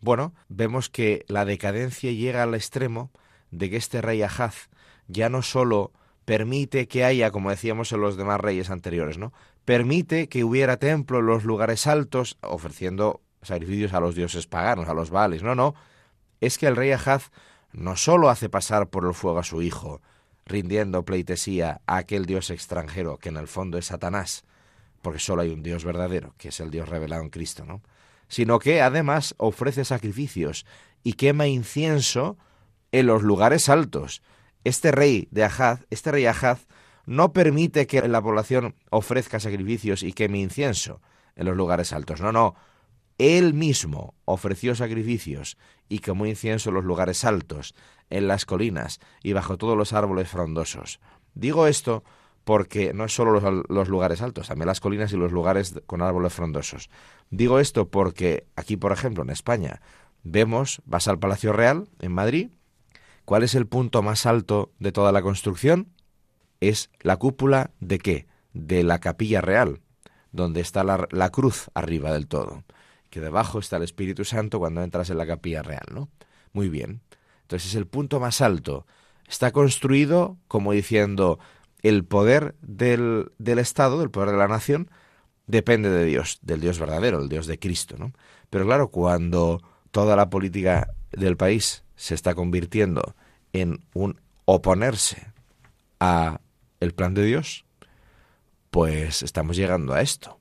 bueno, 0.01 0.33
vemos 0.49 0.89
que 0.89 1.23
la 1.27 1.45
decadencia 1.45 2.11
llega 2.11 2.43
al 2.43 2.55
extremo 2.55 3.11
de 3.51 3.69
que 3.69 3.77
este 3.77 4.01
rey 4.01 4.21
Ahaz 4.21 4.69
ya 5.07 5.29
no 5.29 5.41
solo 5.41 5.91
permite 6.25 6.87
que 6.87 7.05
haya, 7.05 7.31
como 7.31 7.51
decíamos 7.51 7.91
en 7.91 8.01
los 8.01 8.17
demás 8.17 8.41
reyes 8.41 8.69
anteriores, 8.69 9.17
¿no? 9.17 9.31
Permite 9.63 10.27
que 10.27 10.43
hubiera 10.43 10.77
templo 10.77 11.19
en 11.19 11.27
los 11.27 11.45
lugares 11.45 11.87
altos, 11.87 12.37
ofreciendo 12.41 13.21
sacrificios 13.41 13.93
a 13.93 13.99
los 13.99 14.15
dioses 14.15 14.47
paganos, 14.47 14.89
a 14.89 14.93
los 14.93 15.11
vales. 15.11 15.43
No, 15.43 15.55
no. 15.55 15.75
Es 16.41 16.57
que 16.57 16.67
el 16.67 16.75
rey 16.75 16.91
Ahaz 16.91 17.31
no 17.71 17.95
solo 17.95 18.29
hace 18.29 18.49
pasar 18.49 18.89
por 18.89 19.05
el 19.05 19.13
fuego 19.13 19.39
a 19.39 19.43
su 19.43 19.61
hijo, 19.61 20.01
rindiendo 20.45 21.05
pleitesía 21.05 21.81
a 21.85 21.97
aquel 21.97 22.25
dios 22.25 22.49
extranjero, 22.49 23.17
que 23.17 23.29
en 23.29 23.37
el 23.37 23.47
fondo 23.47 23.77
es 23.77 23.85
Satanás, 23.85 24.43
porque 25.01 25.19
solo 25.19 25.43
hay 25.43 25.49
un 25.49 25.63
dios 25.63 25.83
verdadero, 25.83 26.33
que 26.37 26.49
es 26.49 26.59
el 26.59 26.71
dios 26.71 26.89
revelado 26.89 27.21
en 27.21 27.29
Cristo, 27.29 27.65
¿no? 27.65 27.81
Sino 28.27 28.57
que 28.57 28.81
además 28.81 29.35
ofrece 29.37 29.85
sacrificios 29.85 30.65
y 31.03 31.13
quema 31.13 31.47
incienso 31.47 32.37
en 32.91 33.05
los 33.05 33.21
lugares 33.21 33.69
altos, 33.69 34.23
este 34.65 34.91
rey 34.91 35.29
de 35.31 35.45
Ahaz, 35.45 35.85
este 35.89 36.11
rey 36.11 36.25
Ahaz, 36.25 36.67
no 37.05 37.31
permite 37.31 37.87
que 37.87 38.05
la 38.07 38.21
población 38.21 38.75
ofrezca 38.89 39.39
sacrificios 39.39 40.03
y 40.03 40.11
queme 40.11 40.39
incienso 40.39 41.01
en 41.35 41.45
los 41.45 41.55
lugares 41.55 41.93
altos. 41.93 42.19
No, 42.19 42.31
no. 42.31 42.55
Él 43.17 43.53
mismo 43.53 44.15
ofreció 44.25 44.75
sacrificios 44.75 45.57
y 45.87 45.99
quemó 45.99 46.25
incienso 46.25 46.69
en 46.69 46.75
los 46.75 46.83
lugares 46.83 47.23
altos, 47.23 47.75
en 48.09 48.27
las 48.27 48.45
colinas 48.45 48.99
y 49.23 49.33
bajo 49.33 49.57
todos 49.57 49.77
los 49.77 49.93
árboles 49.93 50.27
frondosos. 50.27 50.99
Digo 51.33 51.67
esto 51.67 52.03
porque 52.43 52.93
no 52.93 53.05
es 53.05 53.15
solo 53.15 53.39
los, 53.39 53.65
los, 53.69 53.87
lugares 53.87 54.21
altos, 54.21 54.47
también 54.47 54.67
las 54.67 54.79
colinas 54.79 55.13
y 55.13 55.17
los 55.17 55.31
lugares 55.31 55.79
con 55.85 56.01
árboles 56.01 56.33
frondosos. 56.33 56.89
Digo 57.29 57.59
esto 57.59 57.87
porque 57.87 58.47
aquí, 58.55 58.77
por 58.77 58.91
ejemplo, 58.91 59.23
en 59.23 59.29
España, 59.29 59.81
vemos, 60.23 60.81
vas 60.85 61.07
al 61.07 61.19
Palacio 61.19 61.53
Real, 61.53 61.87
en 61.99 62.11
Madrid, 62.11 62.49
¿Cuál 63.25 63.41
es 63.41 63.55
el 63.55 63.65
punto 63.65 64.03
más 64.03 64.27
alto 64.27 64.71
de 64.79 64.91
toda 64.91 65.11
la 65.11 65.23
construcción? 65.23 65.89
Es 66.61 66.91
la 67.01 67.17
cúpula 67.17 67.71
de 67.79 67.97
qué? 67.97 68.27
De 68.53 68.83
la 68.83 68.99
capilla 68.99 69.41
real, 69.41 69.81
donde 70.31 70.61
está 70.61 70.83
la, 70.83 71.29
cruz 71.31 71.69
arriba 71.73 72.13
del 72.13 72.27
todo, 72.27 72.63
que 73.09 73.19
debajo 73.19 73.57
está 73.57 73.77
el 73.77 73.83
Espíritu 73.83 74.25
Santo 74.25 74.59
cuando 74.59 74.83
entras 74.83 75.09
en 75.09 75.17
la 75.17 75.25
capilla 75.25 75.63
real, 75.63 75.85
¿no? 75.91 76.09
Muy 76.53 76.69
bien. 76.69 77.01
Entonces 77.41 77.69
es 77.71 77.75
el 77.75 77.87
punto 77.87 78.19
más 78.19 78.41
alto. 78.41 78.85
Está 79.27 79.51
construido 79.51 80.37
como 80.47 80.71
diciendo 80.71 81.39
el 81.81 82.05
poder 82.05 82.55
del, 82.61 83.31
del 83.39 83.57
Estado, 83.57 83.99
del 83.99 84.11
poder 84.11 84.31
de 84.31 84.37
la 84.37 84.47
nación, 84.47 84.89
depende 85.47 85.89
de 85.89 86.05
Dios, 86.05 86.39
del 86.43 86.61
Dios 86.61 86.79
verdadero, 86.79 87.19
el 87.19 87.29
Dios 87.29 87.47
de 87.47 87.57
Cristo, 87.57 87.95
¿no? 87.97 88.13
Pero 88.51 88.65
claro, 88.65 88.89
cuando 88.89 89.61
toda 89.89 90.15
la 90.15 90.29
política 90.29 90.93
del 91.11 91.37
país 91.37 91.84
se 91.95 92.15
está 92.15 92.35
convirtiendo 92.35 93.15
en 93.53 93.85
un 93.93 94.19
oponerse 94.45 95.27
a 95.99 96.39
el 96.79 96.93
plan 96.93 97.13
de 97.13 97.23
Dios, 97.23 97.65
pues 98.69 99.23
estamos 99.23 99.55
llegando 99.55 99.93
a 99.93 100.01
esto. 100.01 100.39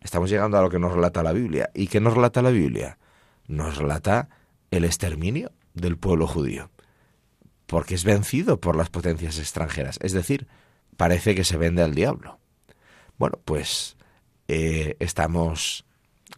Estamos 0.00 0.30
llegando 0.30 0.56
a 0.56 0.62
lo 0.62 0.70
que 0.70 0.78
nos 0.78 0.92
relata 0.92 1.22
la 1.22 1.32
Biblia. 1.32 1.70
¿Y 1.74 1.88
qué 1.88 2.00
nos 2.00 2.14
relata 2.14 2.42
la 2.42 2.50
Biblia? 2.50 2.98
Nos 3.46 3.76
relata 3.76 4.28
el 4.70 4.84
exterminio 4.84 5.52
del 5.74 5.98
pueblo 5.98 6.26
judío, 6.26 6.70
porque 7.66 7.94
es 7.94 8.04
vencido 8.04 8.60
por 8.60 8.76
las 8.76 8.88
potencias 8.88 9.38
extranjeras. 9.38 9.98
Es 10.02 10.12
decir, 10.12 10.46
parece 10.96 11.34
que 11.34 11.44
se 11.44 11.56
vende 11.56 11.82
al 11.82 11.94
diablo. 11.94 12.38
Bueno, 13.18 13.38
pues 13.44 13.96
eh, 14.48 14.96
estamos, 15.00 15.84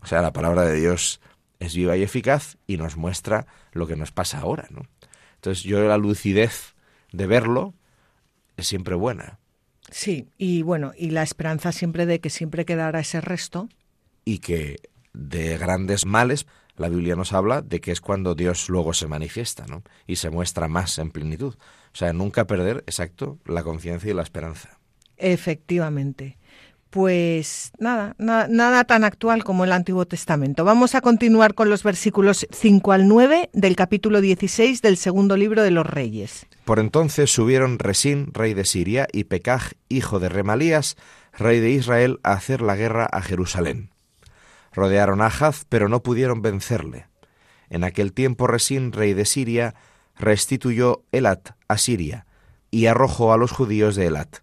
o 0.02 0.06
sea, 0.06 0.22
la 0.22 0.32
palabra 0.32 0.62
de 0.62 0.80
Dios 0.80 1.20
es 1.62 1.74
viva 1.74 1.96
y 1.96 2.02
eficaz 2.02 2.56
y 2.66 2.76
nos 2.76 2.96
muestra 2.96 3.46
lo 3.72 3.86
que 3.86 3.96
nos 3.96 4.12
pasa 4.12 4.40
ahora, 4.40 4.66
¿no? 4.70 4.82
Entonces 5.36 5.64
yo 5.64 5.82
la 5.82 5.96
lucidez 5.96 6.74
de 7.12 7.26
verlo 7.26 7.74
es 8.56 8.66
siempre 8.66 8.94
buena. 8.94 9.38
Sí, 9.90 10.28
y 10.38 10.62
bueno, 10.62 10.92
y 10.96 11.10
la 11.10 11.22
esperanza 11.22 11.72
siempre 11.72 12.06
de 12.06 12.20
que 12.20 12.30
siempre 12.30 12.64
quedará 12.64 13.00
ese 13.00 13.20
resto. 13.20 13.68
Y 14.24 14.38
que 14.38 14.76
de 15.12 15.58
grandes 15.58 16.06
males 16.06 16.46
la 16.76 16.88
Biblia 16.88 17.16
nos 17.16 17.32
habla 17.32 17.60
de 17.60 17.80
que 17.80 17.92
es 17.92 18.00
cuando 18.00 18.34
Dios 18.34 18.68
luego 18.68 18.94
se 18.94 19.06
manifiesta, 19.06 19.66
¿no? 19.66 19.82
Y 20.06 20.16
se 20.16 20.30
muestra 20.30 20.68
más 20.68 20.98
en 20.98 21.10
plenitud. 21.10 21.54
O 21.54 21.96
sea, 21.96 22.12
nunca 22.12 22.46
perder, 22.46 22.78
exacto, 22.86 23.38
la 23.44 23.62
conciencia 23.62 24.10
y 24.10 24.14
la 24.14 24.22
esperanza. 24.22 24.78
Efectivamente 25.16 26.38
pues 26.93 27.72
nada, 27.78 28.14
nada 28.18 28.84
tan 28.84 29.03
actual 29.03 29.45
como 29.45 29.64
el 29.64 29.72
Antiguo 29.72 30.05
Testamento. 30.05 30.62
Vamos 30.62 30.95
a 30.95 31.01
continuar 31.01 31.55
con 31.55 31.70
los 31.70 31.82
versículos 31.82 32.47
5 32.53 32.93
al 32.93 33.09
9 33.09 33.49
del 33.55 33.76
capítulo 33.76 34.20
16 34.20 34.82
del 34.82 34.99
segundo 34.99 35.38
libro 35.38 35.62
de 35.62 35.70
los 35.70 35.86
Reyes. 35.86 36.47
Por 36.66 36.78
entonces 36.78 37.32
subieron 37.32 37.78
Resín, 37.78 38.28
rey 38.34 38.53
de 38.53 38.66
Siria, 38.66 39.09
y 39.11 39.24
Pecaj, 39.24 39.72
hijo 39.88 40.20
de 40.20 40.28
Remalías, 40.28 40.99
rey 41.32 41.61
de 41.61 41.70
Israel, 41.70 42.20
a 42.24 42.32
hacer 42.32 42.61
la 42.61 42.76
guerra 42.76 43.09
a 43.11 43.22
Jerusalén. 43.22 43.88
Rodearon 44.74 45.22
a 45.22 45.28
Haz, 45.28 45.64
pero 45.70 45.88
no 45.88 46.03
pudieron 46.03 46.43
vencerle. 46.43 47.07
En 47.70 47.84
aquel 47.84 48.12
tiempo 48.12 48.47
Resín, 48.47 48.93
rey 48.93 49.14
de 49.14 49.24
Siria, 49.24 49.74
restituyó 50.18 51.05
Elat 51.11 51.53
a 51.68 51.78
Siria, 51.78 52.26
y 52.70 52.84
arrojó 52.84 53.32
a 53.32 53.38
los 53.38 53.51
judíos 53.51 53.97
de 53.97 54.09
Elat 54.09 54.40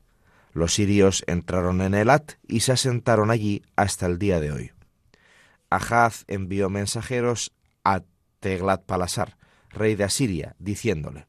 los 0.52 0.74
sirios 0.74 1.24
entraron 1.28 1.82
en 1.82 1.94
Elat 1.94 2.34
y 2.48 2.62
se 2.62 2.72
asentaron 2.72 3.32
allí 3.32 3.64
hasta 3.76 4.06
el 4.06 4.18
día 4.18 4.40
de 4.40 4.52
hoy. 4.52 4.72
Ahaz 5.70 6.24
envió 6.28 6.70
mensajeros 6.70 7.54
a 7.84 8.02
Teglat 8.40 8.84
Palasar, 8.86 9.38
rey 9.70 9.96
de 9.96 10.04
Asiria, 10.04 10.56
diciéndole, 10.60 11.28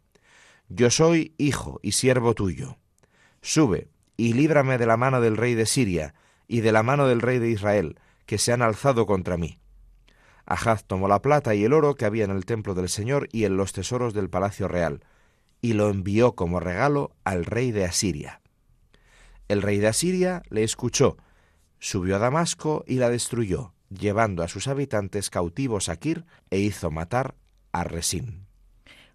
Yo 0.69 0.91
soy 0.91 1.35
hijo 1.37 1.79
y 1.83 1.93
siervo 1.93 2.35
tuyo. 2.35 2.79
Sube 3.43 3.89
y 4.17 4.33
líbrame 4.33 4.79
de 4.79 4.87
la 4.87 4.97
mano 4.97 5.21
del 5.21 5.37
rey 5.37 5.55
de 5.55 5.67
Siria 5.67 6.15
y 6.49 6.61
de 6.61 6.73
la 6.73 6.83
mano 6.83 7.07
del 7.07 7.21
rey 7.21 7.39
de 7.39 7.51
Israel, 7.51 7.99
que 8.27 8.39
se 8.39 8.53
han 8.53 8.63
alzado 8.63 9.07
contra 9.07 9.37
mí. 9.37 9.59
Ahaz 10.47 10.85
tomó 10.85 11.07
la 11.07 11.23
plata 11.23 11.55
y 11.55 11.65
el 11.65 11.73
oro 11.73 11.95
que 11.95 12.05
había 12.05 12.25
en 12.25 12.31
el 12.31 12.45
templo 12.45 12.75
del 12.75 12.89
Señor 12.89 13.29
y 13.33 13.45
en 13.45 13.57
los 13.57 13.73
tesoros 13.73 14.15
del 14.15 14.31
palacio 14.31 14.69
real, 14.69 15.05
y 15.63 15.75
lo 15.75 15.91
envió 15.91 16.35
como 16.35 16.61
regalo 16.61 17.13
al 17.25 17.45
rey 17.45 17.71
de 17.71 17.85
Asiria. 17.85 18.41
El 19.51 19.63
rey 19.63 19.79
de 19.79 19.89
Asiria 19.89 20.45
le 20.49 20.63
escuchó, 20.63 21.17
subió 21.81 22.15
a 22.15 22.19
Damasco 22.21 22.85
y 22.87 22.99
la 22.99 23.11
destruyó, 23.11 23.73
llevando 23.89 24.45
a 24.45 24.49
sus 24.49 24.69
habitantes 24.69 25.29
cautivos 25.29 25.89
a 25.89 25.97
Kir 25.97 26.25
e 26.51 26.61
hizo 26.61 26.93
matar 26.93 27.35
a 27.73 27.83
Resín. 27.83 28.47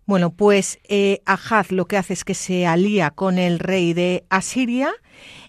Bueno, 0.05 0.33
pues 0.33 0.79
eh, 0.89 1.21
lo 1.69 1.87
que 1.87 1.95
hace 1.95 2.11
es 2.11 2.25
que 2.25 2.33
se 2.33 2.67
alía 2.67 3.11
con 3.11 3.37
el 3.37 3.59
rey 3.59 3.93
de 3.93 4.25
Asiria. 4.29 4.91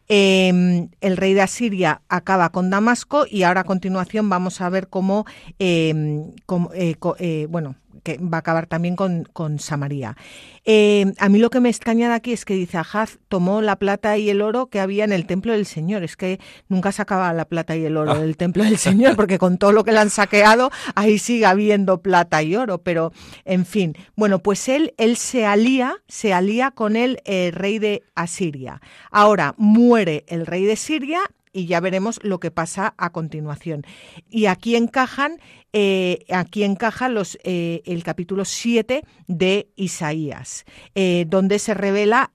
Em, 0.06 0.90
el 1.00 1.16
rey 1.16 1.34
de 1.34 1.42
Asiria 1.42 2.02
acaba 2.08 2.50
con 2.50 2.70
Damasco 2.70 3.26
y 3.28 3.42
ahora 3.42 3.62
a 3.62 3.64
continuación 3.64 4.28
vamos 4.28 4.60
a 4.60 4.68
ver 4.68 4.86
cómo, 4.86 5.26
em, 5.58 6.30
eh, 6.74 6.94
eh, 7.18 7.46
bueno, 7.50 7.74
que 8.06 8.18
va 8.18 8.38
a 8.38 8.40
acabar 8.40 8.68
también 8.68 8.94
con, 8.94 9.58
Samaria. 9.58 10.16
Eh, 10.64 11.12
a 11.18 11.28
mí 11.28 11.40
lo 11.40 11.50
que 11.50 11.58
me 11.58 11.68
extraña 11.68 12.08
de 12.08 12.14
aquí 12.14 12.32
es 12.32 12.44
que 12.44 12.54
dice, 12.54 12.78
Ahaz 12.78 13.18
tomó 13.26 13.62
la 13.62 13.76
plata 13.76 14.16
y 14.16 14.30
el 14.30 14.42
oro 14.42 14.66
que 14.68 14.78
había 14.78 15.02
en 15.04 15.12
el 15.12 15.26
templo 15.26 15.52
del 15.52 15.66
Señor. 15.66 16.04
Es 16.04 16.16
que 16.16 16.38
nunca 16.68 16.92
sacaba 16.92 17.32
la 17.32 17.46
plata 17.46 17.74
y 17.76 17.84
el 17.84 17.96
oro 17.96 18.12
ah. 18.12 18.18
del 18.20 18.36
templo 18.36 18.62
del 18.62 18.78
Señor, 18.78 19.16
porque 19.16 19.38
con 19.38 19.58
todo 19.58 19.72
lo 19.72 19.82
que 19.82 19.90
le 19.90 19.98
han 19.98 20.10
saqueado, 20.10 20.70
ahí 20.94 21.18
sigue 21.18 21.46
habiendo 21.46 22.00
plata 22.00 22.44
y 22.44 22.54
oro. 22.54 22.78
Pero, 22.78 23.12
en 23.44 23.66
fin, 23.66 23.96
bueno, 24.14 24.38
pues 24.38 24.68
él, 24.68 24.94
él 24.98 25.16
se 25.16 25.44
alía, 25.44 25.96
se 26.06 26.32
alía 26.32 26.70
con 26.70 26.94
el 26.94 27.20
eh, 27.24 27.50
rey 27.52 27.80
de 27.80 28.04
Asiria. 28.14 28.80
Ahora 29.10 29.56
muere 29.58 30.24
el 30.28 30.46
rey 30.46 30.64
de 30.64 30.76
Siria 30.76 31.22
y 31.56 31.64
ya 31.64 31.80
veremos 31.80 32.20
lo 32.22 32.38
que 32.38 32.50
pasa 32.50 32.92
a 32.98 33.10
continuación. 33.10 33.84
Y 34.28 34.44
aquí 34.44 34.76
encajan, 34.76 35.40
eh, 35.72 36.26
aquí 36.30 36.64
encaja 36.64 37.08
eh, 37.44 37.82
el 37.86 38.02
capítulo 38.04 38.44
7 38.44 39.02
de 39.26 39.70
Isaías, 39.74 40.66
eh, 40.94 41.24
donde 41.28 41.58
se 41.58 41.72
revela 41.72 42.32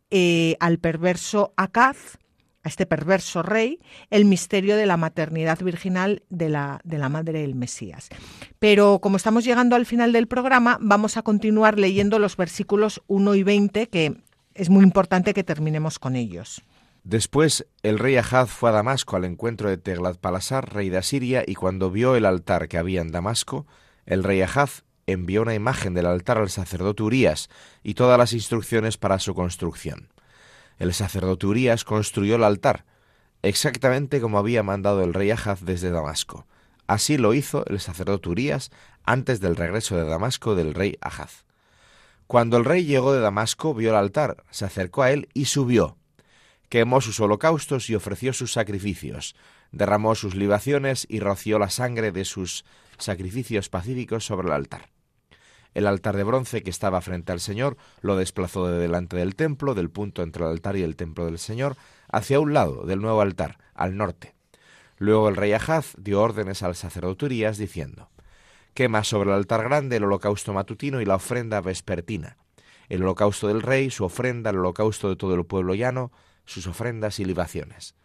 al 0.60 0.80
perverso 0.80 1.54
Acaz, 1.56 2.18
a 2.64 2.70
este 2.70 2.88
perverso 2.88 3.44
rey, 3.44 3.80
el 4.10 4.26
misterio 4.26 4.76
de 4.76 4.88
la 4.88 4.98
maternidad 4.98 5.60
virginal 5.60 6.24
de 6.30 6.50
la, 6.50 6.82
de 6.84 6.98
la 6.98 7.10
madre 7.10 7.42
del 7.42 7.56
Mesías. 7.56 8.10
Pero 8.58 9.00
como 9.00 9.18
estamos 9.18 9.46
llegando 9.46 9.76
al 9.76 9.86
final 9.86 10.14
del 10.14 10.28
programa, 10.28 10.80
vamos 10.82 11.16
a 11.16 11.22
continuar 11.22 11.78
leyendo 11.78 12.18
los 12.18 12.38
versículos 12.38 13.02
1 13.08 13.36
y 13.36 13.44
20, 13.44 13.88
que 13.88 14.16
es 14.56 14.70
muy 14.70 14.84
importante 14.84 15.34
que 15.34 15.44
terminemos 15.44 16.00
con 16.00 16.16
ellos. 16.16 16.64
Después 17.04 17.66
el 17.82 17.98
rey 17.98 18.16
Ahaz 18.18 18.52
fue 18.52 18.70
a 18.70 18.74
Damasco 18.74 19.16
al 19.16 19.26
encuentro 19.26 19.70
de 19.70 19.82
Teglat-Palasar, 19.82 20.72
rey 20.72 20.90
de 20.90 21.00
Asiria, 21.00 21.44
y 21.46 21.56
cuando 21.56 21.90
vio 21.90 22.16
el 22.16 22.26
altar 22.26 22.68
que 22.68 22.78
había 22.78 23.02
en 23.02 23.12
Damasco, 23.12 23.66
el 24.06 24.24
rey 24.24 24.42
Ahaz 24.42 24.84
envió 25.08 25.42
una 25.42 25.56
imagen 25.56 25.96
del 25.96 26.06
altar 26.06 26.38
al 26.38 26.52
sacerdote 26.52 27.02
Urías 27.02 27.50
y 27.82 27.96
todas 27.96 28.20
las 28.20 28.34
instrucciones 28.34 28.98
para 28.98 29.18
su 29.18 29.34
construcción. 29.34 30.10
El 30.78 30.94
sacerdote 30.94 31.48
Urías 31.48 31.84
construyó 31.86 32.36
el 32.36 32.44
altar, 32.44 32.86
exactamente 33.42 34.22
como 34.22 34.38
había 34.38 34.62
mandado 34.62 35.04
el 35.04 35.16
rey 35.16 35.32
Ahaz 35.32 35.62
desde 35.62 35.90
Damasco. 35.90 36.46
Así 36.86 37.18
lo 37.18 37.34
hizo 37.34 37.66
el 37.66 37.80
sacerdote 37.80 38.30
Urías 38.30 38.70
antes 39.04 39.40
del 39.40 39.56
regreso 39.56 39.98
de 39.98 40.06
Damasco 40.06 40.54
del 40.54 40.76
rey 40.76 40.98
Ahaz. 41.02 41.46
Cuando 42.28 42.58
el 42.58 42.66
rey 42.66 42.86
llegó 42.86 43.12
de 43.12 43.22
Damasco, 43.22 43.74
vio 43.74 43.90
el 43.90 43.96
altar, 43.96 44.44
se 44.52 44.66
acercó 44.66 45.02
a 45.02 45.12
él 45.12 45.30
y 45.34 45.46
subió 45.46 45.98
quemó 46.72 47.02
sus 47.02 47.20
holocaustos 47.20 47.90
y 47.90 47.96
ofreció 47.96 48.32
sus 48.32 48.54
sacrificios, 48.54 49.36
derramó 49.74 50.16
sus 50.16 50.36
libaciones 50.36 51.06
y 51.10 51.20
roció 51.20 51.60
la 51.60 51.70
sangre 51.70 52.14
de 52.14 52.24
sus 52.24 52.64
sacrificios 52.98 53.68
pacíficos 53.68 54.26
sobre 54.26 54.48
el 54.48 54.54
altar. 54.54 54.88
El 55.74 55.86
altar 55.86 56.16
de 56.16 56.24
bronce 56.24 56.64
que 56.64 56.70
estaba 56.70 57.02
frente 57.02 57.34
al 57.34 57.42
Señor 57.42 57.76
lo 58.00 58.16
desplazó 58.16 58.68
de 58.68 58.80
delante 58.80 59.18
del 59.18 59.36
templo, 59.36 59.74
del 59.76 59.90
punto 59.90 60.24
entre 60.24 60.46
el 60.46 60.52
altar 60.52 60.78
y 60.78 60.84
el 60.84 60.96
templo 60.96 61.26
del 61.26 61.40
Señor, 61.40 61.76
hacia 62.10 62.40
un 62.40 62.54
lado 62.54 62.86
del 62.86 63.02
nuevo 63.02 63.20
altar, 63.20 63.58
al 63.74 63.98
norte. 63.98 64.34
Luego 64.98 65.28
el 65.28 65.36
rey 65.36 65.52
Ahaz 65.52 65.94
dio 65.98 66.22
órdenes 66.22 66.64
al 66.64 66.76
sacerdote 66.76 67.26
Urias, 67.26 67.58
diciendo, 67.58 68.10
Quema 68.74 69.04
sobre 69.04 69.32
el 69.32 69.36
altar 69.36 69.66
grande 69.66 69.98
el 69.98 70.06
holocausto 70.06 70.54
matutino 70.54 71.02
y 71.02 71.06
la 71.06 71.16
ofrenda 71.16 71.60
vespertina, 71.60 72.38
el 72.88 73.04
holocausto 73.04 73.50
del 73.50 73.62
rey, 73.62 73.90
su 73.90 74.06
ofrenda, 74.06 74.52
el 74.52 74.60
holocausto 74.60 75.10
de 75.10 75.18
todo 75.18 75.36
el 75.36 75.46
pueblo 75.46 75.76
llano, 75.76 76.14
sus 76.46 76.68
ofrendas 76.68 77.20
y 77.20 77.26
libaciones. 77.26 77.96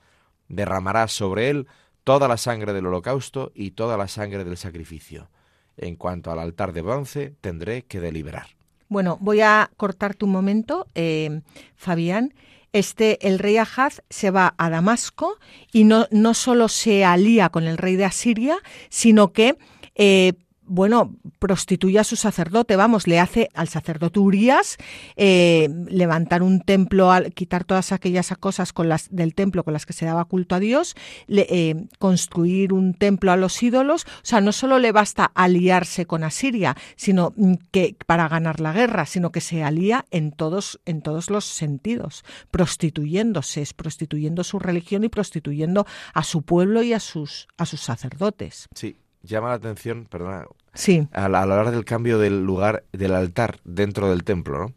Derramarás 0.49 1.12
sobre 1.12 1.51
él 1.51 1.66
toda 2.05 2.28
la 2.28 2.37
sangre 2.37 2.72
del 2.72 2.87
holocausto 2.87 3.53
y 3.55 3.72
toda 3.72 3.97
la 3.97 4.09
sangre 4.09 4.45
del 4.45 4.57
sacrificio. 4.57 5.28
En 5.76 5.97
cuanto 5.97 6.30
al 6.30 6.39
altar 6.39 6.72
de 6.72 6.82
bronce, 6.82 7.34
tendré 7.41 7.82
que 7.82 8.01
deliberar. 8.01 8.47
Bueno, 8.89 9.18
voy 9.20 9.41
a 9.41 9.70
cortarte 9.76 10.24
un 10.24 10.30
momento, 10.30 10.87
eh, 10.95 11.41
Fabián. 11.74 12.32
Este, 12.72 13.26
el 13.26 13.39
rey 13.39 13.57
Ahaz 13.57 14.03
se 14.11 14.30
va 14.30 14.55
a 14.59 14.70
Damasco 14.70 15.39
y 15.72 15.84
no, 15.84 16.07
no 16.11 16.34
solo 16.34 16.68
se 16.68 17.05
alía 17.05 17.49
con 17.49 17.64
el 17.64 17.78
rey 17.78 17.97
de 17.97 18.05
Asiria, 18.05 18.59
sino 18.89 19.32
que 19.32 19.57
eh, 19.95 20.34
bueno, 20.67 21.14
prostituye 21.39 21.99
a 21.99 22.05
su 22.05 22.17
sacerdote, 22.17 22.77
vamos, 22.77 23.07
le 23.07 23.21
hace 23.21 23.49
al 23.55 23.69
sacerdote 23.69 24.19
Urias 24.19 24.77
eh, 25.17 25.69
levantar 25.89 26.43
un 26.43 26.61
templo, 26.61 27.11
quitar 27.35 27.64
todas 27.64 27.93
aquellas 27.93 28.35
cosas 28.39 28.73
con 28.73 28.89
las, 28.89 29.09
del 29.11 29.35
templo 29.35 29.64
con 29.64 29.73
las 29.73 29.87
que 29.87 29.93
se 29.93 30.07
daba 30.07 30.25
culto 30.25 30.55
a 30.55 30.61
Dios, 30.61 30.95
eh, 31.29 31.87
construir 31.99 32.73
un 32.73 32.95
templo 32.95 33.33
a 33.33 33.37
los 33.37 33.62
ídolos. 33.62 34.05
O 34.05 34.25
sea, 34.25 34.41
no 34.41 34.53
solo 34.53 34.79
le 34.79 34.93
basta 34.93 35.31
aliarse 35.35 36.07
con 36.07 36.25
Asiria, 36.25 36.77
sino 36.97 37.33
mm, 37.37 37.55
que 37.71 37.97
para 38.07 38.29
ganar 38.29 38.61
la 38.61 38.73
guerra, 38.73 39.07
sino 39.07 39.31
que 39.31 39.41
se 39.41 39.62
alía 39.62 40.05
en 40.11 40.33
todos, 40.33 40.81
en 40.85 41.03
todos 41.03 41.31
los 41.31 41.45
sentidos, 41.45 42.25
prostituyéndose, 42.51 43.62
es 43.62 43.73
prostituyendo 43.73 44.45
su 44.45 44.59
religión 44.59 45.05
y 45.05 45.09
prostituyendo 45.09 45.87
a 46.12 46.23
su 46.23 46.43
pueblo 46.43 46.83
y 46.83 46.93
a 46.93 47.01
sus, 47.01 47.49
a 47.57 47.67
sus 47.67 47.81
sacerdotes. 47.81 48.69
Sí, 48.75 48.97
llama 49.23 49.49
la 49.49 49.55
atención, 49.55 50.07
perdona, 50.11 50.47
sí. 50.75 51.09
a, 51.12 51.29
la, 51.29 51.45
hora 51.45 51.71
del 51.71 51.85
cambio 51.85 52.19
del 52.19 52.45
lugar 52.45 52.85
del 52.93 53.14
altar 53.14 53.61
dentro 53.64 54.11
del 54.11 54.25
templo, 54.25 54.59
¿no? 54.59 54.75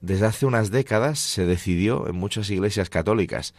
Desde 0.00 0.26
hace 0.26 0.46
unas 0.46 0.70
décadas 0.72 1.20
se 1.20 1.46
decidió 1.46 2.08
en 2.08 2.16
muchas 2.16 2.50
iglesias 2.50 2.90
católicas 2.90 3.54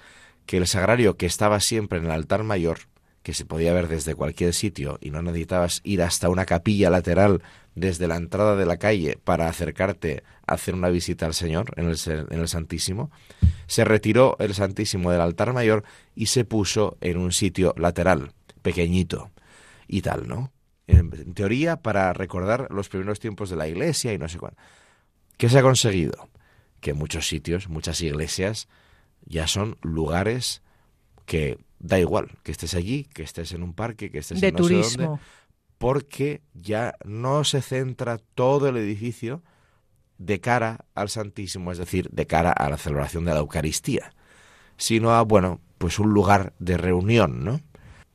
que 0.45 0.57
el 0.57 0.67
sagrario 0.67 1.15
que 1.15 1.25
estaba 1.25 1.61
siempre 1.61 1.99
en 1.99 2.05
el 2.05 2.11
altar 2.11 2.43
mayor, 2.43 2.79
que 3.23 3.33
se 3.33 3.45
podía 3.45 3.73
ver 3.73 3.87
desde 3.87 4.13
cualquier 4.13 4.53
sitio 4.53 4.97
y 4.99 5.09
no 5.09 5.21
necesitabas 5.21 5.79
ir 5.85 6.01
hasta 6.01 6.27
una 6.27 6.45
capilla 6.45 6.89
lateral 6.89 7.41
desde 7.75 8.07
la 8.07 8.17
entrada 8.17 8.57
de 8.57 8.65
la 8.65 8.77
calle 8.77 9.17
para 9.23 9.47
acercarte 9.47 10.23
a 10.45 10.55
hacer 10.55 10.75
una 10.75 10.89
visita 10.89 11.25
al 11.25 11.33
Señor 11.33 11.73
en 11.77 11.89
el, 11.89 11.97
en 12.05 12.39
el 12.39 12.47
Santísimo, 12.49 13.09
se 13.67 13.85
retiró 13.85 14.35
el 14.39 14.53
Santísimo 14.53 15.11
del 15.11 15.21
altar 15.21 15.53
mayor 15.53 15.85
y 16.13 16.25
se 16.25 16.43
puso 16.43 16.97
en 16.99 17.17
un 17.17 17.31
sitio 17.31 17.73
lateral, 17.77 18.33
pequeñito, 18.61 19.31
y 19.87 20.01
tal, 20.01 20.27
¿no? 20.27 20.51
En, 20.87 21.33
teoría 21.33 21.81
para 21.81 22.13
recordar 22.13 22.67
los 22.71 22.89
primeros 22.89 23.19
tiempos 23.19 23.49
de 23.49 23.55
la 23.55 23.67
iglesia 23.67 24.13
y 24.13 24.17
no 24.17 24.27
sé 24.27 24.37
cuándo. 24.37 24.57
¿Qué 25.37 25.49
se 25.49 25.59
ha 25.59 25.61
conseguido? 25.61 26.29
Que 26.79 26.93
muchos 26.93 27.27
sitios, 27.27 27.69
muchas 27.69 28.01
iglesias, 28.01 28.67
ya 29.25 29.47
son 29.47 29.77
lugares 29.81 30.61
que 31.25 31.57
da 31.79 31.99
igual 31.99 32.37
que 32.43 32.51
estés 32.51 32.75
allí, 32.75 33.05
que 33.13 33.23
estés 33.23 33.51
en 33.53 33.63
un 33.63 33.73
parque, 33.73 34.11
que 34.11 34.19
estés 34.19 34.41
de 34.41 34.47
en 34.49 34.53
no 34.53 34.57
turismo. 34.57 34.89
sé 34.89 34.97
dónde, 34.97 35.21
porque 35.77 36.41
ya 36.53 36.95
no 37.03 37.43
se 37.43 37.61
centra 37.61 38.17
todo 38.17 38.69
el 38.69 38.77
edificio 38.77 39.43
de 40.17 40.39
cara 40.39 40.85
al 40.95 41.09
Santísimo, 41.09 41.71
es 41.71 41.77
decir, 41.77 42.09
de 42.09 42.25
cara 42.25 42.51
a 42.51 42.69
la 42.69 42.77
celebración 42.77 43.25
de 43.25 43.33
la 43.33 43.39
Eucaristía, 43.39 44.13
sino 44.77 45.11
a, 45.11 45.21
bueno, 45.23 45.59
pues 45.77 45.99
un 45.99 46.13
lugar 46.13 46.53
de 46.59 46.77
reunión, 46.77 47.43
¿no? 47.43 47.59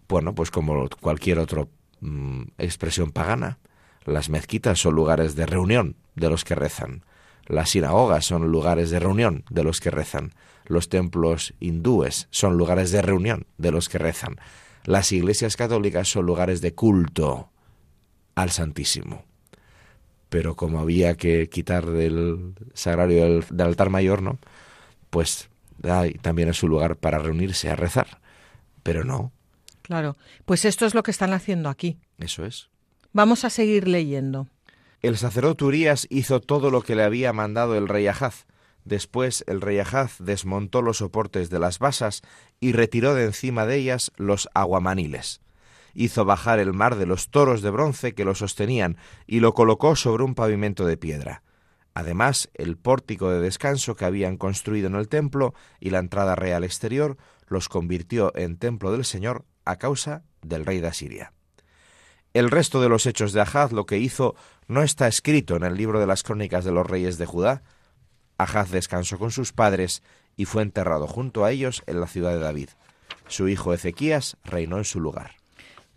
Bueno, 0.08 0.34
pues 0.34 0.50
como 0.50 0.88
cualquier 1.00 1.38
otra 1.38 1.66
mm, 2.00 2.42
expresión 2.58 3.12
pagana, 3.12 3.58
las 4.04 4.30
mezquitas 4.30 4.80
son 4.80 4.94
lugares 4.94 5.34
de 5.36 5.46
reunión 5.46 5.96
de 6.14 6.30
los 6.30 6.44
que 6.44 6.54
rezan. 6.54 7.04
Las 7.46 7.70
sinagogas 7.70 8.24
son 8.24 8.50
lugares 8.50 8.90
de 8.90 8.98
reunión 8.98 9.44
de 9.50 9.64
los 9.64 9.80
que 9.80 9.90
rezan. 9.90 10.32
Los 10.66 10.88
templos 10.88 11.54
hindúes 11.60 12.28
son 12.30 12.56
lugares 12.56 12.90
de 12.90 13.02
reunión 13.02 13.46
de 13.56 13.70
los 13.70 13.88
que 13.88 13.98
rezan. 13.98 14.36
Las 14.84 15.12
iglesias 15.12 15.56
católicas 15.56 16.08
son 16.08 16.26
lugares 16.26 16.60
de 16.60 16.74
culto 16.74 17.50
al 18.34 18.50
Santísimo. 18.50 19.24
Pero 20.28 20.56
como 20.56 20.80
había 20.80 21.14
que 21.14 21.48
quitar 21.48 21.86
del 21.86 22.54
sagrario 22.74 23.40
del, 23.40 23.60
altar 23.60 23.88
mayor, 23.90 24.22
¿no? 24.22 24.38
Pues 25.10 25.48
también 26.22 26.48
es 26.50 26.62
un 26.62 26.70
lugar 26.70 26.96
para 26.96 27.18
reunirse 27.18 27.70
a 27.70 27.76
rezar. 27.76 28.20
Pero 28.82 29.04
no, 29.04 29.32
Claro, 29.88 30.18
pues 30.44 30.66
esto 30.66 30.84
es 30.84 30.94
lo 30.94 31.02
que 31.02 31.10
están 31.10 31.32
haciendo 31.32 31.70
aquí. 31.70 31.98
Eso 32.18 32.44
es. 32.44 32.68
Vamos 33.14 33.46
a 33.46 33.50
seguir 33.50 33.88
leyendo. 33.88 34.46
El 35.00 35.16
sacerdote 35.16 35.64
Urias 35.64 36.06
hizo 36.10 36.40
todo 36.40 36.70
lo 36.70 36.82
que 36.82 36.94
le 36.94 37.04
había 37.04 37.32
mandado 37.32 37.74
el 37.74 37.88
rey 37.88 38.06
Ahaz. 38.06 38.44
Después 38.84 39.44
el 39.46 39.62
rey 39.62 39.78
Ahaz 39.78 40.16
desmontó 40.18 40.82
los 40.82 40.98
soportes 40.98 41.48
de 41.48 41.58
las 41.58 41.78
basas 41.78 42.20
y 42.60 42.72
retiró 42.72 43.14
de 43.14 43.24
encima 43.24 43.64
de 43.64 43.76
ellas 43.76 44.12
los 44.18 44.50
aguamaniles. 44.52 45.40
Hizo 45.94 46.26
bajar 46.26 46.58
el 46.58 46.74
mar 46.74 46.96
de 46.96 47.06
los 47.06 47.30
toros 47.30 47.62
de 47.62 47.70
bronce 47.70 48.14
que 48.14 48.26
lo 48.26 48.34
sostenían 48.34 48.98
y 49.26 49.40
lo 49.40 49.54
colocó 49.54 49.96
sobre 49.96 50.22
un 50.22 50.34
pavimento 50.34 50.84
de 50.84 50.98
piedra. 50.98 51.42
Además, 51.94 52.50
el 52.52 52.76
pórtico 52.76 53.30
de 53.30 53.40
descanso 53.40 53.96
que 53.96 54.04
habían 54.04 54.36
construido 54.36 54.88
en 54.88 54.96
el 54.96 55.08
templo 55.08 55.54
y 55.80 55.88
la 55.88 55.98
entrada 55.98 56.36
real 56.36 56.62
exterior 56.62 57.16
los 57.46 57.70
convirtió 57.70 58.36
en 58.36 58.58
templo 58.58 58.92
del 58.92 59.06
Señor 59.06 59.46
a 59.68 59.76
causa 59.76 60.22
del 60.42 60.64
rey 60.64 60.80
de 60.80 60.88
Asiria. 60.88 61.32
El 62.32 62.50
resto 62.50 62.80
de 62.80 62.88
los 62.88 63.06
hechos 63.06 63.32
de 63.32 63.40
Ahaz, 63.40 63.72
lo 63.72 63.84
que 63.84 63.98
hizo, 63.98 64.34
no 64.66 64.82
está 64.82 65.08
escrito 65.08 65.56
en 65.56 65.64
el 65.64 65.76
libro 65.76 66.00
de 66.00 66.06
las 66.06 66.22
crónicas 66.22 66.64
de 66.64 66.72
los 66.72 66.86
reyes 66.86 67.18
de 67.18 67.26
Judá. 67.26 67.62
Ahaz 68.38 68.70
descansó 68.70 69.18
con 69.18 69.30
sus 69.30 69.52
padres 69.52 70.02
y 70.36 70.46
fue 70.46 70.62
enterrado 70.62 71.06
junto 71.06 71.44
a 71.44 71.50
ellos 71.50 71.82
en 71.86 72.00
la 72.00 72.06
ciudad 72.06 72.32
de 72.32 72.38
David. 72.38 72.70
Su 73.26 73.48
hijo 73.48 73.74
Ezequías 73.74 74.36
reinó 74.44 74.78
en 74.78 74.84
su 74.84 75.00
lugar. 75.00 75.32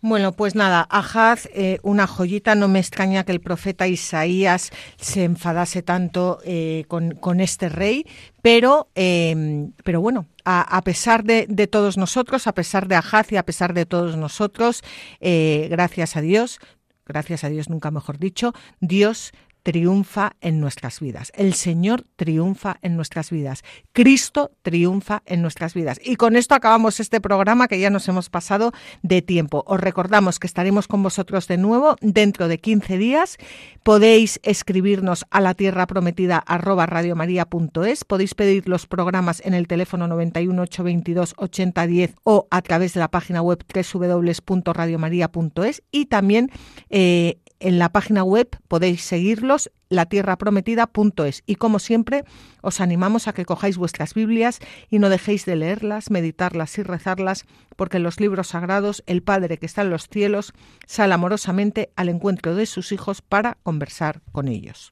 Bueno, 0.04 0.32
pues 0.32 0.56
nada, 0.56 0.88
Ahaz, 0.90 1.48
eh, 1.54 1.78
una 1.84 2.08
joyita, 2.08 2.56
no 2.56 2.68
me 2.68 2.80
extraña 2.80 3.24
que 3.24 3.34
el 3.34 3.40
profeta 3.40 3.88
Isaías 3.88 4.72
se 4.98 5.24
enfadase 5.26 5.84
tanto 5.84 6.40
eh, 6.44 6.86
con, 6.88 7.12
con, 7.12 7.40
este 7.40 7.70
rey, 7.70 8.08
pero, 8.42 8.90
eh, 8.96 9.70
pero 9.84 10.02
bueno, 10.02 10.26
a, 10.46 10.82
pesar 10.84 11.24
de, 11.24 11.68
todos 11.68 11.98
nosotros, 11.98 12.48
a 12.48 12.54
pesar 12.54 12.88
de 12.88 12.96
Ahaz 12.96 13.32
y 13.32 13.38
a 13.38 13.44
pesar 13.44 13.74
de 13.74 13.86
todos 13.86 14.18
nosotros, 14.18 14.82
gracias 15.20 16.16
a 16.16 16.22
Dios, 16.22 16.60
gracias 17.06 17.44
a 17.44 17.50
Dios 17.50 17.70
nunca 17.70 17.92
mejor 17.92 18.18
dicho, 18.18 18.54
Dios 18.80 19.32
triunfa 19.64 20.34
en 20.42 20.60
nuestras 20.60 21.00
vidas. 21.00 21.32
El 21.36 21.54
Señor 21.54 22.06
triunfa 22.16 22.78
en 22.82 22.96
nuestras 22.96 23.30
vidas. 23.30 23.64
Cristo 23.94 24.52
triunfa 24.62 25.24
en 25.26 25.42
nuestras 25.42 25.74
vidas. 25.74 26.00
Y 26.04 26.16
con 26.16 26.36
esto 26.36 26.56
acabamos 26.56 27.00
este 27.00 27.22
programa 27.22 27.68
que 27.68 27.80
ya 27.80 27.90
nos 27.90 28.08
hemos 28.08 28.30
pasado 28.30 28.72
de 29.04 29.22
tiempo. 29.22 29.64
Os 29.68 29.80
recordamos 29.80 30.40
que 30.40 30.48
estaremos 30.48 30.88
con 30.88 31.04
vosotros 31.04 31.48
de 31.48 31.58
nuevo 31.58 31.96
dentro 32.02 32.48
de 32.48 32.60
15 32.60 32.98
días. 32.98 33.38
Podéis 33.84 34.40
escribirnos 34.44 35.26
a 35.30 35.42
la 35.42 35.54
tierra 35.54 35.88
prometida 35.88 36.38
arroba 36.38 36.86
radiomaria.es. 36.86 38.06
Podéis 38.06 38.36
pedir 38.36 38.68
los 38.68 38.88
programas 38.88 39.42
en 39.46 39.54
el 39.54 39.68
teléfono 39.68 40.08
91 40.08 40.62
822 40.62 41.34
8010 41.38 42.16
o 42.24 42.48
a 42.50 42.62
través 42.62 42.94
de 42.94 43.00
la 43.00 43.10
página 43.10 43.42
web 43.42 43.64
www.radiomaria.es 43.74 45.84
y 45.92 46.06
también 46.06 46.52
eh, 46.90 47.38
en 47.62 47.80
la 47.80 47.92
página 47.92 48.24
web 48.24 48.50
podéis 48.68 49.04
seguirlos 49.04 49.72
latierraprometida.es 49.90 51.44
y 51.46 51.56
como 51.56 51.80
siempre 51.80 52.24
os 52.62 52.82
animamos 52.82 53.28
a 53.28 53.34
que 53.34 53.46
cojáis 53.46 53.78
vuestras 53.78 54.14
Biblias 54.14 54.60
y 54.90 55.00
no 55.00 55.10
dejéis 55.10 55.46
de 55.46 55.56
leerlas, 55.56 56.12
meditarlas 56.12 56.78
y 56.78 56.84
rezarlas 56.84 57.46
porque 57.76 57.98
en 57.98 58.04
los 58.04 58.20
libros 58.20 58.50
sagrados 58.50 59.04
el 59.06 59.24
Padre 59.24 59.58
que 59.58 59.66
está 59.66 59.84
en 59.84 59.90
los 59.90 60.08
cielos 60.08 60.54
sale 60.86 61.14
amorosamente 61.14 61.92
al 61.96 62.10
encuentro 62.10 62.56
de 62.56 62.66
sus 62.66 62.92
hijos 62.92 63.22
para 63.22 63.58
conversar 63.64 64.22
con 64.32 64.48
ellos. 64.48 64.92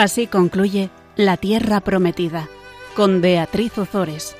Así 0.00 0.26
concluye 0.26 0.88
La 1.14 1.36
Tierra 1.36 1.82
Prometida 1.82 2.48
con 2.96 3.20
Beatriz 3.20 3.76
Ozores. 3.76 4.34